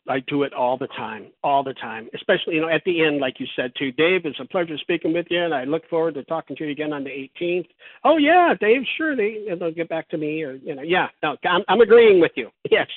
I 0.07 0.19
do 0.27 0.43
it 0.43 0.53
all 0.53 0.77
the 0.77 0.87
time, 0.87 1.27
all 1.43 1.61
the 1.61 1.73
time. 1.73 2.07
Especially, 2.15 2.55
you 2.55 2.61
know, 2.61 2.69
at 2.69 2.83
the 2.85 3.03
end, 3.03 3.19
like 3.19 3.39
you 3.39 3.47
said 3.55 3.73
too, 3.77 3.91
Dave. 3.91 4.21
It's 4.25 4.39
a 4.39 4.45
pleasure 4.45 4.77
speaking 4.77 5.13
with 5.13 5.25
you, 5.29 5.43
and 5.43 5.53
I 5.53 5.65
look 5.65 5.87
forward 5.89 6.13
to 6.13 6.23
talking 6.23 6.55
to 6.57 6.65
you 6.65 6.71
again 6.71 6.93
on 6.93 7.03
the 7.03 7.09
18th. 7.09 7.67
Oh 8.05 8.17
yeah, 8.17 8.53
Dave, 8.59 8.81
sure, 8.97 9.15
they 9.15 9.45
they'll 9.59 9.71
get 9.71 9.89
back 9.89 10.09
to 10.09 10.17
me, 10.17 10.43
or 10.43 10.53
you 10.55 10.75
know, 10.75 10.83
yeah. 10.83 11.07
No, 11.21 11.35
I'm 11.43 11.63
I'm 11.67 11.81
agreeing 11.81 12.19
with 12.19 12.31
you. 12.35 12.49
Yes. 12.71 12.87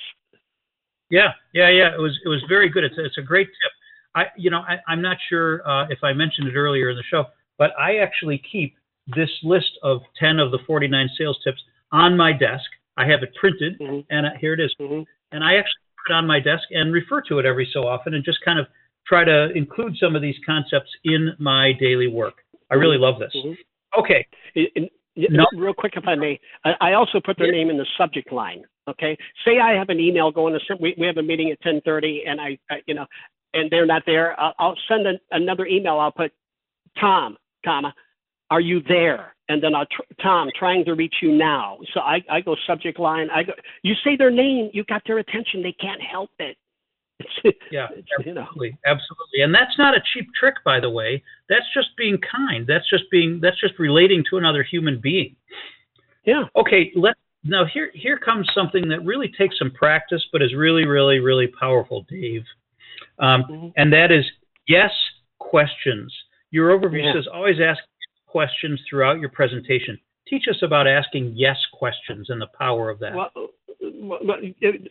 Yeah, 1.08 1.32
yeah, 1.54 1.68
yeah. 1.68 1.94
It 1.94 2.00
was 2.00 2.18
it 2.24 2.28
was 2.28 2.42
very 2.48 2.68
good. 2.68 2.82
It's 2.82 2.94
it's 2.98 3.18
a 3.18 3.22
great 3.22 3.46
tip. 3.46 3.72
I 4.14 4.24
you 4.36 4.50
know 4.50 4.60
I, 4.60 4.78
I'm 4.88 5.02
not 5.02 5.16
sure 5.28 5.66
uh, 5.68 5.86
if 5.88 5.98
I 6.02 6.12
mentioned 6.12 6.48
it 6.48 6.56
earlier 6.56 6.90
in 6.90 6.96
the 6.96 7.04
show, 7.08 7.26
but 7.58 7.70
I 7.78 7.96
actually 7.96 8.42
keep 8.50 8.76
this 9.14 9.30
list 9.42 9.78
of 9.82 10.02
10 10.18 10.38
of 10.38 10.50
the 10.50 10.58
49 10.66 11.08
sales 11.18 11.38
tips 11.44 11.62
on 11.92 12.16
my 12.16 12.32
desk. 12.32 12.64
I 12.96 13.06
have 13.06 13.22
it 13.22 13.34
printed, 13.38 13.78
mm-hmm. 13.78 14.00
and 14.10 14.26
uh, 14.26 14.30
here 14.40 14.54
it 14.54 14.60
is. 14.60 14.74
Mm-hmm. 14.80 15.02
And 15.32 15.44
I 15.44 15.54
actually 15.54 15.84
put 16.06 16.12
it 16.12 16.16
on 16.16 16.26
my 16.26 16.40
desk 16.40 16.64
and 16.70 16.92
refer 16.92 17.20
to 17.28 17.38
it 17.38 17.46
every 17.46 17.68
so 17.72 17.86
often, 17.86 18.14
and 18.14 18.24
just 18.24 18.38
kind 18.44 18.58
of 18.58 18.66
try 19.06 19.24
to 19.24 19.50
include 19.54 19.96
some 20.00 20.16
of 20.16 20.22
these 20.22 20.36
concepts 20.44 20.90
in 21.04 21.32
my 21.38 21.72
daily 21.78 22.08
work. 22.08 22.34
I 22.70 22.74
really 22.74 22.98
love 22.98 23.18
this. 23.18 23.32
Mm-hmm. 23.36 24.00
Okay. 24.00 24.26
no. 25.16 25.46
Real 25.56 25.74
quick, 25.74 25.94
if 25.96 26.04
I 26.06 26.14
may, 26.14 26.40
I 26.64 26.92
also 26.92 27.20
put 27.24 27.38
their 27.38 27.46
yeah. 27.46 27.64
name 27.64 27.70
in 27.70 27.76
the 27.76 27.86
subject 27.98 28.32
line. 28.32 28.64
Okay, 28.88 29.16
say 29.44 29.58
I 29.58 29.72
have 29.72 29.88
an 29.88 29.98
email 29.98 30.30
going 30.30 30.54
to 30.54 30.76
we, 30.80 30.94
we 30.96 31.06
have 31.06 31.16
a 31.16 31.22
meeting 31.22 31.50
at 31.50 31.60
10:30, 31.62 32.28
and 32.28 32.40
I, 32.40 32.56
I, 32.70 32.76
you 32.86 32.94
know, 32.94 33.06
and 33.52 33.68
they're 33.70 33.86
not 33.86 34.02
there. 34.06 34.38
I'll, 34.38 34.54
I'll 34.58 34.76
send 34.88 35.06
an, 35.06 35.18
another 35.32 35.66
email. 35.66 35.98
I'll 35.98 36.12
put 36.12 36.32
Tom, 37.00 37.36
comma, 37.66 37.94
are 38.50 38.60
you 38.60 38.80
there? 38.88 39.34
And 39.48 39.62
then 39.62 39.74
I'll 39.74 39.86
tr- 39.86 40.22
Tom 40.22 40.48
trying 40.58 40.84
to 40.86 40.94
reach 40.94 41.16
you 41.22 41.32
now. 41.32 41.78
So 41.94 42.00
I, 42.00 42.22
I 42.30 42.40
go 42.40 42.56
subject 42.66 42.98
line. 42.98 43.28
I 43.30 43.42
go. 43.44 43.52
You 43.82 43.94
say 44.04 44.16
their 44.16 44.30
name. 44.30 44.70
You 44.72 44.84
got 44.84 45.02
their 45.06 45.18
attention. 45.18 45.62
They 45.62 45.72
can't 45.72 46.00
help 46.02 46.30
it. 46.38 46.56
yeah, 47.70 47.86
absolutely, 48.18 48.76
absolutely. 48.84 49.40
And 49.42 49.54
that's 49.54 49.78
not 49.78 49.96
a 49.96 50.02
cheap 50.12 50.28
trick, 50.38 50.56
by 50.64 50.80
the 50.80 50.90
way. 50.90 51.22
That's 51.48 51.64
just 51.72 51.88
being 51.96 52.18
kind. 52.18 52.66
That's 52.66 52.88
just 52.90 53.04
being. 53.10 53.40
That's 53.40 53.58
just 53.60 53.78
relating 53.78 54.24
to 54.30 54.36
another 54.36 54.62
human 54.62 55.00
being. 55.00 55.36
Yeah. 56.24 56.44
Okay. 56.56 56.92
Let's 56.94 57.18
now 57.44 57.64
here 57.64 57.90
here 57.94 58.18
comes 58.18 58.48
something 58.54 58.88
that 58.88 59.04
really 59.04 59.32
takes 59.38 59.58
some 59.58 59.70
practice, 59.70 60.22
but 60.32 60.42
is 60.42 60.54
really 60.54 60.86
really 60.86 61.20
really 61.20 61.46
powerful, 61.46 62.04
Dave. 62.08 62.44
Um, 63.18 63.44
mm-hmm. 63.44 63.68
And 63.76 63.92
that 63.92 64.10
is 64.10 64.24
yes 64.66 64.90
questions. 65.38 66.12
Your 66.50 66.76
overview 66.76 67.04
yeah. 67.04 67.14
says 67.14 67.26
always 67.32 67.56
ask 67.60 67.80
questions 68.26 68.80
throughout 68.88 69.18
your 69.18 69.30
presentation. 69.30 69.98
Teach 70.28 70.44
us 70.50 70.58
about 70.62 70.86
asking 70.86 71.32
yes 71.36 71.56
questions 71.72 72.30
and 72.30 72.40
the 72.40 72.48
power 72.58 72.90
of 72.90 72.98
that. 72.98 73.14
Well, 73.14 73.30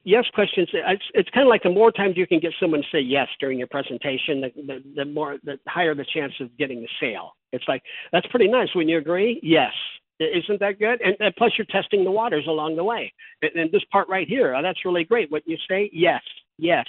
yes 0.04 0.26
questions. 0.34 0.70
Uh, 0.74 0.92
it's, 0.92 1.04
it's 1.14 1.30
kind 1.32 1.46
of 1.46 1.50
like 1.50 1.64
the 1.64 1.70
more 1.70 1.92
times 1.92 2.16
you 2.18 2.28
can 2.28 2.40
get 2.40 2.54
someone 2.60 2.82
to 2.82 2.88
say 2.92 3.00
yes 3.00 3.28
during 3.40 3.58
your 3.58 3.68
presentation, 3.68 4.42
the, 4.42 4.52
the, 4.56 4.84
the 4.96 5.06
more 5.06 5.38
the 5.44 5.58
higher 5.68 5.94
the 5.94 6.06
chance 6.14 6.34
of 6.40 6.56
getting 6.58 6.82
the 6.82 6.88
sale. 7.00 7.36
It's 7.52 7.66
like 7.68 7.84
that's 8.12 8.28
pretty 8.28 8.48
nice. 8.48 8.70
When 8.74 8.88
you 8.88 8.98
agree, 8.98 9.40
yes. 9.44 9.74
Isn't 10.18 10.62
that 10.62 10.80
good? 10.80 11.02
And, 11.02 11.18
and, 11.20 11.36
plus, 11.36 11.52
you're 11.58 11.68
testing 11.70 12.06
the 12.06 12.12
waters 12.12 12.46
along 12.48 12.78
the 12.78 12.84
way. 12.86 13.12
And, 13.42 13.52
and 13.56 13.72
this 13.72 13.84
part 13.92 14.08
right 14.08 14.28
here, 14.28 14.56
oh, 14.56 14.62
that's 14.62 14.86
really 14.86 15.04
great. 15.04 15.30
What 15.30 15.44
you 15.46 15.58
say, 15.70 15.90
yes, 15.92 16.22
yes. 16.58 16.86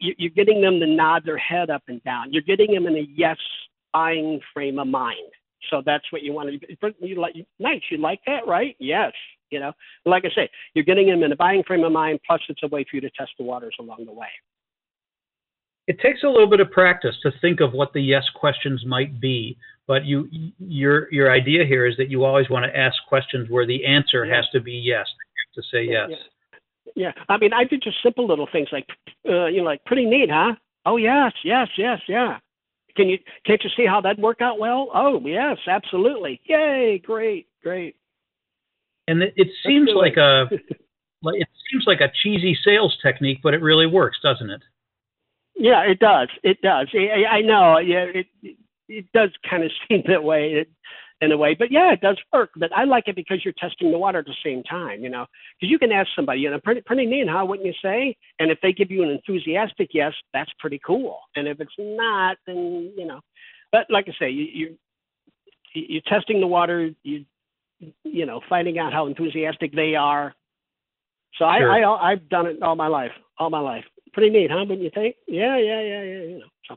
You're 0.00 0.30
getting 0.30 0.60
them 0.60 0.80
to 0.80 0.86
nod 0.86 1.22
their 1.24 1.38
head 1.38 1.70
up 1.70 1.82
and 1.86 2.02
down. 2.02 2.32
You're 2.32 2.42
getting 2.42 2.74
them 2.74 2.86
in 2.86 2.96
a 2.96 3.06
yes 3.14 3.38
buying 3.92 4.40
frame 4.54 4.78
of 4.78 4.86
mind. 4.86 5.32
So 5.70 5.82
that's 5.84 6.04
what 6.12 6.22
you 6.22 6.32
want 6.32 6.50
to. 6.50 6.94
You 7.00 7.20
like 7.20 7.34
nice. 7.58 7.82
You 7.90 7.98
like 7.98 8.20
that, 8.26 8.46
right? 8.46 8.76
Yes. 8.78 9.12
You 9.50 9.60
know, 9.60 9.72
like 10.04 10.24
I 10.24 10.28
say, 10.34 10.50
you're 10.74 10.84
getting 10.84 11.08
them 11.08 11.22
in 11.22 11.32
a 11.32 11.36
buying 11.36 11.62
frame 11.66 11.82
of 11.84 11.92
mind. 11.92 12.20
Plus, 12.26 12.40
it's 12.48 12.62
a 12.62 12.68
way 12.68 12.84
for 12.88 12.96
you 12.96 13.00
to 13.00 13.10
test 13.10 13.30
the 13.38 13.44
waters 13.44 13.74
along 13.80 14.04
the 14.04 14.12
way. 14.12 14.28
It 15.86 15.98
takes 16.00 16.22
a 16.22 16.28
little 16.28 16.48
bit 16.48 16.60
of 16.60 16.70
practice 16.70 17.14
to 17.22 17.32
think 17.40 17.60
of 17.60 17.72
what 17.72 17.94
the 17.94 18.02
yes 18.02 18.24
questions 18.34 18.84
might 18.86 19.20
be 19.20 19.56
but 19.88 20.04
you 20.04 20.28
your 20.58 21.12
your 21.12 21.32
idea 21.32 21.64
here 21.64 21.86
is 21.86 21.96
that 21.96 22.10
you 22.10 22.22
always 22.22 22.48
want 22.50 22.66
to 22.66 22.78
ask 22.78 22.94
questions 23.08 23.48
where 23.48 23.66
the 23.66 23.84
answer 23.86 24.24
yeah. 24.24 24.36
has 24.36 24.44
to 24.52 24.60
be 24.60 24.72
yes. 24.72 25.06
Have 25.56 25.64
to 25.64 25.68
say 25.72 25.84
yes. 25.84 26.10
Yeah. 26.94 27.12
yeah. 27.16 27.24
I 27.28 27.38
mean, 27.38 27.52
I 27.54 27.64
did 27.64 27.82
just 27.82 27.96
simple 28.02 28.28
little 28.28 28.46
things 28.52 28.68
like, 28.70 28.86
uh, 29.28 29.46
you 29.46 29.58
know, 29.58 29.64
like 29.64 29.82
pretty 29.86 30.04
neat, 30.04 30.28
huh? 30.30 30.54
Oh 30.84 30.98
yes, 30.98 31.32
yes, 31.42 31.68
yes, 31.76 32.00
yeah. 32.06 32.38
Can 32.98 33.08
you 33.08 33.18
can't 33.46 33.62
you 33.62 33.70
see 33.76 33.86
how 33.86 34.00
that 34.00 34.18
worked 34.18 34.42
out 34.42 34.58
well? 34.58 34.90
Oh 34.92 35.20
yes, 35.24 35.56
absolutely. 35.68 36.40
Yay, 36.46 36.98
great, 36.98 37.46
great. 37.62 37.94
And 39.06 39.22
it, 39.22 39.34
it 39.36 39.46
seems 39.64 39.90
like 39.94 40.16
a 40.16 40.50
like 41.22 41.40
it 41.40 41.48
seems 41.70 41.84
like 41.86 42.00
a 42.00 42.10
cheesy 42.24 42.58
sales 42.64 42.98
technique, 43.00 43.38
but 43.40 43.54
it 43.54 43.62
really 43.62 43.86
works, 43.86 44.18
doesn't 44.20 44.50
it? 44.50 44.62
Yeah, 45.54 45.82
it 45.82 46.00
does. 46.00 46.26
It 46.42 46.60
does. 46.60 46.88
I, 46.92 47.36
I 47.36 47.40
know. 47.42 47.78
Yeah, 47.78 48.06
it, 48.12 48.26
it 48.88 49.06
does 49.14 49.30
kind 49.48 49.62
of 49.62 49.70
seem 49.88 50.02
that 50.08 50.24
way 50.24 50.66
in 51.20 51.32
a 51.32 51.36
way, 51.36 51.56
but 51.58 51.70
yeah, 51.70 51.92
it 51.92 52.00
does 52.00 52.18
work. 52.32 52.50
But 52.56 52.70
I 52.76 52.84
like 52.84 53.08
it 53.08 53.16
because 53.16 53.40
you're 53.44 53.54
testing 53.58 53.90
the 53.90 53.98
water 53.98 54.20
at 54.20 54.26
the 54.26 54.36
same 54.44 54.62
time, 54.62 55.02
you 55.02 55.10
know, 55.10 55.26
because 55.58 55.70
you 55.70 55.78
can 55.78 55.90
ask 55.90 56.08
somebody, 56.14 56.40
you 56.40 56.50
know, 56.50 56.60
pretty, 56.60 56.80
pretty 56.82 57.06
neat, 57.06 57.26
huh? 57.28 57.44
Wouldn't 57.44 57.66
you 57.66 57.74
say? 57.82 58.16
And 58.38 58.50
if 58.50 58.58
they 58.62 58.72
give 58.72 58.90
you 58.90 59.02
an 59.02 59.10
enthusiastic 59.10 59.90
yes, 59.92 60.12
that's 60.32 60.50
pretty 60.60 60.80
cool. 60.86 61.18
And 61.34 61.48
if 61.48 61.60
it's 61.60 61.72
not, 61.78 62.36
then, 62.46 62.92
you 62.96 63.06
know, 63.06 63.20
but 63.72 63.86
like 63.90 64.06
I 64.08 64.12
say, 64.18 64.30
you, 64.30 64.46
you, 64.52 64.76
you're 65.74 66.02
testing 66.06 66.40
the 66.40 66.46
water, 66.46 66.90
you, 67.02 67.24
you 68.04 68.26
know, 68.26 68.40
finding 68.48 68.78
out 68.78 68.92
how 68.92 69.06
enthusiastic 69.06 69.74
they 69.74 69.94
are. 69.94 70.34
So 71.38 71.44
sure. 71.58 71.70
I, 71.70 71.82
I 71.82 72.12
I've 72.12 72.28
done 72.28 72.46
it 72.46 72.62
all 72.62 72.76
my 72.76 72.88
life, 72.88 73.12
all 73.38 73.50
my 73.50 73.60
life. 73.60 73.84
Pretty 74.12 74.30
neat, 74.30 74.50
huh? 74.50 74.60
Wouldn't 74.60 74.82
you 74.82 74.90
think? 74.94 75.16
Yeah, 75.26 75.58
yeah, 75.58 75.82
yeah, 75.82 76.02
yeah. 76.02 76.22
You 76.22 76.38
know, 76.38 76.46
so 76.68 76.76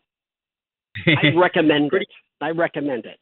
I 1.24 1.36
recommend 1.40 1.92
it. 1.94 2.08
I 2.42 2.50
recommend 2.50 3.06
it. 3.06 3.20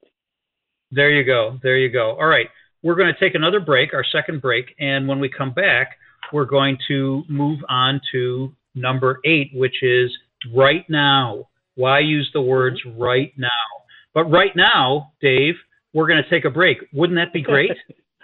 There 0.92 1.12
you 1.12 1.24
go. 1.24 1.60
There 1.62 1.78
you 1.78 1.90
go. 1.90 2.12
All 2.20 2.28
right. 2.28 2.48
We're 2.82 2.96
going 2.96 3.14
to 3.14 3.20
take 3.20 3.36
another 3.36 3.60
break, 3.60 3.94
our 3.94 4.06
second 4.10 4.42
break, 4.42 4.74
and 4.80 5.08
when 5.08 5.20
we 5.20 5.30
come 5.30 5.54
back, 5.54 5.98
we're 6.32 6.46
going 6.46 6.78
to 6.88 7.24
move 7.28 7.60
on 7.68 8.00
to 8.14 8.54
number 8.74 9.20
eight, 9.26 9.52
which 9.54 9.84
is 9.84 10.12
right 10.56 10.86
now. 10.90 11.50
Why 11.76 12.00
use 12.00 12.30
the 12.34 12.42
words 12.42 12.82
mm-hmm. 12.86 13.02
right 13.02 13.34
now? 13.38 13.50
But 14.14 14.26
right 14.26 14.56
now, 14.56 15.14
Dave, 15.22 15.56
we're 15.94 16.08
going 16.08 16.22
to 16.24 16.30
take 16.30 16.46
a 16.46 16.50
break. 16.50 16.78
Wouldn't 16.94 17.18
that 17.18 17.34
be 17.34 17.42
great? 17.42 17.72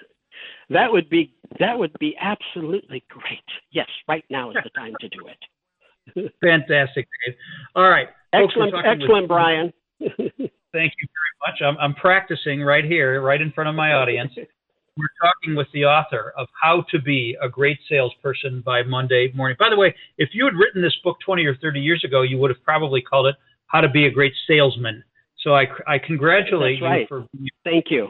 that 0.70 0.92
would 0.92 1.10
be 1.10 1.34
that 1.60 1.78
would 1.78 1.94
be 2.00 2.16
absolutely 2.20 3.04
great. 3.10 3.44
Yes, 3.72 3.88
right 4.08 4.26
now 4.30 4.52
is 4.52 4.58
the 4.64 4.70
time 4.72 4.94
to 5.00 5.10
do 5.10 5.28
it. 5.28 6.34
Fantastic, 6.42 7.08
Dave. 7.26 7.36
All 7.76 7.90
right. 7.90 8.08
Excellent, 8.34 8.74
excellent, 8.86 9.28
Brian. 9.28 9.72
Thank 10.18 10.94
you 11.00 11.08
very 11.08 11.34
much. 11.46 11.62
I'm, 11.62 11.78
I'm 11.80 11.94
practicing 11.94 12.62
right 12.62 12.86
here, 12.86 13.22
right 13.22 13.42
in 13.42 13.52
front 13.52 13.70
of 13.70 13.76
my 13.76 13.94
audience. 13.94 14.32
We're 14.36 15.08
talking 15.22 15.56
with 15.56 15.68
the 15.74 15.84
author 15.84 16.34
of 16.38 16.48
How 16.62 16.86
to 16.92 17.02
Be 17.02 17.36
a 17.42 17.50
Great 17.50 17.78
Salesperson 17.90 18.62
by 18.66 18.84
Monday 18.84 19.32
Morning. 19.36 19.58
By 19.60 19.70
the 19.70 19.76
way, 19.76 19.94
if 20.18 20.30
you 20.34 20.46
had 20.46 20.54
written 20.54 20.82
this 20.82 20.96
book 21.04 21.18
20 21.26 21.46
or 21.46 21.56
30 21.58 21.82
years 21.82 22.04
ago, 22.06 22.22
you 22.22 22.38
would 22.38 22.50
have 22.50 22.64
probably 22.64 23.02
called 23.02 23.28
it 23.28 23.36
How 23.68 23.82
to 23.82 23.90
Be 23.90 24.06
a 24.06 24.12
Great 24.12 24.34
Salesman. 24.48 25.04
So 25.42 25.54
I, 25.54 25.66
I 25.88 26.00
congratulate 26.00 26.82
right. 26.82 27.02
you 27.02 27.08
for. 27.08 27.28
Thank 27.64 27.86
you. 27.90 28.10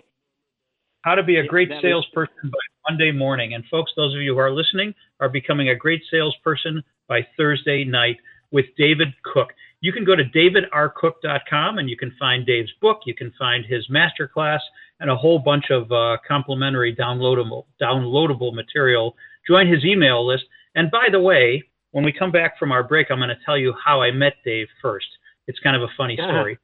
How 1.01 1.15
to 1.15 1.23
be 1.23 1.37
a 1.37 1.45
great 1.45 1.69
salesperson 1.81 2.35
by 2.45 2.89
Monday 2.89 3.11
morning. 3.11 3.53
And 3.53 3.63
folks, 3.69 3.91
those 3.95 4.15
of 4.15 4.21
you 4.21 4.33
who 4.33 4.39
are 4.39 4.51
listening 4.51 4.93
are 5.19 5.29
becoming 5.29 5.69
a 5.69 5.75
great 5.75 6.01
salesperson 6.09 6.83
by 7.07 7.21
Thursday 7.37 7.83
night 7.83 8.17
with 8.51 8.65
David 8.77 9.09
Cook. 9.23 9.49
You 9.85 9.93
can 9.93 10.03
go 10.03 10.15
to 10.15 10.23
davidrcook.com 10.23 11.77
and 11.77 11.87
you 11.87 11.95
can 11.95 12.11
find 12.17 12.43
Dave's 12.43 12.71
book. 12.81 13.01
You 13.05 13.13
can 13.13 13.31
find 13.37 13.63
his 13.63 13.87
masterclass 13.87 14.57
and 14.99 15.11
a 15.11 15.15
whole 15.15 15.37
bunch 15.37 15.65
of 15.69 15.91
uh, 15.91 16.17
complimentary 16.27 16.95
downloadable 16.95 17.65
downloadable 17.79 18.51
material. 18.51 19.15
Join 19.47 19.71
his 19.71 19.85
email 19.85 20.25
list. 20.25 20.45
And 20.73 20.89
by 20.89 21.09
the 21.11 21.19
way, 21.19 21.61
when 21.91 22.03
we 22.03 22.11
come 22.11 22.31
back 22.31 22.57
from 22.57 22.71
our 22.71 22.81
break, 22.81 23.11
I'm 23.11 23.19
going 23.19 23.29
to 23.29 23.37
tell 23.45 23.59
you 23.59 23.75
how 23.85 24.01
I 24.01 24.09
met 24.09 24.33
Dave 24.43 24.65
first. 24.81 25.05
It's 25.45 25.59
kind 25.59 25.75
of 25.75 25.83
a 25.83 25.93
funny 25.95 26.15
yeah. 26.17 26.29
story. 26.29 26.57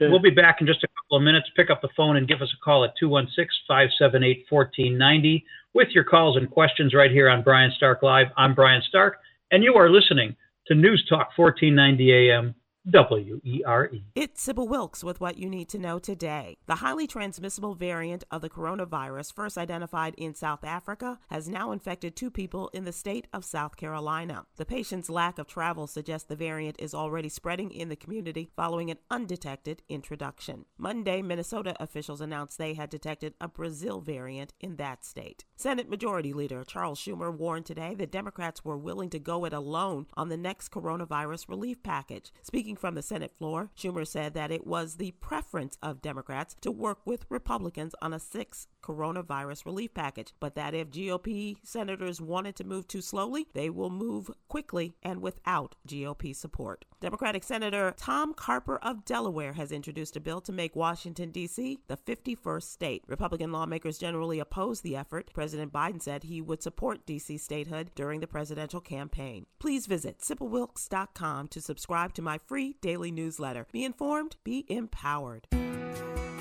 We'll 0.00 0.18
be 0.18 0.30
back 0.30 0.56
in 0.60 0.66
just 0.66 0.82
a 0.82 0.88
couple 0.88 1.18
of 1.18 1.22
minutes. 1.22 1.46
Pick 1.54 1.70
up 1.70 1.80
the 1.80 1.90
phone 1.96 2.16
and 2.16 2.26
give 2.26 2.42
us 2.42 2.52
a 2.52 2.64
call 2.64 2.84
at 2.84 2.90
216 2.98 3.46
578 3.68 4.46
1490 4.50 5.44
with 5.74 5.88
your 5.92 6.02
calls 6.02 6.36
and 6.36 6.50
questions 6.50 6.92
right 6.92 7.12
here 7.12 7.30
on 7.30 7.44
Brian 7.44 7.70
Stark 7.76 8.02
Live. 8.02 8.26
I'm 8.36 8.52
Brian 8.52 8.82
Stark, 8.88 9.18
and 9.52 9.62
you 9.62 9.74
are 9.74 9.88
listening 9.88 10.34
to 10.68 10.74
News 10.74 11.04
Talk 11.08 11.30
1490 11.36 12.30
AM 12.30 12.54
W 12.88 13.40
E 13.42 13.62
R 13.66 13.86
E. 13.86 14.04
It's 14.14 14.40
Sybil 14.40 14.68
Wilkes 14.68 15.02
with 15.02 15.20
what 15.20 15.38
you 15.38 15.48
need 15.48 15.68
to 15.70 15.78
know 15.78 15.98
today. 15.98 16.56
The 16.66 16.76
highly 16.76 17.08
transmissible 17.08 17.74
variant 17.74 18.22
of 18.30 18.42
the 18.42 18.48
coronavirus, 18.48 19.34
first 19.34 19.58
identified 19.58 20.14
in 20.16 20.34
South 20.34 20.62
Africa, 20.62 21.18
has 21.28 21.48
now 21.48 21.72
infected 21.72 22.14
two 22.14 22.30
people 22.30 22.68
in 22.72 22.84
the 22.84 22.92
state 22.92 23.26
of 23.32 23.44
South 23.44 23.76
Carolina. 23.76 24.46
The 24.54 24.64
patient's 24.64 25.10
lack 25.10 25.40
of 25.40 25.48
travel 25.48 25.88
suggests 25.88 26.28
the 26.28 26.36
variant 26.36 26.76
is 26.78 26.94
already 26.94 27.28
spreading 27.28 27.72
in 27.72 27.88
the 27.88 27.96
community 27.96 28.50
following 28.54 28.88
an 28.92 28.98
undetected 29.10 29.82
introduction. 29.88 30.66
Monday, 30.78 31.22
Minnesota 31.22 31.74
officials 31.80 32.20
announced 32.20 32.56
they 32.56 32.74
had 32.74 32.88
detected 32.88 33.34
a 33.40 33.48
Brazil 33.48 34.00
variant 34.00 34.52
in 34.60 34.76
that 34.76 35.04
state. 35.04 35.44
Senate 35.56 35.90
Majority 35.90 36.32
Leader 36.32 36.62
Charles 36.62 37.00
Schumer 37.00 37.36
warned 37.36 37.66
today 37.66 37.96
that 37.96 38.12
Democrats 38.12 38.64
were 38.64 38.78
willing 38.78 39.10
to 39.10 39.18
go 39.18 39.44
it 39.44 39.52
alone 39.52 40.06
on 40.14 40.28
the 40.28 40.36
next 40.36 40.70
coronavirus 40.70 41.48
relief 41.48 41.82
package. 41.82 42.30
Speaking 42.44 42.75
Speaking 42.76 42.88
from 42.88 42.94
the 42.94 43.02
Senate 43.02 43.32
floor, 43.38 43.70
Schumer 43.74 44.06
said 44.06 44.34
that 44.34 44.50
it 44.50 44.66
was 44.66 44.96
the 44.96 45.12
preference 45.12 45.78
of 45.82 46.02
Democrats 46.02 46.54
to 46.60 46.70
work 46.70 46.98
with 47.06 47.24
Republicans 47.30 47.94
on 48.02 48.12
a 48.12 48.20
six 48.20 48.66
coronavirus 48.82 49.64
relief 49.64 49.94
package, 49.94 50.34
but 50.40 50.56
that 50.56 50.74
if 50.74 50.90
GOP 50.90 51.56
senators 51.62 52.20
wanted 52.20 52.54
to 52.56 52.64
move 52.64 52.86
too 52.86 53.00
slowly, 53.00 53.46
they 53.54 53.70
will 53.70 53.88
move 53.88 54.30
quickly 54.48 54.94
and 55.02 55.22
without 55.22 55.74
GOP 55.88 56.36
support. 56.36 56.84
Democratic 56.98 57.44
Senator 57.44 57.92
Tom 57.98 58.32
Carper 58.32 58.78
of 58.78 59.04
Delaware 59.04 59.52
has 59.52 59.70
introduced 59.70 60.16
a 60.16 60.20
bill 60.20 60.40
to 60.40 60.50
make 60.50 60.74
Washington, 60.74 61.30
D.C. 61.30 61.78
the 61.88 61.96
51st 61.98 62.62
state. 62.62 63.02
Republican 63.06 63.52
lawmakers 63.52 63.98
generally 63.98 64.40
oppose 64.40 64.80
the 64.80 64.96
effort. 64.96 65.30
President 65.34 65.74
Biden 65.74 66.00
said 66.00 66.24
he 66.24 66.40
would 66.40 66.62
support 66.62 67.04
D.C. 67.04 67.36
statehood 67.36 67.90
during 67.94 68.20
the 68.20 68.26
presidential 68.26 68.80
campaign. 68.80 69.44
Please 69.58 69.86
visit 69.86 70.20
SybilWilkes.com 70.20 71.48
to 71.48 71.60
subscribe 71.60 72.14
to 72.14 72.22
my 72.22 72.38
free 72.38 72.76
daily 72.80 73.10
newsletter. 73.10 73.66
Be 73.72 73.84
informed, 73.84 74.36
be 74.42 74.64
empowered. 74.68 75.48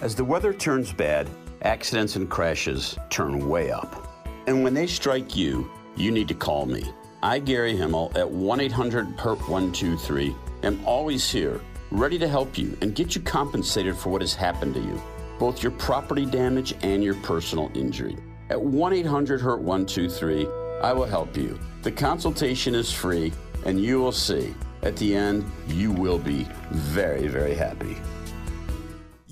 As 0.02 0.16
the 0.16 0.24
weather 0.24 0.54
turns 0.54 0.94
bad, 0.94 1.30
accidents 1.64 2.16
and 2.16 2.30
crashes 2.30 2.98
turn 3.10 3.50
way 3.50 3.72
up. 3.72 4.08
And 4.48 4.64
when 4.64 4.74
they 4.74 4.88
strike 4.88 5.36
you, 5.36 5.70
you 5.98 6.12
need 6.12 6.30
to 6.30 6.34
call 6.34 6.66
me. 6.66 6.84
I, 7.24 7.40
Gary 7.40 7.76
Himmel, 7.76 8.12
at 8.16 8.30
1 8.30 8.60
800 8.62 9.20
HURT 9.20 9.40
123, 9.50 10.36
am 10.66 10.84
always 10.86 11.30
here, 11.30 11.62
ready 11.92 12.18
to 12.18 12.28
help 12.28 12.58
you 12.58 12.78
and 12.82 12.96
get 12.96 13.16
you 13.16 13.22
compensated 13.22 13.96
for 13.96 14.10
what 14.10 14.22
has 14.22 14.34
happened 14.34 14.74
to 14.74 14.80
you, 14.80 15.02
both 15.40 15.62
your 15.62 15.72
property 15.74 16.26
damage 16.26 16.74
and 16.82 17.04
your 17.04 17.16
personal 17.16 17.72
injury. 17.74 18.18
At 18.50 18.62
1 18.62 18.94
800 18.94 19.42
HURT 19.42 19.62
123, 19.62 20.48
I 20.82 20.94
will 20.94 21.06
help 21.06 21.38
you. 21.38 21.60
The 21.84 21.92
consultation 21.92 22.76
is 22.76 22.92
free, 22.92 23.32
and 23.66 23.80
you 23.80 24.00
will 24.00 24.12
see. 24.12 24.54
At 24.84 24.96
the 24.98 25.16
end, 25.16 25.50
you 25.68 25.92
will 25.92 26.20
be 26.20 26.48
very, 26.72 27.28
very 27.28 27.56
happy. 27.56 27.98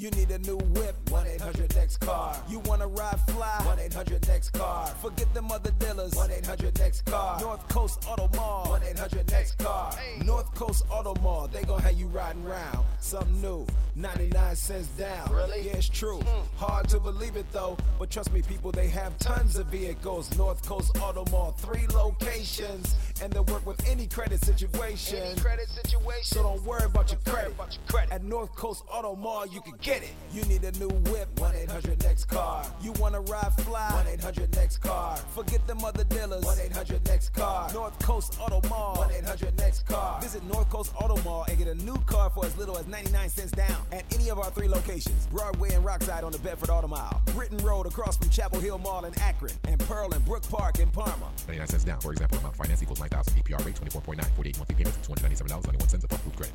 You 0.04 0.12
need 0.12 0.32
a 0.32 0.40
new 0.40 0.58
whip, 0.58 0.98
1 1.12 1.28
800 1.28 1.76
next 1.78 1.96
car. 2.02 2.36
You 2.50 2.60
wanna 2.66 2.88
ride 2.88 3.18
fly, 3.26 3.62
1 3.64 3.80
800 3.80 4.28
next 4.28 4.50
car. 4.50 4.88
Forget 5.02 5.34
them 5.34 5.50
other 5.50 5.72
dealers, 5.80 6.14
1 6.14 6.30
800 6.30 6.78
next 6.78 7.06
car. 7.06 7.40
North 7.40 7.66
Coast 7.70 8.06
Auto 8.06 8.30
Mall, 8.36 8.66
1 8.68 8.84
800 8.84 9.32
next 9.32 9.58
car. 9.60 9.96
North 10.26 10.54
Coast 10.56 10.84
Auto 10.90 11.16
Mall, 11.22 11.48
they 11.48 11.64
gon' 11.64 11.80
have 11.80 11.94
you 11.94 12.08
riding 12.08 12.44
round. 12.44 12.86
Something 13.00 13.42
new, 13.42 13.66
99 13.96 14.56
cents 14.56 14.88
down. 14.90 15.32
Really? 15.32 15.62
Yeah, 15.62 15.74
it's 15.74 15.88
true. 15.88 16.20
Mm. 16.20 16.44
Hard 16.58 16.90
to 16.90 17.00
believe 17.00 17.36
it 17.36 17.46
though, 17.52 17.78
but 18.00 18.10
trust 18.10 18.34
me, 18.34 18.42
people, 18.42 18.72
they 18.72 18.88
have 18.88 19.18
tons 19.20 19.58
of 19.58 19.68
vehicles. 19.68 20.36
North 20.38 20.66
Coast 20.68 20.98
Auto 21.00 21.26
Mall, 21.32 21.52
three 21.60 21.86
locations, 21.88 22.96
and 23.22 23.32
they 23.32 23.40
work 23.40 23.66
with 23.66 23.88
any 23.88 24.08
credit 24.08 24.44
situation. 24.44 25.20
Any 25.20 25.40
credit 25.40 25.70
situation. 25.70 26.24
So 26.24 26.44
don't 26.44 26.64
worry 26.64 26.86
about 26.86 27.12
your 27.12 27.20
credit. 27.22 27.54
About 27.54 27.74
your 27.74 27.84
credit. 27.88 28.14
At 28.14 28.24
North 28.24 28.56
Coast 28.56 28.84
Auto 28.92 29.16
Mall, 29.16 29.46
you 29.48 29.62
can 29.62 29.76
get 29.82 30.02
it. 30.02 30.14
You 30.34 30.44
need 30.46 30.64
a 30.64 30.72
new 30.80 30.90
whip, 31.12 31.30
1 31.40 31.56
800 31.56 32.04
next 32.04 32.26
car. 32.26 32.66
You 32.82 32.94
wanna 32.94 33.22
ride 33.22 33.54
fly, 33.60 33.92
1 33.94 34.08
800 34.08 34.56
next 34.56 34.78
car. 34.78 35.18
Forget 35.36 35.66
them 35.68 35.84
other 35.86 36.04
dealers, 36.06 36.44
1 36.46 36.58
800 36.60 37.06
next 37.08 37.30
car. 37.30 37.72
North 37.74 37.98
Coast 38.00 38.38
Auto 38.40 38.68
Mall, 38.68 38.96
1 38.98 39.12
800 39.12 39.58
next 39.60 39.86
car. 39.86 40.20
Visit 40.22 40.44
North 40.46 40.70
Coast 40.70 40.92
Auto 41.00 41.22
Mall 41.24 41.46
and 41.48 41.58
get 41.58 41.68
a 41.68 41.76
new 41.76 41.98
car 42.08 42.32
for 42.32 42.46
as 42.46 42.58
little 42.58 42.78
as 42.78 42.88
99 42.88 43.30
cents 43.30 43.52
down 43.52 43.83
at 43.92 44.06
any 44.14 44.30
of 44.30 44.40
our 44.40 44.50
three 44.52 44.68
locations 44.68 45.28
Broadway 45.28 45.74
and 45.74 45.84
Rockside 45.86 46.24
on 46.24 46.32
the 46.32 46.40
Bedford 46.40 46.70
Auto 46.70 46.88
Mile, 46.88 47.22
Brittain 47.28 47.62
Road 47.64 47.86
across 47.86 48.18
from 48.18 48.30
Chapel 48.30 48.60
Hill 48.60 48.78
Mall 48.78 49.06
in 49.06 49.18
Akron, 49.20 49.54
and 49.68 49.80
Pearl 49.82 50.12
and 50.14 50.24
Brook 50.26 50.44
Park 50.50 50.80
in 50.80 50.90
Parma. 50.90 51.30
99 51.48 51.68
cents 51.68 51.84
down. 51.84 52.00
For 52.00 52.12
example, 52.12 52.38
amount 52.40 52.56
finance 52.56 52.82
equals 52.82 53.00
9000 53.00 53.34
APR 53.44 53.66
rate 53.66 53.76
24.9, 53.76 54.26
48 54.36 54.58
monthly 54.58 54.76
payments, 54.76 54.98
of 54.98 55.16
$297.91 55.16 56.04
upon 56.04 56.20
approved 56.20 56.38
credit. 56.38 56.54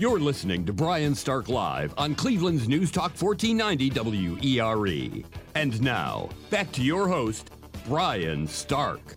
You're 0.00 0.20
listening 0.20 0.64
to 0.66 0.72
Brian 0.72 1.12
Stark 1.12 1.48
Live 1.48 1.92
on 1.98 2.14
Cleveland's 2.14 2.68
News 2.68 2.92
Talk 2.92 3.20
1490 3.20 4.60
WERE. 4.60 5.24
And 5.56 5.82
now, 5.82 6.28
back 6.50 6.70
to 6.72 6.82
your 6.82 7.08
host, 7.08 7.50
Brian 7.84 8.46
Stark. 8.46 9.16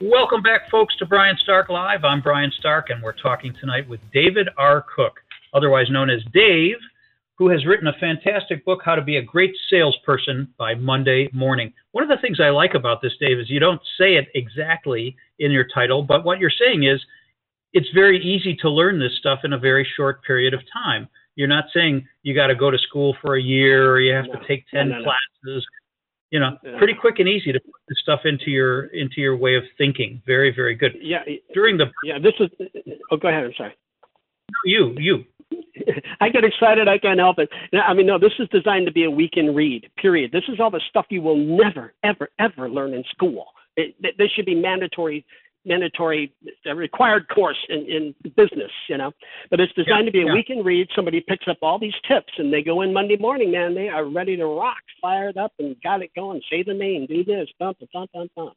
Welcome 0.00 0.42
back, 0.42 0.68
folks, 0.70 0.94
to 0.98 1.06
Brian 1.06 1.38
Stark 1.42 1.70
Live. 1.70 2.04
I'm 2.04 2.20
Brian 2.20 2.52
Stark, 2.58 2.90
and 2.90 3.02
we're 3.02 3.14
talking 3.14 3.54
tonight 3.58 3.88
with 3.88 4.00
David 4.12 4.46
R. 4.58 4.84
Cook, 4.94 5.14
otherwise 5.54 5.86
known 5.88 6.10
as 6.10 6.20
Dave, 6.34 6.76
who 7.38 7.48
has 7.48 7.64
written 7.64 7.86
a 7.86 7.94
fantastic 7.98 8.62
book, 8.66 8.80
How 8.84 8.94
to 8.94 9.00
Be 9.00 9.16
a 9.16 9.22
Great 9.22 9.54
Salesperson 9.70 10.52
by 10.58 10.74
Monday 10.74 11.30
Morning. 11.32 11.72
One 11.92 12.04
of 12.04 12.10
the 12.10 12.20
things 12.20 12.40
I 12.40 12.50
like 12.50 12.74
about 12.74 13.00
this, 13.00 13.14
Dave, 13.18 13.38
is 13.38 13.48
you 13.48 13.58
don't 13.58 13.80
say 13.98 14.16
it 14.16 14.28
exactly 14.34 15.16
in 15.38 15.50
your 15.50 15.66
title, 15.74 16.02
but 16.02 16.26
what 16.26 16.40
you're 16.40 16.50
saying 16.50 16.84
is 16.84 17.00
it's 17.72 17.88
very 17.94 18.22
easy 18.22 18.54
to 18.60 18.68
learn 18.68 19.00
this 19.00 19.16
stuff 19.18 19.40
in 19.44 19.54
a 19.54 19.58
very 19.58 19.88
short 19.96 20.22
period 20.24 20.52
of 20.52 20.60
time. 20.74 21.08
You're 21.36 21.48
not 21.48 21.64
saying 21.72 22.06
you 22.22 22.34
got 22.34 22.48
to 22.48 22.54
go 22.54 22.70
to 22.70 22.78
school 22.86 23.16
for 23.22 23.36
a 23.36 23.42
year 23.42 23.92
or 23.92 24.00
you 24.00 24.12
have 24.12 24.26
no, 24.26 24.34
to 24.34 24.46
take 24.46 24.66
10 24.74 24.90
no, 24.90 24.98
no, 24.98 25.04
classes. 25.04 25.66
You 26.30 26.40
know, 26.40 26.58
pretty 26.78 26.94
quick 27.00 27.16
and 27.18 27.28
easy 27.28 27.52
to 27.52 27.60
put 27.60 27.80
this 27.88 27.98
stuff 28.02 28.20
into 28.24 28.50
your 28.50 28.86
into 28.86 29.20
your 29.20 29.36
way 29.36 29.54
of 29.54 29.62
thinking. 29.78 30.20
Very, 30.26 30.52
very 30.54 30.74
good. 30.74 30.92
Yeah. 31.00 31.22
During 31.54 31.76
the 31.76 31.86
yeah, 32.02 32.18
this 32.18 32.34
is. 32.40 32.50
Oh, 33.12 33.16
go 33.16 33.28
ahead. 33.28 33.44
I'm 33.44 33.52
sorry. 33.56 33.74
No, 34.50 34.58
you, 34.64 34.94
you. 34.98 35.24
I 36.20 36.28
get 36.28 36.44
excited. 36.44 36.88
I 36.88 36.98
can't 36.98 37.18
help 37.18 37.38
it. 37.38 37.48
I 37.72 37.94
mean, 37.94 38.06
no, 38.06 38.18
this 38.18 38.32
is 38.38 38.48
designed 38.48 38.86
to 38.86 38.92
be 38.92 39.04
a 39.04 39.10
weekend 39.10 39.54
read. 39.54 39.88
Period. 40.00 40.32
This 40.32 40.44
is 40.48 40.58
all 40.60 40.70
the 40.70 40.80
stuff 40.88 41.06
you 41.10 41.22
will 41.22 41.36
never, 41.36 41.94
ever, 42.02 42.28
ever 42.38 42.68
learn 42.68 42.94
in 42.94 43.04
school. 43.10 43.46
It, 43.76 43.94
this 44.00 44.30
should 44.34 44.46
be 44.46 44.54
mandatory, 44.54 45.24
mandatory, 45.66 46.32
required 46.74 47.28
course 47.28 47.58
in, 47.68 48.14
in 48.24 48.30
business. 48.36 48.70
You 48.88 48.98
know, 48.98 49.12
but 49.50 49.60
it's 49.60 49.72
designed 49.74 50.06
yeah, 50.06 50.10
to 50.10 50.12
be 50.12 50.22
a 50.22 50.26
yeah. 50.26 50.32
weekend 50.32 50.64
read. 50.64 50.88
Somebody 50.94 51.20
picks 51.20 51.48
up 51.48 51.58
all 51.62 51.78
these 51.78 51.94
tips 52.08 52.32
and 52.38 52.52
they 52.52 52.62
go 52.62 52.82
in 52.82 52.92
Monday 52.92 53.16
morning. 53.16 53.50
Man, 53.52 53.74
they 53.74 53.88
are 53.88 54.08
ready 54.08 54.36
to 54.36 54.46
rock, 54.46 54.82
fired 55.00 55.36
up, 55.36 55.52
and 55.58 55.76
got 55.82 56.02
it 56.02 56.10
going. 56.14 56.40
Say 56.50 56.62
the 56.62 56.74
name, 56.74 57.06
do 57.06 57.24
this, 57.24 57.48
bump, 57.58 57.78
bump, 57.92 58.10
bump, 58.12 58.30
bump. 58.34 58.54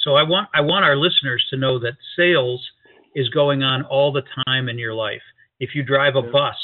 So 0.00 0.14
I 0.14 0.22
want 0.22 0.48
I 0.54 0.60
want 0.60 0.84
our 0.84 0.96
listeners 0.96 1.44
to 1.50 1.56
know 1.56 1.78
that 1.80 1.94
sales 2.16 2.66
is 3.14 3.28
going 3.30 3.62
on 3.62 3.84
all 3.84 4.12
the 4.12 4.22
time 4.46 4.68
in 4.68 4.78
your 4.78 4.94
life. 4.94 5.22
If 5.60 5.74
you 5.74 5.82
drive 5.82 6.14
a 6.14 6.22
bus, 6.22 6.54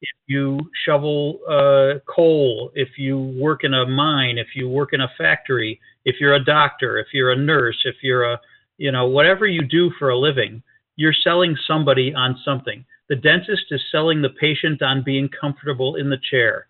if 0.00 0.16
you 0.26 0.58
shovel 0.86 1.38
uh, 1.48 1.98
coal, 2.12 2.70
if 2.74 2.90
you 2.96 3.18
work 3.38 3.64
in 3.64 3.74
a 3.74 3.86
mine, 3.86 4.38
if 4.38 4.48
you 4.54 4.68
work 4.68 4.90
in 4.92 5.00
a 5.00 5.10
factory, 5.18 5.80
if 6.04 6.16
you're 6.20 6.34
a 6.34 6.44
doctor, 6.44 6.98
if 6.98 7.08
you're 7.12 7.32
a 7.32 7.36
nurse, 7.36 7.78
if 7.84 7.96
you're 8.02 8.24
a 8.24 8.40
you 8.78 8.90
know 8.90 9.06
whatever 9.06 9.46
you 9.46 9.62
do 9.62 9.90
for 9.98 10.10
a 10.10 10.18
living, 10.18 10.62
you're 10.96 11.14
selling 11.24 11.56
somebody 11.66 12.14
on 12.14 12.38
something. 12.44 12.84
The 13.08 13.16
dentist 13.16 13.66
is 13.70 13.82
selling 13.92 14.22
the 14.22 14.30
patient 14.30 14.82
on 14.82 15.02
being 15.04 15.28
comfortable 15.28 15.96
in 15.96 16.10
the 16.10 16.18
chair. 16.30 16.66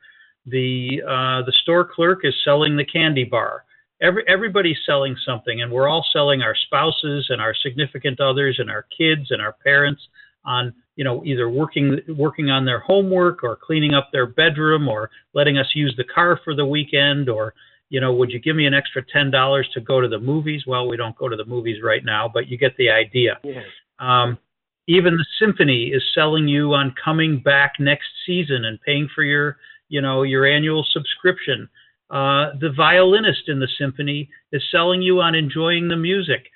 The 0.46 1.02
uh, 1.06 1.46
the 1.46 1.52
store 1.62 1.84
clerk 1.84 2.20
is 2.24 2.34
selling 2.44 2.76
the 2.76 2.84
candy 2.84 3.24
bar 3.24 3.64
every 4.00 4.24
everybody's 4.28 4.78
selling 4.86 5.16
something 5.26 5.62
and 5.62 5.70
we're 5.70 5.88
all 5.88 6.06
selling 6.12 6.42
our 6.42 6.54
spouses 6.54 7.26
and 7.30 7.40
our 7.40 7.54
significant 7.62 8.20
others 8.20 8.56
and 8.58 8.70
our 8.70 8.86
kids 8.96 9.30
and 9.30 9.42
our 9.42 9.54
parents 9.64 10.00
on 10.44 10.72
you 10.96 11.04
know 11.04 11.24
either 11.24 11.48
working 11.48 11.98
working 12.16 12.50
on 12.50 12.64
their 12.64 12.80
homework 12.80 13.42
or 13.42 13.56
cleaning 13.56 13.94
up 13.94 14.08
their 14.12 14.26
bedroom 14.26 14.88
or 14.88 15.10
letting 15.34 15.58
us 15.58 15.66
use 15.74 15.94
the 15.96 16.04
car 16.04 16.40
for 16.44 16.54
the 16.54 16.64
weekend 16.64 17.28
or 17.28 17.54
you 17.90 18.00
know 18.00 18.12
would 18.12 18.30
you 18.30 18.38
give 18.38 18.56
me 18.56 18.66
an 18.66 18.74
extra 18.74 19.02
ten 19.12 19.30
dollars 19.30 19.68
to 19.74 19.80
go 19.80 20.00
to 20.00 20.08
the 20.08 20.18
movies 20.18 20.64
well 20.66 20.88
we 20.88 20.96
don't 20.96 21.16
go 21.16 21.28
to 21.28 21.36
the 21.36 21.44
movies 21.44 21.82
right 21.82 22.04
now 22.04 22.30
but 22.32 22.48
you 22.48 22.58
get 22.58 22.76
the 22.76 22.90
idea 22.90 23.38
yeah. 23.42 23.62
um, 23.98 24.38
even 24.86 25.16
the 25.16 25.26
symphony 25.38 25.88
is 25.88 26.02
selling 26.14 26.48
you 26.48 26.72
on 26.72 26.94
coming 27.02 27.40
back 27.40 27.74
next 27.78 28.08
season 28.26 28.64
and 28.64 28.80
paying 28.82 29.08
for 29.14 29.22
your 29.22 29.56
you 29.88 30.00
know 30.00 30.22
your 30.22 30.46
annual 30.46 30.86
subscription 30.92 31.68
uh, 32.10 32.56
the 32.60 32.72
violinist 32.74 33.48
in 33.48 33.60
the 33.60 33.68
symphony 33.78 34.30
is 34.52 34.62
selling 34.70 35.02
you 35.02 35.20
on 35.20 35.34
enjoying 35.34 35.88
the 35.88 35.96
music. 35.96 36.46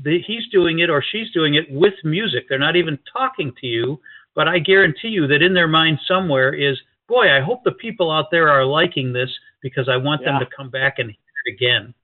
The, 0.00 0.20
he's 0.26 0.48
doing 0.52 0.78
it 0.78 0.90
or 0.90 1.02
she's 1.10 1.30
doing 1.32 1.54
it 1.54 1.64
with 1.70 1.94
music. 2.04 2.44
They're 2.48 2.58
not 2.58 2.76
even 2.76 2.98
talking 3.12 3.52
to 3.60 3.66
you, 3.66 4.00
but 4.34 4.48
I 4.48 4.58
guarantee 4.58 5.08
you 5.08 5.26
that 5.26 5.42
in 5.42 5.54
their 5.54 5.68
mind 5.68 5.98
somewhere 6.06 6.54
is, 6.54 6.78
boy, 7.08 7.36
I 7.36 7.40
hope 7.40 7.64
the 7.64 7.72
people 7.72 8.10
out 8.10 8.30
there 8.30 8.48
are 8.48 8.64
liking 8.64 9.12
this 9.12 9.30
because 9.62 9.88
I 9.88 9.96
want 9.96 10.22
yeah. 10.22 10.32
them 10.32 10.40
to 10.40 10.46
come 10.56 10.70
back 10.70 10.94
and 10.98 11.10
hear 11.10 11.16
it 11.46 11.54
again. 11.54 11.94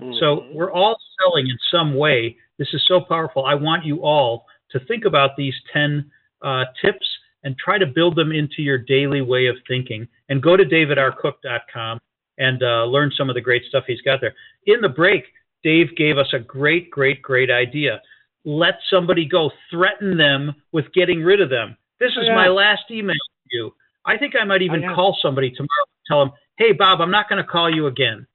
Mm-hmm. 0.00 0.18
So 0.20 0.46
we're 0.52 0.72
all 0.72 0.96
selling 1.20 1.46
in 1.48 1.58
some 1.70 1.94
way. 1.94 2.36
This 2.58 2.68
is 2.72 2.82
so 2.88 3.00
powerful. 3.00 3.44
I 3.44 3.54
want 3.54 3.84
you 3.84 4.02
all 4.02 4.46
to 4.72 4.80
think 4.86 5.04
about 5.04 5.30
these 5.36 5.54
10 5.72 6.10
uh, 6.42 6.64
tips 6.82 7.06
and 7.42 7.56
try 7.58 7.78
to 7.78 7.86
build 7.86 8.16
them 8.16 8.32
into 8.32 8.62
your 8.62 8.78
daily 8.78 9.20
way 9.20 9.46
of 9.46 9.56
thinking. 9.66 10.06
And 10.28 10.42
go 10.42 10.56
to 10.56 10.64
davidrcook.com 10.64 12.00
and 12.38 12.62
uh, 12.62 12.84
learn 12.84 13.12
some 13.16 13.28
of 13.28 13.34
the 13.34 13.40
great 13.40 13.62
stuff 13.68 13.84
he's 13.86 14.00
got 14.02 14.20
there. 14.20 14.34
In 14.66 14.80
the 14.80 14.88
break, 14.88 15.24
Dave 15.62 15.96
gave 15.96 16.18
us 16.18 16.32
a 16.32 16.38
great, 16.38 16.90
great, 16.90 17.22
great 17.22 17.50
idea. 17.50 18.00
Let 18.44 18.74
somebody 18.90 19.26
go. 19.26 19.50
Threaten 19.70 20.16
them 20.16 20.54
with 20.72 20.86
getting 20.94 21.22
rid 21.22 21.40
of 21.40 21.50
them. 21.50 21.76
This 21.98 22.12
is 22.12 22.24
yeah. 22.24 22.34
my 22.34 22.48
last 22.48 22.84
email 22.90 23.14
to 23.14 23.56
you. 23.56 23.74
I 24.06 24.16
think 24.16 24.34
I 24.40 24.44
might 24.44 24.62
even 24.62 24.82
call 24.94 25.18
somebody 25.20 25.50
tomorrow 25.50 25.68
and 25.68 26.04
tell 26.08 26.18
them, 26.20 26.32
hey, 26.60 26.72
Bob, 26.72 27.00
I'm 27.00 27.10
not 27.10 27.28
going 27.28 27.42
to 27.42 27.48
call 27.48 27.74
you 27.74 27.88
again. 27.88 28.28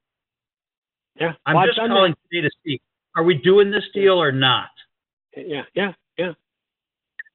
Yeah. 1.19 1.31
I'm 1.45 1.55
well, 1.55 1.65
just 1.65 1.77
calling 1.77 2.11
that. 2.11 2.35
today 2.35 2.49
to 2.49 2.51
see, 2.65 2.81
are 3.15 3.23
we 3.23 3.35
doing 3.35 3.71
this 3.71 3.85
deal 3.93 4.21
or 4.21 4.33
not? 4.33 4.67
Yeah, 5.37 5.61
yeah, 5.73 5.93
yeah. 6.17 6.33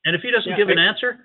And 0.04 0.14
if 0.14 0.20
he 0.20 0.30
doesn't 0.30 0.50
yeah, 0.50 0.56
give 0.58 0.68
I, 0.68 0.72
an 0.72 0.78
answer, 0.78 1.18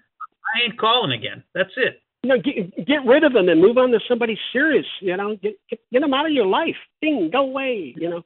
I 0.56 0.64
ain't 0.64 0.80
calling 0.80 1.12
again. 1.12 1.44
That's 1.54 1.72
it 1.76 2.02
you 2.26 2.30
know, 2.30 2.42
get, 2.42 2.88
get 2.88 3.06
rid 3.06 3.24
of 3.24 3.34
them 3.34 3.50
and 3.50 3.62
move 3.62 3.78
on 3.78 3.92
to 3.92 4.00
somebody 4.08 4.38
serious. 4.52 4.86
You 5.00 5.16
know, 5.16 5.36
get 5.36 5.54
get, 5.70 5.80
get 5.92 6.02
them 6.02 6.14
out 6.14 6.26
of 6.26 6.32
your 6.32 6.48
life. 6.48 6.76
Ding, 7.00 7.30
go 7.32 7.42
away. 7.42 7.94
You 7.96 8.10
know, 8.10 8.22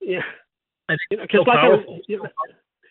yeah. 0.00 0.22
I 0.88 0.96
think 1.08 1.30
you 1.30 1.38
know, 1.38 1.44
so 1.44 1.50
like 1.50 1.58
powerful. 1.58 1.94
I, 1.94 2.00
you 2.08 2.16
know, 2.16 2.28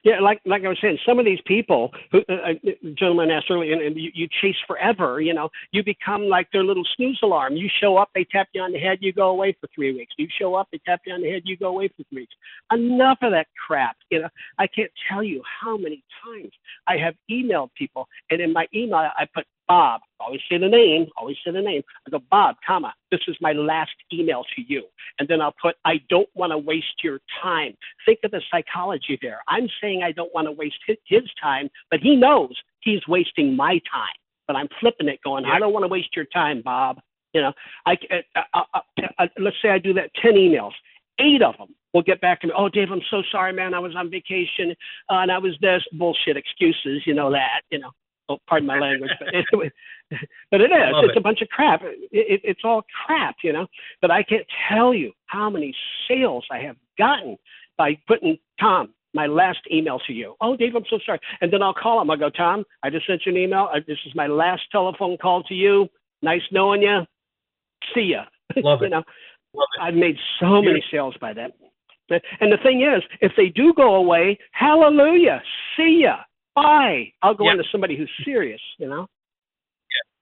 yeah, 0.03 0.19
like 0.19 0.41
like 0.45 0.63
I 0.65 0.69
was 0.69 0.79
saying, 0.81 0.97
some 1.05 1.19
of 1.19 1.25
these 1.25 1.41
people, 1.45 1.91
who 2.11 2.21
uh, 2.27 2.33
uh 2.33 2.53
gentleman 2.97 3.29
asked 3.29 3.51
earlier, 3.51 3.73
and, 3.73 3.81
and 3.81 3.95
you, 3.95 4.09
you 4.13 4.27
chase 4.41 4.55
forever. 4.65 5.21
You 5.21 5.33
know, 5.33 5.49
you 5.71 5.83
become 5.83 6.23
like 6.23 6.47
their 6.51 6.63
little 6.63 6.83
snooze 6.95 7.19
alarm. 7.21 7.55
You 7.55 7.69
show 7.79 7.97
up, 7.97 8.09
they 8.15 8.25
tap 8.31 8.47
you 8.53 8.61
on 8.61 8.71
the 8.71 8.79
head, 8.79 8.97
you 9.01 9.13
go 9.13 9.29
away 9.29 9.55
for 9.61 9.67
three 9.75 9.93
weeks. 9.93 10.13
You 10.17 10.27
show 10.39 10.55
up, 10.55 10.69
they 10.71 10.79
tap 10.85 11.01
you 11.05 11.13
on 11.13 11.21
the 11.21 11.29
head, 11.29 11.43
you 11.45 11.55
go 11.55 11.67
away 11.67 11.89
for 11.89 12.03
three 12.09 12.21
weeks. 12.21 12.33
Enough 12.71 13.19
of 13.21 13.31
that 13.31 13.47
crap. 13.67 13.95
You 14.09 14.21
know, 14.21 14.29
I 14.57 14.67
can't 14.67 14.91
tell 15.07 15.23
you 15.23 15.41
how 15.61 15.77
many 15.77 16.03
times 16.23 16.51
I 16.87 16.97
have 16.97 17.13
emailed 17.29 17.69
people, 17.77 18.07
and 18.31 18.41
in 18.41 18.53
my 18.53 18.65
email 18.73 18.95
I 18.95 19.27
put 19.33 19.45
Bob, 19.67 20.01
always 20.19 20.41
say 20.49 20.57
the 20.57 20.67
name, 20.67 21.07
always 21.17 21.37
say 21.45 21.51
the 21.51 21.61
name. 21.61 21.81
I 22.05 22.11
go, 22.11 22.19
Bob, 22.29 22.55
comma, 22.65 22.93
this 23.09 23.21
is 23.27 23.37
my 23.41 23.53
last 23.53 23.91
email 24.13 24.43
to 24.55 24.61
you. 24.61 24.83
And 25.19 25.27
then 25.27 25.41
I'll 25.41 25.55
put, 25.61 25.75
I 25.85 26.01
don't 26.09 26.29
want 26.33 26.51
to 26.51 26.57
waste 26.57 27.03
your 27.03 27.19
time. 27.41 27.75
Think 28.05 28.19
of 28.23 28.31
the 28.31 28.41
psychology 28.51 29.17
there. 29.21 29.39
I'm 29.47 29.67
saying 29.81 30.03
I 30.03 30.11
don't 30.11 30.33
want 30.33 30.47
to 30.47 30.51
waste 30.51 30.79
his 31.05 31.23
time, 31.41 31.69
but 31.89 31.99
he 32.01 32.15
knows 32.15 32.53
he's 32.81 33.07
wasting 33.07 33.55
my 33.55 33.79
time. 33.91 34.15
But 34.47 34.55
I'm 34.55 34.67
flipping 34.79 35.07
it, 35.07 35.19
going, 35.23 35.45
yeah. 35.45 35.53
I 35.53 35.59
don't 35.59 35.73
want 35.73 35.83
to 35.83 35.87
waste 35.87 36.15
your 36.15 36.25
time, 36.25 36.61
Bob. 36.61 36.99
You 37.33 37.41
know, 37.41 37.53
I, 37.85 37.93
uh, 38.35 38.41
uh, 38.53 38.63
uh, 38.73 39.07
uh, 39.19 39.27
let's 39.39 39.55
say 39.61 39.69
I 39.69 39.77
do 39.79 39.93
that 39.93 40.11
10 40.21 40.33
emails. 40.33 40.73
Eight 41.19 41.41
of 41.41 41.57
them 41.57 41.69
will 41.93 42.01
get 42.01 42.19
back 42.19 42.41
to 42.41 42.47
me. 42.47 42.53
Oh, 42.57 42.67
Dave, 42.67 42.91
I'm 42.91 43.01
so 43.09 43.23
sorry, 43.31 43.53
man. 43.53 43.73
I 43.73 43.79
was 43.79 43.95
on 43.95 44.09
vacation 44.09 44.71
uh, 45.09 45.19
and 45.19 45.31
I 45.31 45.37
was 45.37 45.53
this 45.61 45.83
bullshit 45.93 46.35
excuses. 46.35 47.03
You 47.05 47.13
know 47.13 47.31
that. 47.31 47.61
You 47.69 47.79
know, 47.79 47.91
Oh, 48.31 48.37
pardon 48.47 48.67
my 48.67 48.79
language, 48.79 49.11
but 49.19 49.33
it, 49.33 49.45
but 50.51 50.61
it 50.61 50.71
is. 50.71 50.93
It's 51.03 51.11
it. 51.11 51.17
a 51.17 51.21
bunch 51.21 51.41
of 51.41 51.49
crap. 51.49 51.81
It, 51.83 52.09
it, 52.11 52.41
it's 52.43 52.61
all 52.63 52.83
crap, 53.05 53.35
you 53.43 53.53
know. 53.53 53.67
But 54.01 54.11
I 54.11 54.23
can't 54.23 54.45
tell 54.69 54.93
you 54.93 55.11
how 55.25 55.49
many 55.49 55.73
sales 56.07 56.45
I 56.51 56.59
have 56.59 56.77
gotten 56.97 57.37
by 57.77 57.97
putting 58.07 58.37
Tom 58.59 58.93
my 59.13 59.27
last 59.27 59.59
email 59.71 59.99
to 60.07 60.13
you. 60.13 60.35
Oh, 60.39 60.55
Dave, 60.55 60.75
I'm 60.75 60.85
so 60.89 60.99
sorry. 61.05 61.19
And 61.41 61.51
then 61.51 61.61
I'll 61.61 61.73
call 61.73 62.01
him. 62.01 62.09
I 62.09 62.15
go, 62.15 62.29
Tom, 62.29 62.63
I 62.83 62.89
just 62.89 63.07
sent 63.07 63.21
you 63.25 63.31
an 63.31 63.37
email. 63.37 63.69
Uh, 63.73 63.79
this 63.87 63.97
is 64.05 64.15
my 64.15 64.27
last 64.27 64.63
telephone 64.71 65.17
call 65.17 65.43
to 65.43 65.53
you. 65.53 65.89
Nice 66.21 66.41
knowing 66.51 66.83
you. 66.83 67.01
See 67.93 68.13
ya. 68.13 68.25
Love 68.57 68.79
you 68.81 68.87
it. 68.87 68.89
know, 68.89 69.03
Love 69.53 69.67
it. 69.77 69.81
I've 69.81 69.95
made 69.95 70.15
so 70.39 70.61
many 70.61 70.83
sales 70.91 71.15
by 71.19 71.33
that. 71.33 71.51
And 72.39 72.51
the 72.51 72.57
thing 72.61 72.81
is, 72.81 73.03
if 73.21 73.31
they 73.37 73.47
do 73.47 73.73
go 73.73 73.95
away, 73.95 74.37
hallelujah. 74.51 75.41
See 75.77 76.01
ya. 76.03 76.17
Bye. 76.55 77.13
I'll 77.21 77.35
go 77.35 77.45
yeah. 77.45 77.51
into 77.51 77.63
somebody 77.71 77.97
who's 77.97 78.11
serious, 78.25 78.61
you 78.77 78.87
know? 78.87 79.07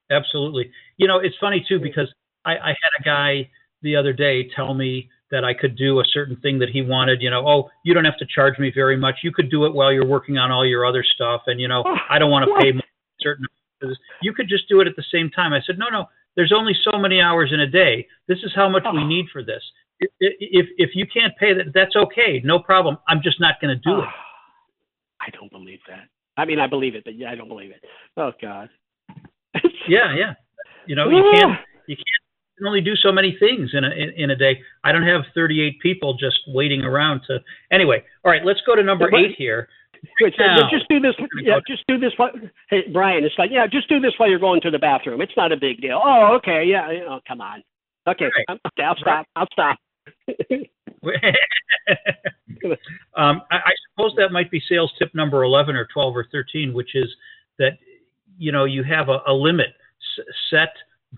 Yeah, 0.09 0.17
absolutely. 0.17 0.71
You 0.97 1.07
know, 1.07 1.19
it's 1.19 1.35
funny 1.39 1.65
too 1.67 1.79
because 1.79 2.11
I, 2.45 2.51
I 2.51 2.67
had 2.69 2.99
a 2.99 3.03
guy 3.03 3.49
the 3.81 3.95
other 3.95 4.13
day 4.13 4.49
tell 4.55 4.73
me 4.73 5.09
that 5.31 5.43
I 5.43 5.53
could 5.53 5.77
do 5.77 5.99
a 5.99 6.03
certain 6.11 6.35
thing 6.37 6.59
that 6.59 6.69
he 6.69 6.81
wanted, 6.81 7.21
you 7.21 7.29
know, 7.29 7.47
oh, 7.47 7.69
you 7.83 7.93
don't 7.93 8.05
have 8.05 8.17
to 8.17 8.25
charge 8.25 8.57
me 8.57 8.71
very 8.73 8.97
much. 8.97 9.15
You 9.23 9.31
could 9.31 9.51
do 9.51 9.65
it 9.65 9.73
while 9.73 9.91
you're 9.93 10.05
working 10.05 10.37
on 10.37 10.51
all 10.51 10.65
your 10.65 10.85
other 10.85 11.03
stuff. 11.03 11.41
And, 11.47 11.59
you 11.59 11.67
know, 11.67 11.83
oh, 11.85 11.95
I 12.09 12.17
don't 12.17 12.31
want 12.31 12.49
to 12.49 12.55
pay 12.59 12.79
certain, 13.21 13.45
you 14.21 14.33
could 14.33 14.49
just 14.49 14.67
do 14.67 14.81
it 14.81 14.87
at 14.87 14.95
the 14.95 15.03
same 15.11 15.29
time. 15.29 15.53
I 15.53 15.59
said, 15.65 15.77
no, 15.77 15.87
no, 15.89 16.05
there's 16.35 16.53
only 16.55 16.73
so 16.83 16.97
many 16.97 17.21
hours 17.21 17.51
in 17.53 17.59
a 17.59 17.67
day. 17.67 18.07
This 18.27 18.39
is 18.43 18.51
how 18.55 18.69
much 18.69 18.83
oh. 18.85 18.93
we 18.93 19.05
need 19.05 19.27
for 19.31 19.43
this. 19.43 19.61
If, 19.99 20.09
if, 20.19 20.65
if 20.77 20.89
you 20.93 21.05
can't 21.05 21.35
pay 21.37 21.53
that, 21.53 21.73
that's 21.73 21.95
okay. 21.95 22.41
No 22.43 22.59
problem. 22.59 22.97
I'm 23.07 23.21
just 23.21 23.39
not 23.39 23.55
going 23.61 23.75
to 23.75 23.81
do 23.81 23.97
oh. 23.97 23.99
it. 23.99 24.07
Ah, 24.07 24.25
I 25.21 25.29
don't 25.31 25.51
believe 25.51 25.79
that. 25.87 26.07
I 26.39 26.45
mean, 26.45 26.59
I 26.59 26.67
believe 26.67 26.95
it, 26.95 27.03
but 27.03 27.15
yeah, 27.15 27.29
I 27.31 27.35
don't 27.35 27.49
believe 27.49 27.71
it. 27.71 27.83
Oh 28.15 28.31
God. 28.41 28.69
yeah, 29.87 30.15
yeah. 30.15 30.33
You 30.87 30.95
know, 30.95 31.09
you 31.09 31.21
can't 31.33 31.59
you 31.87 31.95
can't 31.95 32.67
only 32.67 32.81
do 32.81 32.95
so 32.95 33.11
many 33.11 33.35
things 33.39 33.71
in 33.73 33.83
a 33.83 33.89
in, 33.89 34.09
in, 34.15 34.29
a 34.31 34.35
day. 34.35 34.59
I 34.83 34.91
don't 34.91 35.05
have 35.05 35.21
38 35.35 35.79
people 35.81 36.13
just 36.13 36.39
waiting 36.47 36.81
around 36.81 37.21
to. 37.27 37.39
Anyway, 37.71 38.03
all 38.23 38.31
right, 38.31 38.45
let's 38.45 38.61
go 38.65 38.75
to 38.75 38.83
number 38.83 39.09
eight 39.15 39.35
here. 39.37 39.67
So 40.21 40.29
now, 40.39 40.69
just 40.71 40.87
do 40.87 41.01
this. 41.01 41.13
Yeah, 41.43 41.59
just 41.67 41.83
do 41.87 41.99
this. 41.99 42.13
While, 42.15 42.31
hey, 42.69 42.83
Brian, 42.93 43.25
it's 43.25 43.35
like, 43.37 43.49
yeah, 43.51 43.67
just 43.67 43.89
do 43.89 43.99
this 43.99 44.13
while 44.15 44.29
you're 44.29 44.39
going 44.39 44.61
to 44.61 44.71
the 44.71 44.79
bathroom. 44.79 45.19
It's 45.21 45.33
not 45.35 45.51
a 45.51 45.57
big 45.57 45.81
deal. 45.81 46.01
Oh, 46.01 46.35
okay, 46.37 46.63
yeah. 46.65 46.87
Oh, 47.07 47.19
come 47.27 47.41
on. 47.41 47.61
Okay, 48.07 48.25
right. 48.25 48.59
okay 48.65 48.83
I'll 48.83 48.95
stop. 48.95 49.05
Right. 49.05 49.25
I'll 49.35 49.47
stop. 49.51 49.77
um, 53.15 53.41
I, 53.51 53.55
I, 53.55 53.71
suppose 53.91 54.13
that 54.17 54.31
might 54.31 54.51
be 54.51 54.61
sales 54.67 54.91
tip 54.99 55.13
number 55.13 55.43
11 55.43 55.75
or 55.75 55.87
12 55.93 56.15
or 56.15 56.25
13, 56.31 56.73
which 56.73 56.95
is 56.95 57.07
that 57.57 57.77
you 58.37 58.51
know 58.51 58.65
you 58.65 58.83
have 58.83 59.09
a, 59.09 59.19
a 59.27 59.33
limit, 59.33 59.67
s- 60.17 60.25
set 60.49 60.69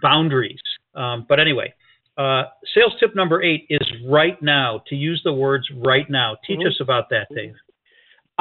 boundaries. 0.02 0.62
Um, 0.96 1.26
but 1.28 1.40
anyway, 1.40 1.74
uh, 2.18 2.44
sales 2.74 2.94
tip 3.00 3.16
number 3.16 3.42
eight 3.42 3.66
is 3.70 3.88
right 4.08 4.42
now. 4.42 4.84
To 4.88 4.96
use 4.96 5.22
the 5.24 5.34
words 5.34 5.68
right 5.84 6.10
now. 6.10 6.38
Teach 6.46 6.60
mm-hmm. 6.60 6.68
us 6.68 6.78
about 6.82 7.10
that, 7.10 7.28
Dave. 7.34 7.56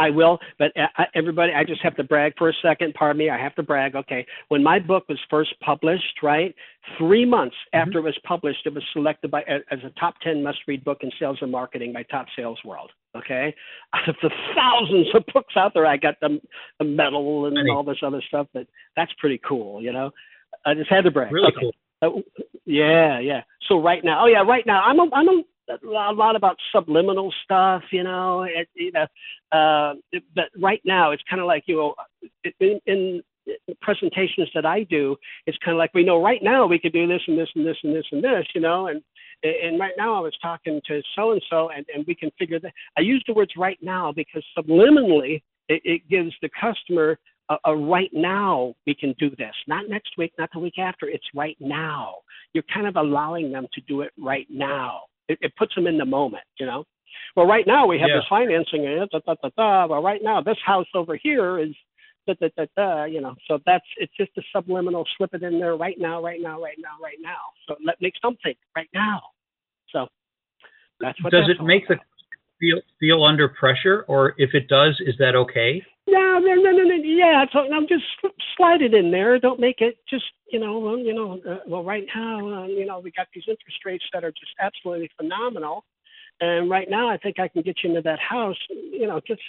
I 0.01 0.11
will, 0.11 0.39
but 0.59 0.73
uh, 0.77 1.05
everybody, 1.15 1.53
I 1.53 1.65
just 1.65 1.83
have 1.83 1.95
to 1.97 2.05
brag 2.05 2.33
for 2.39 2.49
a 2.49 2.53
second. 2.63 2.95
Pardon 2.95 3.19
me, 3.19 3.29
I 3.29 3.39
have 3.39 3.55
to 3.57 3.63
brag. 3.63 3.95
Okay, 3.95 4.27
when 4.49 4.63
my 4.63 4.79
book 4.79 5.05
was 5.09 5.19
first 5.29 5.55
published, 5.61 6.23
right, 6.23 6.55
three 6.97 7.27
months 7.27 7.57
mm-hmm. 7.75 7.87
after 7.87 7.99
it 7.99 8.03
was 8.03 8.19
published, 8.25 8.61
it 8.65 8.75
was 8.75 8.83
selected 8.93 9.31
by 9.31 9.43
as 9.43 9.79
a 9.85 9.91
top 10.01 10.15
ten 10.23 10.43
must-read 10.43 10.85
book 10.85 10.99
in 11.03 11.11
sales 11.19 11.39
and 11.43 11.53
marketing 11.53 11.93
by 11.93 12.03
Top 12.05 12.27
Sales 12.35 12.59
World. 12.65 12.91
Okay, 13.15 13.55
out 13.95 14.09
of 14.09 14.17
the 14.23 14.31
thousands 14.57 15.09
of 15.15 15.25
books 15.35 15.55
out 15.57 15.73
there, 15.75 15.87
I 15.87 15.97
got 15.97 16.15
the, 16.21 16.41
the 16.79 16.85
medal 16.87 17.47
and 17.47 17.71
all 17.71 17.85
this 17.85 17.99
other 18.03 18.23
stuff. 18.27 18.47
But 18.55 18.67
that's 18.97 19.13
pretty 19.19 19.41
cool, 19.47 19.83
you 19.83 19.93
know. 19.93 20.11
I 20.65 20.75
just 20.75 20.91
had 20.91 21.05
to 21.05 21.11
brag. 21.11 21.33
Really 21.33 21.49
okay. 21.49 21.61
cool. 21.61 21.73
Uh, 22.03 22.21
yeah, 22.65 23.21
yeah. 23.21 23.43
So 23.69 23.83
right 23.83 24.03
now, 24.03 24.25
oh 24.25 24.27
yeah, 24.27 24.43
right 24.43 24.65
now, 24.67 24.83
I'm 24.83 24.99
a, 24.99 25.07
I'm 25.13 25.29
a 25.29 25.43
a 25.83 26.13
lot 26.13 26.37
about 26.37 26.57
subliminal 26.73 27.33
stuff, 27.45 27.83
you 27.91 28.03
know. 28.03 28.43
It, 28.43 28.69
you 28.75 28.93
know, 28.93 29.07
uh, 29.53 29.95
but 30.35 30.47
right 30.59 30.81
now 30.85 31.13
it's 31.13 31.23
kind 31.29 31.41
of 31.41 31.47
like 31.47 31.65
you 31.67 31.77
know, 31.77 31.95
in, 32.61 32.81
in 32.87 33.23
presentations 33.81 34.49
that 34.55 34.67
I 34.67 34.85
do, 34.85 35.17
it's 35.47 35.59
kind 35.65 35.75
of 35.75 35.79
like 35.79 35.95
we 35.95 36.05
know 36.05 36.23
right 36.23 36.43
now 36.43 36.67
we 36.67 36.79
could 36.79 36.93
do 36.93 37.07
this 37.07 37.23
and 37.27 37.39
this 37.39 37.49
and 37.55 37.67
this 37.67 37.77
and 37.83 37.95
this 37.95 38.07
and 38.13 38.23
this, 38.23 38.47
you 38.55 38.61
know, 38.61 38.89
and 38.89 39.03
and 39.43 39.81
right 39.81 39.95
now 39.97 40.15
I 40.15 40.21
was 40.21 40.37
talking 40.43 40.81
to 40.87 41.03
so 41.17 41.33
and 41.33 41.43
so, 41.49 41.71
and 41.71 41.87
and 41.95 42.05
we 42.07 42.15
can 42.15 42.31
figure 42.39 42.61
that. 42.61 42.73
I 42.97 43.01
use 43.01 43.23
the 43.27 43.35
words 43.35 43.53
right 43.57 43.79
now 43.81 44.13
because 44.13 44.45
subliminally 44.57 45.43
it, 45.69 45.83
it 45.85 46.09
gives 46.09 46.33
the 46.43 46.51
customer 46.61 47.19
a, 47.49 47.57
a 47.65 47.77
right 47.77 48.11
now 48.13 48.75
we 48.87 48.95
can 48.95 49.15
do 49.19 49.31
this, 49.31 49.55
not 49.67 49.89
next 49.89 50.17
week, 50.19 50.33
not 50.39 50.51
the 50.53 50.59
week 50.59 50.79
after. 50.79 51.09
It's 51.09 51.27
right 51.35 51.57
now. 51.61 52.17
You're 52.53 52.65
kind 52.73 52.87
of 52.87 52.97
allowing 52.97 53.53
them 53.53 53.67
to 53.75 53.81
do 53.83 54.03
it 54.03 54.13
right 54.19 54.47
now 54.51 55.03
it, 55.31 55.39
it 55.41 55.57
puts 55.57 55.75
them 55.75 55.87
in 55.87 55.99
the 55.99 56.05
moment, 56.05 56.45
you 56.59 56.67
know. 56.67 56.85
Well, 57.37 57.47
right 57.47 57.67
now 57.67 57.87
we 57.87 57.99
have 57.99 58.09
yeah. 58.09 58.17
this 58.17 58.25
financing, 58.29 58.87
and 58.87 59.09
da, 59.11 59.21
da, 59.27 59.35
da, 59.43 59.51
da. 59.57 59.87
Well, 59.87 60.03
right 60.03 60.21
now 60.23 60.41
this 60.41 60.59
house 60.65 60.87
over 60.95 61.17
here 61.17 61.59
is 61.59 61.75
da, 62.27 62.35
da, 62.41 62.49
da, 62.57 62.65
da, 62.77 63.05
you 63.05 63.21
know. 63.21 63.35
So 63.47 63.59
that's 63.67 63.85
it's 63.99 64.13
just 64.17 64.31
a 64.37 64.43
subliminal 64.55 65.05
slip 65.17 65.35
it 65.35 65.43
in 65.43 65.59
there 65.61 65.77
right 65.77 65.97
now, 65.99 66.23
right 66.23 66.41
now, 66.43 66.61
right 66.61 66.79
now, 66.79 67.03
right 67.03 67.19
now. 67.21 67.41
So 67.69 67.77
let 67.85 67.97
make 68.01 68.15
something 68.23 68.55
right 68.77 68.91
now. 68.93 69.21
So 69.93 70.07
that's 71.01 71.23
what. 71.23 71.33
Does 71.33 71.49
it 71.49 71.63
make 71.63 71.87
the 71.89 71.97
feel 72.59 72.81
feel 72.99 73.25
under 73.25 73.49
pressure, 73.49 74.05
or 74.09 74.35
if 74.39 74.51
it 74.55 74.69
does, 74.69 75.01
is 75.07 75.15
that 75.19 75.35
okay? 75.35 75.83
No, 76.11 76.39
no, 76.39 76.55
no, 76.55 76.71
no, 76.73 76.83
no. 76.83 76.95
Yeah, 76.95 77.45
so 77.53 77.61
I'm 77.73 77.87
just 77.87 78.05
slide 78.57 78.83
it 78.83 78.95
in 78.95 79.11
there. 79.11 79.39
Don't 79.39 79.61
make 79.61 79.81
it 79.81 79.99
just, 80.09 80.25
you 80.51 80.59
know, 80.59 80.79
well, 80.79 80.99
you 80.99 81.15
know, 81.15 81.41
uh, 81.49 81.59
well, 81.67 81.85
right 81.85 82.05
now, 82.15 82.63
uh, 82.63 82.67
you 82.67 82.85
know, 82.85 82.99
we 82.99 83.13
got 83.13 83.29
these 83.35 83.45
interest 83.47 83.79
rates 83.85 84.05
that 84.13 84.25
are 84.25 84.33
just 84.33 84.53
absolutely 84.61 85.11
phenomenal. 85.17 85.85
And 86.41 86.71
right 86.71 86.89
now, 86.89 87.09
I 87.09 87.19
think 87.19 87.39
I 87.39 87.49
can 87.49 87.63
get 87.63 87.77
you 87.83 87.91
into 87.91 88.03
that 88.03 88.19
house. 88.19 88.57
You 88.71 89.07
know, 89.07 89.21
just 89.27 89.43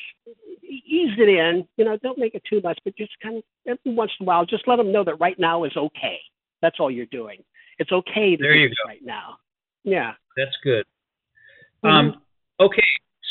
ease 0.62 1.18
it 1.18 1.30
in. 1.30 1.66
You 1.78 1.86
know, 1.86 1.97
don't 1.97 2.18
make 2.18 2.36
it 2.36 2.43
too 2.49 2.62
much, 2.62 2.80
but 2.84 2.95
just 2.97 3.12
kind 3.24 3.38
of 3.38 3.43
every 3.66 3.95
once 3.95 4.12
in 4.20 4.26
a 4.26 4.28
while, 4.28 4.45
just 4.45 4.68
let 4.68 4.76
them 4.76 4.91
know 4.91 5.03
that 5.05 5.20
right 5.20 5.39
now 5.39 5.64
is 5.64 5.76
okay. 5.76 6.20
That's 6.62 6.80
all 6.80 6.91
you're 6.91 7.05
doing. 7.07 7.43
It's 7.80 7.91
okay 7.91 8.36
to 8.36 8.41
there 8.41 8.53
do 8.53 8.59
you 8.59 8.70
go. 8.70 8.88
right 8.88 9.03
now. 9.03 9.38
Yeah. 9.84 10.12
That's 10.38 10.55
good. 10.64 10.86
Mm-hmm. 11.84 11.88
Um, 11.88 12.22
okay, 12.59 12.84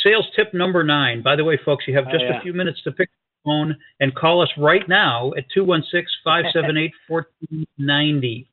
sales 0.03 0.26
tip 0.36 0.53
number 0.55 0.82
nine. 0.84 1.22
By 1.22 1.36
the 1.36 1.44
way, 1.44 1.57
folks, 1.64 1.84
you 1.86 1.94
have 1.96 2.07
Oh, 2.09 2.12
just 2.12 2.24
yeah. 2.24 2.38
a 2.38 2.42
few 2.42 2.53
minutes 2.53 2.82
to 2.82 2.92
pick 2.92 3.09
up 3.09 3.14
the 3.44 3.51
phone 3.51 3.76
and 4.01 4.14
call 4.14 4.42
us 4.42 4.51
right 4.57 4.86
now 4.88 5.32
at 5.36 5.44
216-578-1490. 5.57 8.46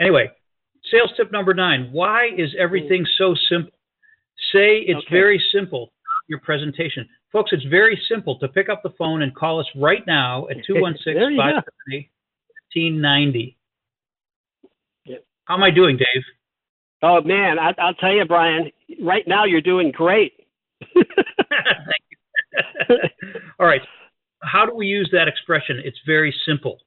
Anyway, 0.00 0.30
sales 0.90 1.12
tip 1.16 1.30
number 1.32 1.54
nine. 1.54 1.90
Why 1.92 2.28
is 2.36 2.54
everything 2.58 3.06
so 3.16 3.34
simple? 3.48 3.72
Say 4.52 4.78
it's 4.80 4.98
Okay. 5.06 5.14
very 5.14 5.38
simple. 5.52 5.92
Your 6.28 6.40
presentation. 6.40 7.08
Folks, 7.32 7.52
it's 7.52 7.64
very 7.64 7.96
simple 8.08 8.36
to 8.38 8.48
pick 8.48 8.68
up 8.68 8.82
the 8.82 8.90
phone 8.90 9.22
and 9.22 9.34
call 9.34 9.60
us 9.60 9.66
right 9.76 10.04
now 10.06 10.46
at 10.48 10.56
There 10.68 10.80
216-578-1590. 12.76 13.54
How 15.46 15.54
am 15.56 15.62
I 15.64 15.70
doing, 15.70 15.96
Dave? 15.96 16.22
Oh 17.02 17.20
man, 17.22 17.58
I, 17.58 17.74
I'll 17.78 17.94
tell 17.94 18.12
you, 18.12 18.24
Brian. 18.24 18.70
Right 19.00 19.26
now, 19.26 19.44
you're 19.44 19.60
doing 19.60 19.90
great. 19.90 20.32
Thank 20.94 22.02
you. 22.10 22.96
All 23.60 23.66
right. 23.66 23.82
How 24.42 24.64
do 24.64 24.74
we 24.74 24.86
use 24.86 25.08
that 25.12 25.28
expression? 25.28 25.80
It's 25.84 25.98
very 26.06 26.34
simple. 26.46 26.78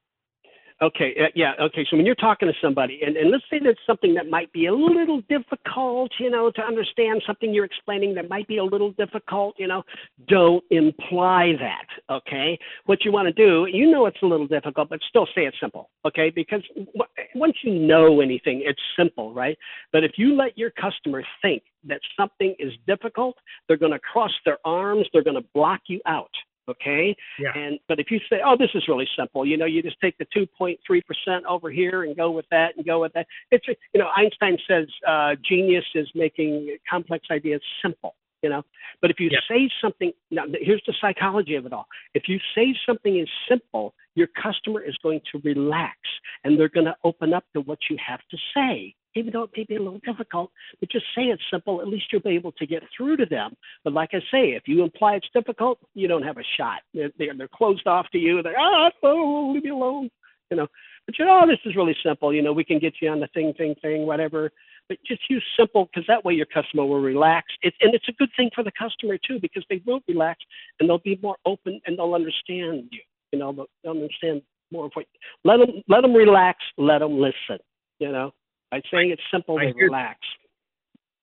Okay, 0.83 1.15
uh, 1.17 1.27
yeah, 1.33 1.53
okay. 1.61 1.85
So 1.89 1.95
when 1.95 2.05
you're 2.05 2.13
talking 2.13 2.49
to 2.49 2.53
somebody, 2.61 2.99
and, 3.05 3.15
and 3.15 3.31
let's 3.31 3.45
say 3.49 3.57
there's 3.57 3.77
something 3.87 4.13
that 4.15 4.29
might 4.29 4.51
be 4.51 4.65
a 4.65 4.73
little 4.73 5.21
difficult, 5.29 6.11
you 6.19 6.29
know, 6.29 6.51
to 6.51 6.61
understand 6.61 7.23
something 7.25 7.53
you're 7.53 7.63
explaining 7.63 8.13
that 8.15 8.27
might 8.27 8.49
be 8.49 8.57
a 8.57 8.63
little 8.65 8.91
difficult, 8.91 9.55
you 9.57 9.65
know, 9.65 9.83
don't 10.27 10.61
imply 10.71 11.53
that, 11.57 11.87
okay? 12.13 12.59
What 12.85 13.05
you 13.05 13.13
want 13.13 13.27
to 13.27 13.33
do, 13.33 13.65
you 13.71 13.89
know 13.89 14.07
it's 14.07 14.21
a 14.23 14.25
little 14.25 14.47
difficult, 14.47 14.89
but 14.89 14.99
still 15.07 15.25
say 15.33 15.45
it 15.45 15.55
simple, 15.61 15.89
okay? 16.05 16.29
Because 16.29 16.63
w- 16.75 17.27
once 17.33 17.55
you 17.63 17.73
know 17.75 18.19
anything, 18.19 18.61
it's 18.65 18.81
simple, 18.99 19.33
right? 19.33 19.57
But 19.93 20.03
if 20.03 20.13
you 20.17 20.35
let 20.35 20.57
your 20.57 20.71
customer 20.71 21.23
think 21.41 21.63
that 21.85 22.01
something 22.19 22.55
is 22.59 22.73
difficult, 22.85 23.37
they're 23.69 23.77
going 23.77 23.93
to 23.93 23.99
cross 23.99 24.31
their 24.43 24.57
arms, 24.65 25.07
they're 25.13 25.23
going 25.23 25.41
to 25.41 25.47
block 25.53 25.79
you 25.87 26.01
out, 26.05 26.31
okay? 26.69 27.15
Yeah. 27.39 27.51
And 27.55 27.79
but 27.87 27.99
if 27.99 28.11
you 28.11 28.19
say, 28.29 28.41
"Oh, 28.45 28.55
this 28.57 28.69
is 28.73 28.87
really 28.87 29.07
simple," 29.17 29.45
you 29.45 29.57
know, 29.57 29.65
you 29.65 29.81
just 29.81 29.99
take 30.01 30.17
the 30.17 30.25
2.3 30.35 30.77
percent 31.05 31.45
over 31.45 31.69
here 31.69 32.03
and 32.03 32.15
go 32.15 32.31
with 32.31 32.45
that 32.51 32.75
and 32.77 32.85
go 32.85 33.01
with 33.01 33.13
that. 33.13 33.27
It's 33.51 33.67
you 33.67 33.75
know, 33.95 34.09
Einstein 34.15 34.57
says 34.67 34.87
uh, 35.07 35.35
genius 35.47 35.85
is 35.95 36.07
making 36.15 36.77
complex 36.89 37.27
ideas 37.31 37.61
simple. 37.81 38.15
You 38.41 38.49
know, 38.49 38.63
but 39.01 39.09
if 39.09 39.21
you 39.21 39.29
Yeah. 39.31 39.39
say 39.47 39.69
something, 39.79 40.11
now 40.29 40.43
here's 40.59 40.83
the 40.85 40.93
psychology 40.99 41.55
of 41.55 41.65
it 41.65 41.71
all. 41.71 41.87
If 42.13 42.27
you 42.27 42.39
say 42.53 42.75
something 42.85 43.17
is 43.17 43.29
simple, 43.47 43.95
your 44.15 44.27
customer 44.27 44.81
is 44.81 44.97
going 45.01 45.21
to 45.31 45.39
relax 45.45 45.97
and 46.43 46.59
they're 46.59 46.67
going 46.67 46.87
to 46.87 46.95
open 47.05 47.33
up 47.33 47.45
to 47.53 47.61
what 47.61 47.79
you 47.89 47.95
have 48.05 48.19
to 48.31 48.37
say. 48.53 48.95
Even 49.15 49.33
though 49.33 49.43
it 49.43 49.51
may 49.55 49.63
be 49.63 49.75
a 49.75 49.81
little 49.81 50.01
difficult, 50.05 50.51
but 50.79 50.89
just 50.89 51.05
say 51.15 51.23
it's 51.23 51.43
simple. 51.51 51.81
At 51.81 51.87
least 51.87 52.05
you'll 52.11 52.21
be 52.21 52.31
able 52.31 52.51
to 52.53 52.65
get 52.65 52.83
through 52.95 53.17
to 53.17 53.25
them. 53.25 53.55
But 53.83 53.93
like 53.93 54.09
I 54.13 54.19
say, 54.31 54.51
if 54.51 54.63
you 54.67 54.83
imply 54.83 55.15
it's 55.15 55.29
difficult, 55.33 55.79
you 55.93 56.07
don't 56.07 56.23
have 56.23 56.37
a 56.37 56.43
shot. 56.57 56.81
They're, 56.93 57.11
they're, 57.17 57.35
they're 57.37 57.47
closed 57.47 57.85
off 57.85 58.07
to 58.11 58.17
you. 58.17 58.41
They're, 58.41 58.59
ah, 58.59 58.89
oh, 59.03 59.51
leave 59.53 59.63
me 59.63 59.69
alone. 59.69 60.09
You 60.49 60.57
know, 60.57 60.67
but 61.05 61.17
you 61.17 61.25
know, 61.25 61.41
oh, 61.43 61.47
this 61.47 61.59
is 61.65 61.75
really 61.75 61.95
simple. 62.03 62.33
You 62.33 62.41
know, 62.41 62.53
we 62.53 62.63
can 62.63 62.79
get 62.79 62.95
you 63.01 63.09
on 63.09 63.19
the 63.19 63.27
thing, 63.27 63.53
thing, 63.53 63.75
thing, 63.81 64.05
whatever. 64.05 64.51
But 64.89 64.97
just 65.05 65.21
use 65.29 65.43
simple 65.57 65.85
because 65.85 66.05
that 66.07 66.23
way 66.23 66.33
your 66.33 66.45
customer 66.45 66.85
will 66.85 67.01
relax. 67.01 67.47
It, 67.61 67.73
and 67.81 67.93
it's 67.93 68.07
a 68.09 68.13
good 68.13 68.29
thing 68.35 68.49
for 68.53 68.63
the 68.63 68.71
customer 68.77 69.17
too 69.17 69.39
because 69.39 69.65
they 69.69 69.81
will 69.85 70.01
relax 70.07 70.39
and 70.79 70.89
they'll 70.89 70.97
be 70.99 71.19
more 71.21 71.37
open 71.45 71.79
and 71.85 71.97
they'll 71.97 72.13
understand 72.13 72.89
you. 72.91 73.01
You 73.31 73.39
know, 73.39 73.67
they'll, 73.83 73.91
understand 73.91 74.41
more 74.71 74.85
of 74.85 74.91
what. 74.93 75.05
Let 75.43 75.57
them 75.57 75.81
let 75.87 76.01
them 76.01 76.13
relax. 76.13 76.59
Let 76.77 76.99
them 76.99 77.17
listen. 77.19 77.59
You 77.99 78.11
know, 78.11 78.33
by 78.73 78.81
saying 78.91 79.11
it's 79.11 79.21
simple, 79.31 79.59
I 79.59 79.65
they 79.65 79.71
hear- 79.73 79.85
relax. 79.85 80.19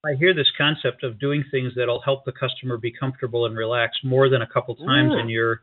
I 0.06 0.14
hear 0.14 0.32
this 0.32 0.50
concept 0.56 1.02
of 1.02 1.18
doing 1.18 1.42
things 1.50 1.74
that'll 1.74 2.00
help 2.00 2.24
the 2.24 2.32
customer 2.32 2.78
be 2.78 2.92
comfortable 2.92 3.44
and 3.46 3.56
relax 3.56 3.98
more 4.04 4.28
than 4.28 4.40
a 4.42 4.46
couple 4.46 4.74
times 4.76 5.12
in 5.20 5.28
your 5.28 5.60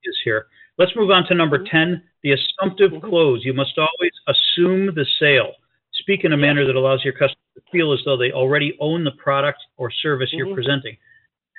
ideas 0.00 0.18
here. 0.24 0.46
Let's 0.78 0.96
move 0.96 1.10
on 1.10 1.26
to 1.26 1.34
number 1.34 1.62
10, 1.62 2.02
the 2.22 2.32
assumptive 2.32 2.90
Mhm. 2.92 3.02
close. 3.02 3.44
You 3.44 3.52
must 3.52 3.78
always 3.78 4.12
assume 4.26 4.94
the 4.94 5.04
sale. 5.18 5.54
Speak 5.92 6.24
in 6.24 6.32
a 6.32 6.36
manner 6.38 6.64
that 6.64 6.74
allows 6.74 7.04
your 7.04 7.12
customer 7.12 7.44
to 7.54 7.62
feel 7.70 7.92
as 7.92 8.02
though 8.04 8.16
they 8.16 8.32
already 8.32 8.76
own 8.80 9.04
the 9.04 9.12
product 9.12 9.60
or 9.76 9.90
service 9.90 10.32
you're 10.32 10.46
Mhm. 10.46 10.54
presenting. 10.54 10.96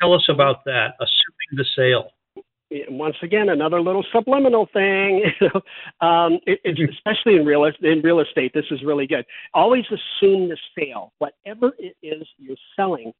Tell 0.01 0.13
us 0.13 0.27
about 0.27 0.65
that, 0.65 0.95
assuming 0.99 1.49
the 1.53 1.65
sale. 1.75 2.11
Once 2.89 3.17
again, 3.21 3.49
another 3.49 3.81
little 3.81 4.05
subliminal 4.13 4.67
thing. 4.71 5.25
um, 6.01 6.39
it, 6.45 6.59
it's 6.63 6.79
especially 6.93 7.35
in 7.35 7.45
real 7.45 7.65
in 7.65 8.01
real 8.01 8.19
estate. 8.19 8.51
This 8.53 8.65
is 8.71 8.81
really 8.83 9.07
good. 9.07 9.25
Always 9.53 9.85
assume 9.85 10.49
the 10.49 10.57
sale. 10.77 11.11
Whatever 11.17 11.73
it 11.77 11.95
is 12.01 12.25
you're 12.37 12.55
selling, 12.75 13.11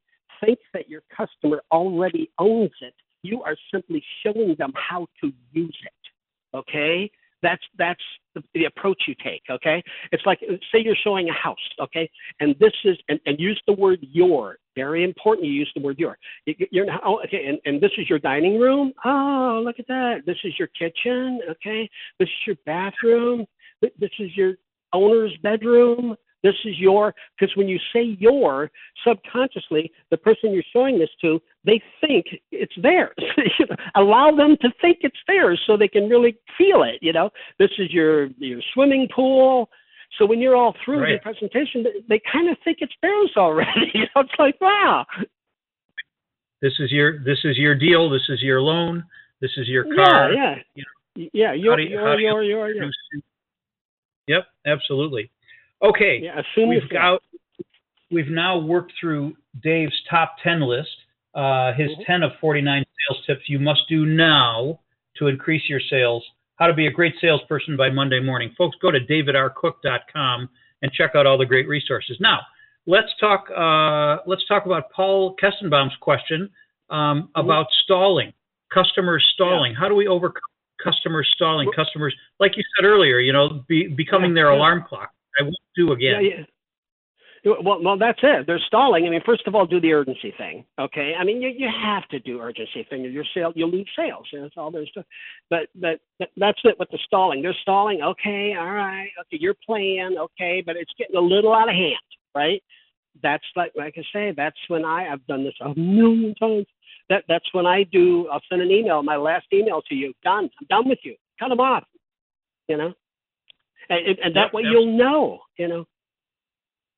think 0.44 0.60
that 0.74 0.90
your 0.90 1.02
customer 1.16 1.62
already 1.72 2.32
owns 2.40 2.72
it. 2.82 2.94
You 3.24 3.44
are 3.44 3.58
simply 3.74 4.04
showing 4.24 4.56
them 4.58 4.72
how 4.76 5.08
to 5.22 5.32
use 5.52 5.78
it. 5.84 6.58
Okay. 6.58 7.12
That's 7.42 7.64
that's 7.78 8.02
the, 8.36 8.44
the 8.54 8.66
approach 8.66 9.04
you 9.08 9.16
take. 9.24 9.44
Okay, 9.50 9.84
it's 10.12 10.24
like 10.26 10.40
say 10.72 10.82
you're 10.84 10.96
showing 11.04 11.30
a 11.30 11.34
house. 11.34 11.58
Okay, 11.82 12.10
and 12.40 12.56
this 12.60 12.74
is 12.86 12.98
and, 13.10 13.20
and 13.26 13.40
use 13.40 13.62
the 13.68 13.74
word 13.74 14.00
your. 14.02 14.58
Very 14.76 15.04
important. 15.04 15.48
You 15.48 15.54
use 15.54 15.72
the 15.76 15.82
word 15.82 16.00
your. 16.00 16.18
You- 16.46 16.68
You're 16.72 16.86
not, 16.86 17.02
oh, 17.06 17.22
okay, 17.26 17.46
and, 17.48 17.60
and 17.66 17.82
this 17.82 17.92
is 17.98 18.10
your 18.10 18.20
dining 18.20 18.60
room. 18.60 18.94
Oh, 19.06 19.62
look 19.66 19.80
at 19.80 19.88
that. 19.88 20.22
This 20.26 20.38
is 20.44 20.54
your 20.60 20.70
kitchen. 20.70 21.42
Okay, 21.50 21.90
this 22.20 22.28
is 22.30 22.48
your 22.48 22.56
bathroom. 22.66 23.46
This 23.82 24.12
is 24.20 24.36
your 24.36 24.54
owner's 24.94 25.36
bedroom. 25.44 26.16
This 26.44 26.56
is 26.66 26.80
your 26.80 27.14
because 27.40 27.56
when 27.56 27.68
you 27.68 27.78
say 27.94 28.18
your, 28.20 28.72
subconsciously, 29.06 29.92
the 30.10 30.18
person 30.18 30.52
you're 30.52 30.64
showing 30.74 30.98
this 30.98 31.10
to, 31.22 31.40
they 31.66 31.82
think 32.00 32.26
it's 32.52 32.74
theirs. 32.82 33.16
Allow 33.96 34.36
them 34.36 34.58
to 34.62 34.70
think 34.82 35.00
it's 35.02 35.18
theirs 35.28 35.62
so 35.68 35.78
they 35.78 35.88
can 35.88 36.10
really 36.10 36.38
feel 36.58 36.84
it. 36.84 36.98
You 37.02 37.14
know, 37.14 37.30
this 37.60 37.70
is 37.78 37.92
your 37.92 38.28
your 38.38 38.62
swimming 38.74 39.08
pool. 39.14 39.70
So 40.18 40.26
when 40.26 40.40
you're 40.40 40.56
all 40.56 40.76
through 40.84 40.98
your 41.08 41.18
Right. 41.18 41.22
presentation, 41.22 41.84
they, 41.84 42.02
they 42.10 42.22
kind 42.32 42.50
of 42.50 42.58
think 42.64 42.80
it's 42.82 42.94
theirs 43.02 43.32
already. 43.38 43.70
You 43.94 44.02
know, 44.16 44.22
it's 44.22 44.32
like 44.40 44.60
wow. 44.60 45.06
This 46.62 46.74
is 46.80 46.92
your 46.92 47.20
this 47.24 47.40
is 47.44 47.58
your 47.58 47.76
deal. 47.76 48.10
This 48.10 48.28
is 48.30 48.42
your 48.42 48.62
loan. 48.62 49.04
This 49.42 49.52
is 49.58 49.68
your 49.68 49.84
car. 49.96 50.32
Yeah, 50.32 50.56
yeah, 50.56 50.56
you 50.76 50.84
know, 50.84 51.30
yeah. 51.34 51.54
You're, 51.54 51.80
you, 51.80 51.90
you're, 51.90 52.20
you're, 52.20 52.44
you're, 52.44 52.74
you're, 52.74 52.92
Yep, 54.28 54.44
absolutely. 54.66 55.32
Okay, 55.84 56.22
yeah, 56.24 56.40
assume 56.40 56.70
we've 56.70 56.90
got 56.90 57.22
we've 58.12 58.30
now 58.30 58.60
worked 58.60 58.94
through 59.00 59.36
Dave's 59.64 60.00
top 60.10 60.36
ten 60.44 60.62
list. 60.62 60.90
Uh, 61.34 61.74
his 61.74 61.90
mm-hmm. 61.90 62.04
ten 62.06 62.24
of 62.24 62.32
forty 62.40 62.62
nine 62.62 62.84
sales 63.10 63.24
tips 63.26 63.42
you 63.48 63.60
must 63.60 63.82
do 63.90 64.06
now 64.06 64.80
to 65.18 65.28
increase 65.28 65.64
your 65.68 65.82
sales. 65.90 66.24
How 66.58 66.68
to 66.68 66.74
be 66.74 66.86
a 66.86 66.92
great 66.92 67.16
salesperson 67.20 67.76
by 67.76 67.90
Monday 67.90 68.20
morning, 68.20 68.54
folks. 68.58 68.78
Go 68.82 68.92
to 68.92 69.00
davidrcook.com 69.00 70.50
and 70.84 70.92
check 70.92 71.12
out 71.16 71.26
all 71.26 71.38
the 71.38 71.46
great 71.46 71.68
resources. 71.68 72.18
Now, 72.20 72.40
let's 72.86 73.10
talk. 73.20 73.46
Uh, 73.50 74.22
let's 74.28 74.46
talk 74.48 74.68
about 74.68 74.92
Paul 74.92 75.36
Kestenbaum's 75.42 75.96
question 76.02 76.50
um, 76.92 76.98
mm-hmm. 77.24 77.40
about 77.40 77.66
stalling, 77.84 78.34
customers 78.72 79.28
stalling. 79.34 79.72
Yeah. 79.72 79.80
How 79.80 79.90
do 79.90 79.96
we 79.96 80.08
overcome 80.08 80.42
customers 80.84 81.28
stalling? 81.34 81.70
Customers, 81.76 82.16
like 82.40 82.52
you 82.56 82.64
said 82.78 82.86
earlier, 82.86 83.20
you 83.20 83.34
know, 83.34 83.64
be, 83.68 83.88
becoming 83.88 84.32
yeah, 84.32 84.36
their 84.36 84.52
yeah. 84.52 84.58
alarm 84.58 84.86
clock. 84.88 85.10
I 85.40 85.44
won't 85.44 85.56
do 85.76 85.92
again. 85.92 86.22
Yeah, 86.22 86.44
well, 87.44 87.82
well, 87.84 87.98
that's 87.98 88.20
it. 88.22 88.46
They're 88.46 88.62
stalling. 88.68 89.06
I 89.08 89.10
mean, 89.10 89.22
first 89.26 89.48
of 89.48 89.56
all, 89.56 89.66
do 89.66 89.82
the 89.82 89.94
urgency 89.94 90.34
thing. 90.38 90.64
Okay. 90.80 91.14
I 91.20 91.24
mean, 91.24 91.42
you, 91.42 91.50
you 91.50 91.68
have 91.84 92.08
to 92.10 92.20
do 92.20 92.40
urgency 92.40 92.86
thing. 92.90 93.04
Your 93.04 93.26
sale, 93.34 93.52
you'll 93.56 93.72
lose 93.72 93.90
sales. 93.96 94.28
You 94.32 94.42
know, 94.42 94.50
all 94.58 94.70
there's 94.70 94.92
to. 94.92 95.04
But 95.50 95.68
but 95.76 96.00
that's 96.38 96.60
it 96.64 96.78
with 96.78 96.90
the 96.92 97.00
stalling. 97.06 97.42
They're 97.42 97.56
stalling. 97.62 98.02
Okay. 98.04 98.54
All 98.58 98.72
right. 98.72 99.10
Okay. 99.22 99.38
You're 99.40 99.56
playing. 99.66 100.18
Okay. 100.20 100.62
But 100.64 100.76
it's 100.76 100.92
getting 101.00 101.16
a 101.16 101.22
little 101.22 101.54
out 101.54 101.70
of 101.70 101.76
hand, 101.76 101.96
right? 102.36 102.62
That's 103.24 103.44
like 103.56 103.72
like 103.76 103.96
I 103.98 104.04
say. 104.14 104.34
That's 104.38 104.58
when 104.68 104.86
I 104.86 105.12
I've 105.12 105.26
done 105.26 105.44
this 105.44 105.56
a 105.62 105.74
million 105.80 106.36
times. 106.36 106.68
That 107.10 107.24
that's 107.28 107.52
when 107.54 107.66
I 107.66 107.84
do. 107.84 108.28
I'll 108.32 108.42
send 108.50 108.62
an 108.62 108.70
email. 108.70 109.02
My 109.02 109.18
last 109.18 109.48
email 109.52 109.82
to 109.90 109.96
you. 109.96 110.14
Done. 110.24 110.50
I'm 110.60 110.68
done 110.70 110.90
with 110.90 111.00
you. 111.04 111.16
Cut 111.40 111.50
them 111.50 111.60
off. 111.60 111.86
You 112.68 112.78
know. 112.78 112.94
And, 113.90 114.20
and 114.24 114.36
that 114.36 114.46
yep, 114.46 114.54
way 114.54 114.64
yep. 114.64 114.72
you'll 114.72 114.98
know. 114.98 115.40
You 115.58 115.68
know. 115.68 115.86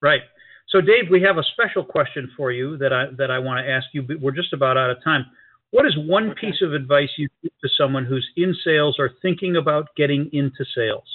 Right. 0.01 0.21
So, 0.69 0.81
Dave, 0.81 1.05
we 1.11 1.21
have 1.21 1.37
a 1.37 1.43
special 1.53 1.83
question 1.83 2.31
for 2.35 2.51
you 2.51 2.77
that 2.77 2.91
I 2.91 3.05
that 3.17 3.31
I 3.31 3.39
want 3.39 3.65
to 3.65 3.71
ask 3.71 3.87
you. 3.93 4.01
But 4.01 4.19
we're 4.19 4.31
just 4.31 4.53
about 4.53 4.77
out 4.77 4.89
of 4.89 5.03
time. 5.03 5.25
What 5.71 5.85
is 5.85 5.93
one 5.97 6.29
okay. 6.31 6.51
piece 6.51 6.61
of 6.61 6.73
advice 6.73 7.09
you 7.17 7.27
give 7.41 7.51
to 7.63 7.69
someone 7.77 8.05
who's 8.05 8.27
in 8.37 8.55
sales 8.63 8.97
or 8.99 9.11
thinking 9.21 9.55
about 9.55 9.87
getting 9.97 10.29
into 10.31 10.63
sales? 10.75 11.07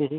Mm-hmm. 0.00 0.18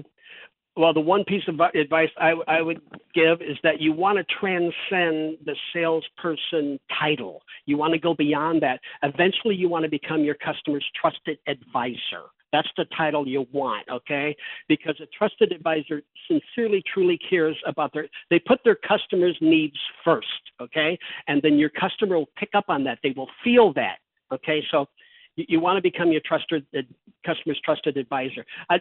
Well, 0.75 0.93
the 0.93 1.01
one 1.01 1.25
piece 1.25 1.43
of 1.47 1.59
advice 1.59 2.09
I, 2.17 2.33
I 2.47 2.61
would 2.61 2.79
give 3.13 3.41
is 3.41 3.57
that 3.63 3.81
you 3.81 3.91
want 3.91 4.17
to 4.17 4.23
transcend 4.39 5.37
the 5.45 5.55
salesperson 5.73 6.79
title. 6.97 7.41
You 7.65 7.75
want 7.77 7.93
to 7.93 7.99
go 7.99 8.13
beyond 8.13 8.61
that. 8.61 8.79
Eventually, 9.03 9.55
you 9.55 9.67
want 9.67 9.83
to 9.83 9.89
become 9.89 10.23
your 10.23 10.35
customer's 10.35 10.85
trusted 10.99 11.37
advisor. 11.47 12.29
That's 12.51 12.67
the 12.77 12.85
title 12.97 13.27
you 13.27 13.45
want, 13.51 13.87
okay? 13.89 14.35
Because 14.67 14.95
a 15.01 15.05
trusted 15.17 15.51
advisor 15.51 16.01
sincerely, 16.27 16.83
truly 16.91 17.19
cares 17.29 17.57
about 17.65 17.93
their, 17.93 18.07
they 18.29 18.39
put 18.39 18.59
their 18.63 18.75
customers' 18.75 19.37
needs 19.41 19.77
first, 20.03 20.27
okay? 20.61 20.97
And 21.27 21.41
then 21.41 21.57
your 21.57 21.69
customer 21.69 22.17
will 22.17 22.29
pick 22.37 22.49
up 22.53 22.65
on 22.69 22.83
that. 22.85 22.99
They 23.03 23.13
will 23.15 23.29
feel 23.43 23.73
that, 23.73 23.97
okay? 24.31 24.63
So 24.71 24.87
you, 25.35 25.45
you 25.47 25.59
want 25.59 25.77
to 25.77 25.81
become 25.81 26.11
your 26.11 26.21
trusted 26.25 26.65
uh, 26.75 26.81
customer's 27.25 27.59
trusted 27.63 27.97
advisor. 27.97 28.45
I, 28.69 28.79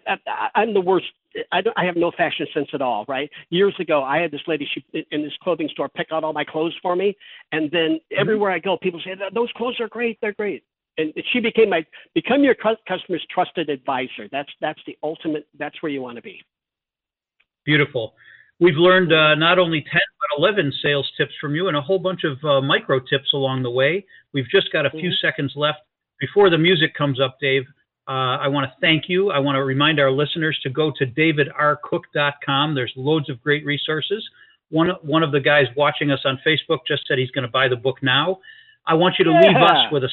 I, 0.54 0.62
am 0.62 0.72
the 0.72 0.80
worst. 0.80 1.06
I, 1.52 1.62
I 1.76 1.84
have 1.84 1.96
no 1.96 2.10
fashion 2.10 2.46
sense 2.54 2.68
at 2.72 2.80
all, 2.80 3.04
right? 3.08 3.30
Years 3.50 3.74
ago, 3.78 4.02
I 4.02 4.18
had 4.18 4.30
this 4.30 4.40
lady 4.46 4.68
she, 4.72 5.06
in 5.10 5.22
this 5.22 5.32
clothing 5.42 5.68
store 5.72 5.88
pick 5.88 6.08
out 6.12 6.24
all 6.24 6.32
my 6.32 6.44
clothes 6.44 6.76
for 6.80 6.96
me, 6.96 7.16
and 7.52 7.70
then 7.70 7.90
mm-hmm. 7.90 8.20
everywhere 8.20 8.50
I 8.50 8.58
go, 8.58 8.76
people 8.76 9.00
say 9.04 9.12
those 9.34 9.50
clothes 9.56 9.78
are 9.80 9.88
great. 9.88 10.18
They're 10.20 10.32
great 10.32 10.64
and 10.98 11.12
she 11.32 11.40
became 11.40 11.70
my 11.70 11.86
become 12.14 12.42
your 12.42 12.54
customer's 12.54 13.24
trusted 13.30 13.70
advisor. 13.70 14.28
That's 14.30 14.50
that's 14.60 14.80
the 14.86 14.98
ultimate. 15.02 15.46
That's 15.58 15.80
where 15.82 15.90
you 15.90 16.02
want 16.02 16.16
to 16.16 16.22
be. 16.22 16.42
Beautiful. 17.64 18.14
We've 18.60 18.76
learned 18.76 19.12
uh, 19.12 19.36
not 19.36 19.60
only 19.60 19.82
10 19.82 19.92
but 19.92 20.42
11 20.42 20.72
sales 20.82 21.08
tips 21.16 21.32
from 21.40 21.54
you 21.54 21.68
and 21.68 21.76
a 21.76 21.80
whole 21.80 22.00
bunch 22.00 22.24
of 22.24 22.42
uh, 22.44 22.60
micro 22.60 22.98
tips 22.98 23.32
along 23.32 23.62
the 23.62 23.70
way. 23.70 24.04
We've 24.34 24.48
just 24.50 24.72
got 24.72 24.84
a 24.84 24.90
few 24.90 25.10
mm-hmm. 25.10 25.26
seconds 25.26 25.52
left 25.54 25.78
before 26.18 26.50
the 26.50 26.58
music 26.58 26.94
comes 26.94 27.20
up, 27.20 27.38
Dave. 27.40 27.62
Uh, 28.08 28.38
I 28.40 28.48
want 28.48 28.64
to 28.64 28.72
thank 28.80 29.04
you. 29.08 29.30
I 29.30 29.38
want 29.38 29.56
to 29.56 29.64
remind 29.64 30.00
our 30.00 30.10
listeners 30.10 30.58
to 30.62 30.70
go 30.70 30.90
to 30.98 31.06
davidrcook.com. 31.06 32.74
There's 32.74 32.92
loads 32.96 33.30
of 33.30 33.40
great 33.42 33.64
resources. 33.64 34.26
One, 34.70 34.90
one 35.02 35.22
of 35.22 35.30
the 35.30 35.40
guys 35.40 35.66
watching 35.76 36.10
us 36.10 36.20
on 36.24 36.40
Facebook 36.44 36.78
just 36.86 37.02
said 37.06 37.18
he's 37.18 37.30
going 37.30 37.46
to 37.46 37.50
buy 37.50 37.68
the 37.68 37.76
book 37.76 37.98
now. 38.02 38.38
I 38.86 38.94
want 38.94 39.16
you 39.18 39.24
to 39.26 39.30
yeah. 39.30 39.48
leave 39.48 39.56
us 39.56 39.92
with 39.92 40.04
a 40.04 40.08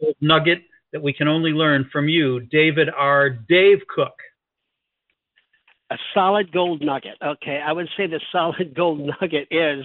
gold 0.00 0.16
nugget 0.20 0.62
that 0.92 1.02
we 1.02 1.12
can 1.12 1.28
only 1.28 1.50
learn 1.50 1.88
from 1.92 2.08
you, 2.08 2.40
David 2.40 2.88
R. 2.96 3.30
Dave 3.30 3.78
Cook. 3.94 4.14
A 5.90 5.96
solid 6.14 6.52
gold 6.52 6.82
nugget. 6.82 7.16
Okay, 7.24 7.60
I 7.64 7.72
would 7.72 7.88
say 7.96 8.06
the 8.06 8.20
solid 8.32 8.74
gold 8.74 9.00
nugget 9.00 9.48
is 9.50 9.84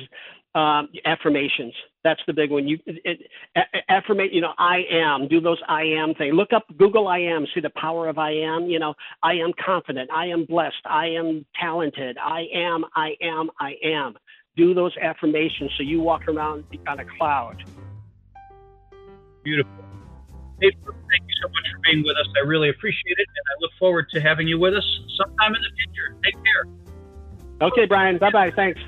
um, 0.55 0.87
affirmations. 1.05 1.73
That's 2.03 2.21
the 2.27 2.33
big 2.33 2.49
one. 2.49 2.67
You 2.67 2.79
it, 2.85 3.19
it, 3.55 3.65
affirmate. 3.89 4.31
You 4.31 4.41
know, 4.41 4.53
I 4.57 4.83
am. 4.89 5.27
Do 5.27 5.41
those 5.41 5.59
I 5.67 5.83
am 5.83 6.13
thing. 6.13 6.31
Look 6.31 6.53
up 6.53 6.65
Google 6.77 7.07
I 7.07 7.19
am. 7.19 7.45
See 7.53 7.59
the 7.59 7.71
power 7.71 8.07
of 8.07 8.17
I 8.17 8.31
am. 8.31 8.69
You 8.69 8.79
know, 8.79 8.93
I 9.21 9.33
am 9.33 9.51
confident. 9.63 10.09
I 10.11 10.27
am 10.27 10.45
blessed. 10.45 10.75
I 10.85 11.07
am 11.07 11.45
talented. 11.59 12.17
I 12.17 12.45
am. 12.53 12.85
I 12.95 13.15
am. 13.21 13.49
I 13.59 13.73
am. 13.83 14.15
Do 14.55 14.73
those 14.73 14.95
affirmations 15.01 15.71
so 15.77 15.83
you 15.83 15.99
walk 15.99 16.27
around 16.29 16.63
on 16.87 16.99
a 16.99 17.05
cloud. 17.17 17.61
Beautiful. 19.43 19.94
Thank 20.59 20.73
you 20.73 21.35
so 21.41 21.47
much 21.49 21.65
for 21.71 21.79
being 21.83 22.03
with 22.03 22.17
us. 22.17 22.27
I 22.37 22.45
really 22.47 22.69
appreciate 22.69 23.17
it, 23.17 23.27
and 23.27 23.45
I 23.47 23.53
look 23.61 23.71
forward 23.77 24.09
to 24.11 24.21
having 24.21 24.47
you 24.47 24.57
with 24.57 24.73
us 24.73 24.99
sometime 25.17 25.55
in 25.55 25.61
the 25.61 25.69
future. 25.75 26.15
Take 26.23 26.35
care. 26.43 27.67
Okay, 27.67 27.85
Brian. 27.85 28.17
Bye 28.17 28.31
bye. 28.31 28.51
Thanks. 28.55 28.79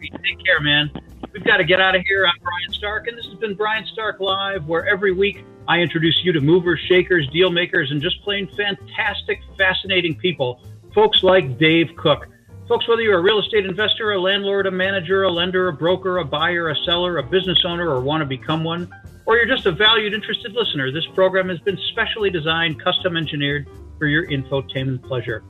Take 0.00 0.44
care, 0.44 0.60
man. 0.60 0.90
We've 1.32 1.44
got 1.44 1.58
to 1.58 1.64
get 1.64 1.80
out 1.80 1.94
of 1.94 2.02
here. 2.02 2.26
I'm 2.26 2.42
Brian 2.42 2.72
Stark, 2.72 3.06
and 3.06 3.16
this 3.16 3.26
has 3.26 3.34
been 3.34 3.54
Brian 3.54 3.86
Stark 3.86 4.20
Live, 4.20 4.66
where 4.66 4.86
every 4.86 5.12
week 5.12 5.44
I 5.68 5.78
introduce 5.78 6.18
you 6.24 6.32
to 6.32 6.40
movers, 6.40 6.80
shakers, 6.88 7.28
deal 7.28 7.50
makers, 7.50 7.90
and 7.92 8.02
just 8.02 8.20
plain 8.22 8.48
fantastic, 8.56 9.40
fascinating 9.56 10.16
people. 10.16 10.60
Folks 10.94 11.22
like 11.22 11.56
Dave 11.58 11.90
Cook. 11.96 12.26
Folks, 12.68 12.88
whether 12.88 13.02
you're 13.02 13.18
a 13.18 13.22
real 13.22 13.38
estate 13.38 13.64
investor, 13.64 14.12
a 14.12 14.20
landlord, 14.20 14.66
a 14.66 14.70
manager, 14.70 15.22
a 15.22 15.30
lender, 15.30 15.68
a 15.68 15.72
broker, 15.72 16.18
a 16.18 16.24
buyer, 16.24 16.68
a 16.68 16.76
seller, 16.84 17.18
a 17.18 17.22
business 17.22 17.64
owner, 17.64 17.88
or 17.88 18.00
want 18.00 18.20
to 18.20 18.26
become 18.26 18.64
one, 18.64 18.90
or 19.26 19.36
you're 19.36 19.46
just 19.46 19.66
a 19.66 19.72
valued, 19.72 20.14
interested 20.14 20.52
listener, 20.52 20.90
this 20.92 21.06
program 21.14 21.48
has 21.48 21.58
been 21.60 21.78
specially 21.90 22.30
designed, 22.30 22.82
custom 22.82 23.16
engineered 23.16 23.68
for 23.98 24.06
your 24.06 24.26
infotainment 24.26 25.02
pleasure. 25.02 25.44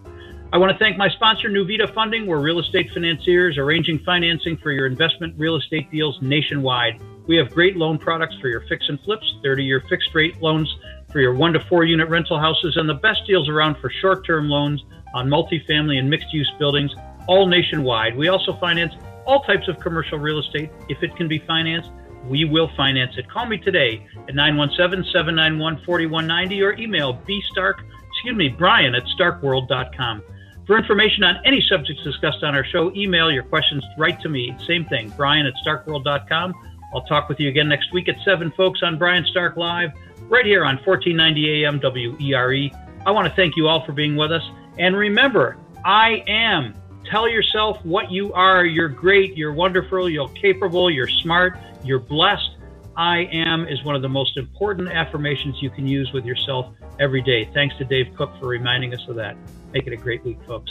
I 0.53 0.59
want 0.59 0.73
to 0.73 0.79
thank 0.79 0.99
my 0.99 1.09
sponsor, 1.09 1.49
Nuvita 1.49 1.95
Funding. 1.95 2.27
We're 2.27 2.41
real 2.41 2.59
estate 2.59 2.91
financiers 2.93 3.57
arranging 3.57 4.01
financing 4.01 4.57
for 4.57 4.73
your 4.73 4.87
investment 4.87 5.35
real 5.39 5.55
estate 5.55 5.89
deals 5.93 6.19
nationwide. 6.21 7.01
We 7.29 7.37
have 7.37 7.55
great 7.55 7.77
loan 7.77 7.99
products 7.99 8.37
for 8.41 8.49
your 8.49 8.63
fix 8.63 8.89
and 8.89 8.99
flips, 9.03 9.37
30 9.45 9.63
year 9.63 9.85
fixed 9.89 10.13
rate 10.13 10.43
loans 10.43 10.69
for 11.13 11.21
your 11.21 11.35
one 11.35 11.53
to 11.53 11.61
four 11.61 11.85
unit 11.85 12.09
rental 12.09 12.39
houses, 12.39 12.77
and 12.77 12.89
the 12.89 12.95
best 12.95 13.25
deals 13.29 13.49
around 13.49 13.77
for 13.77 13.91
short 13.91 14.27
term 14.27 14.49
loans 14.49 14.83
on 15.15 15.29
multifamily 15.29 15.99
and 15.99 16.11
mixed 16.11 16.33
use 16.33 16.51
buildings, 16.59 16.93
all 17.29 17.47
nationwide. 17.47 18.17
We 18.17 18.27
also 18.27 18.55
finance 18.55 18.95
all 19.27 19.43
types 19.43 19.69
of 19.69 19.79
commercial 19.79 20.19
real 20.19 20.41
estate 20.41 20.71
if 20.89 21.01
it 21.05 21.15
can 21.15 21.29
be 21.29 21.39
financed 21.39 21.91
we 22.27 22.45
will 22.45 22.71
finance 22.77 23.13
it. 23.17 23.31
Call 23.31 23.47
me 23.47 23.59
today 23.59 24.07
at 24.29 24.35
917-791-4190 24.35 26.63
or 26.63 26.73
email 26.79 27.15
bstark, 27.29 27.75
excuse 28.13 28.37
me, 28.37 28.49
Brian 28.49 28.95
at 28.95 29.05
starkworld.com. 29.19 30.23
For 30.67 30.79
information 30.79 31.25
on 31.25 31.37
any 31.45 31.65
subjects 31.69 32.05
discussed 32.05 32.45
on 32.45 32.55
our 32.55 32.65
show, 32.65 32.95
email 32.95 33.31
your 33.31 33.43
questions 33.43 33.85
right 33.99 34.21
to 34.21 34.29
me. 34.29 34.55
Same 34.67 34.85
thing, 34.85 35.13
Brian 35.17 35.47
at 35.47 35.55
starkworld.com. 35.67 36.55
I'll 36.95 37.03
talk 37.03 37.29
with 37.29 37.41
you 37.41 37.49
again 37.49 37.69
next 37.69 37.93
week 37.93 38.09
at 38.09 38.17
7, 38.25 38.53
folks, 38.57 38.81
on 38.83 38.99
Brian 38.99 39.25
Stark 39.27 39.57
Live, 39.57 39.91
right 40.29 40.45
here 40.45 40.65
on 40.65 40.77
1490 40.85 41.65
AM 41.65 41.81
WERE. 41.81 42.71
I 43.07 43.11
want 43.11 43.29
to 43.29 43.35
thank 43.35 43.57
you 43.57 43.69
all 43.69 43.85
for 43.85 43.93
being 43.93 44.17
with 44.17 44.33
us. 44.33 44.43
And 44.79 44.97
remember, 44.97 45.57
I 45.85 46.23
am. 46.27 46.75
Tell 47.11 47.29
yourself 47.29 47.85
what 47.85 48.13
you 48.13 48.33
are. 48.35 48.65
You're 48.65 48.89
great. 48.89 49.37
You're 49.37 49.53
wonderful. 49.53 50.09
You're 50.09 50.29
capable. 50.29 50.89
You're 50.89 51.09
smart. 51.09 51.59
You're 51.83 51.99
blessed. 51.99 52.51
I 52.97 53.29
am 53.33 53.67
is 53.67 53.83
one 53.83 53.97
of 53.97 54.03
the 54.03 54.09
most 54.09 54.37
important 54.37 54.89
affirmations 54.89 55.61
you 55.61 55.71
can 55.71 55.89
use 55.89 56.13
with 56.13 56.25
yourself 56.25 56.73
every 57.01 57.21
day. 57.21 57.51
Thanks 57.53 57.77
to 57.79 57.85
Dave 57.85 58.15
Cook 58.17 58.31
for 58.39 58.47
reminding 58.47 58.95
us 58.95 59.01
of 59.09 59.17
that. 59.17 59.37
Make 59.73 59.89
it 59.89 59.93
a 59.93 59.97
great 59.97 60.23
week, 60.25 60.39
folks. 60.47 60.71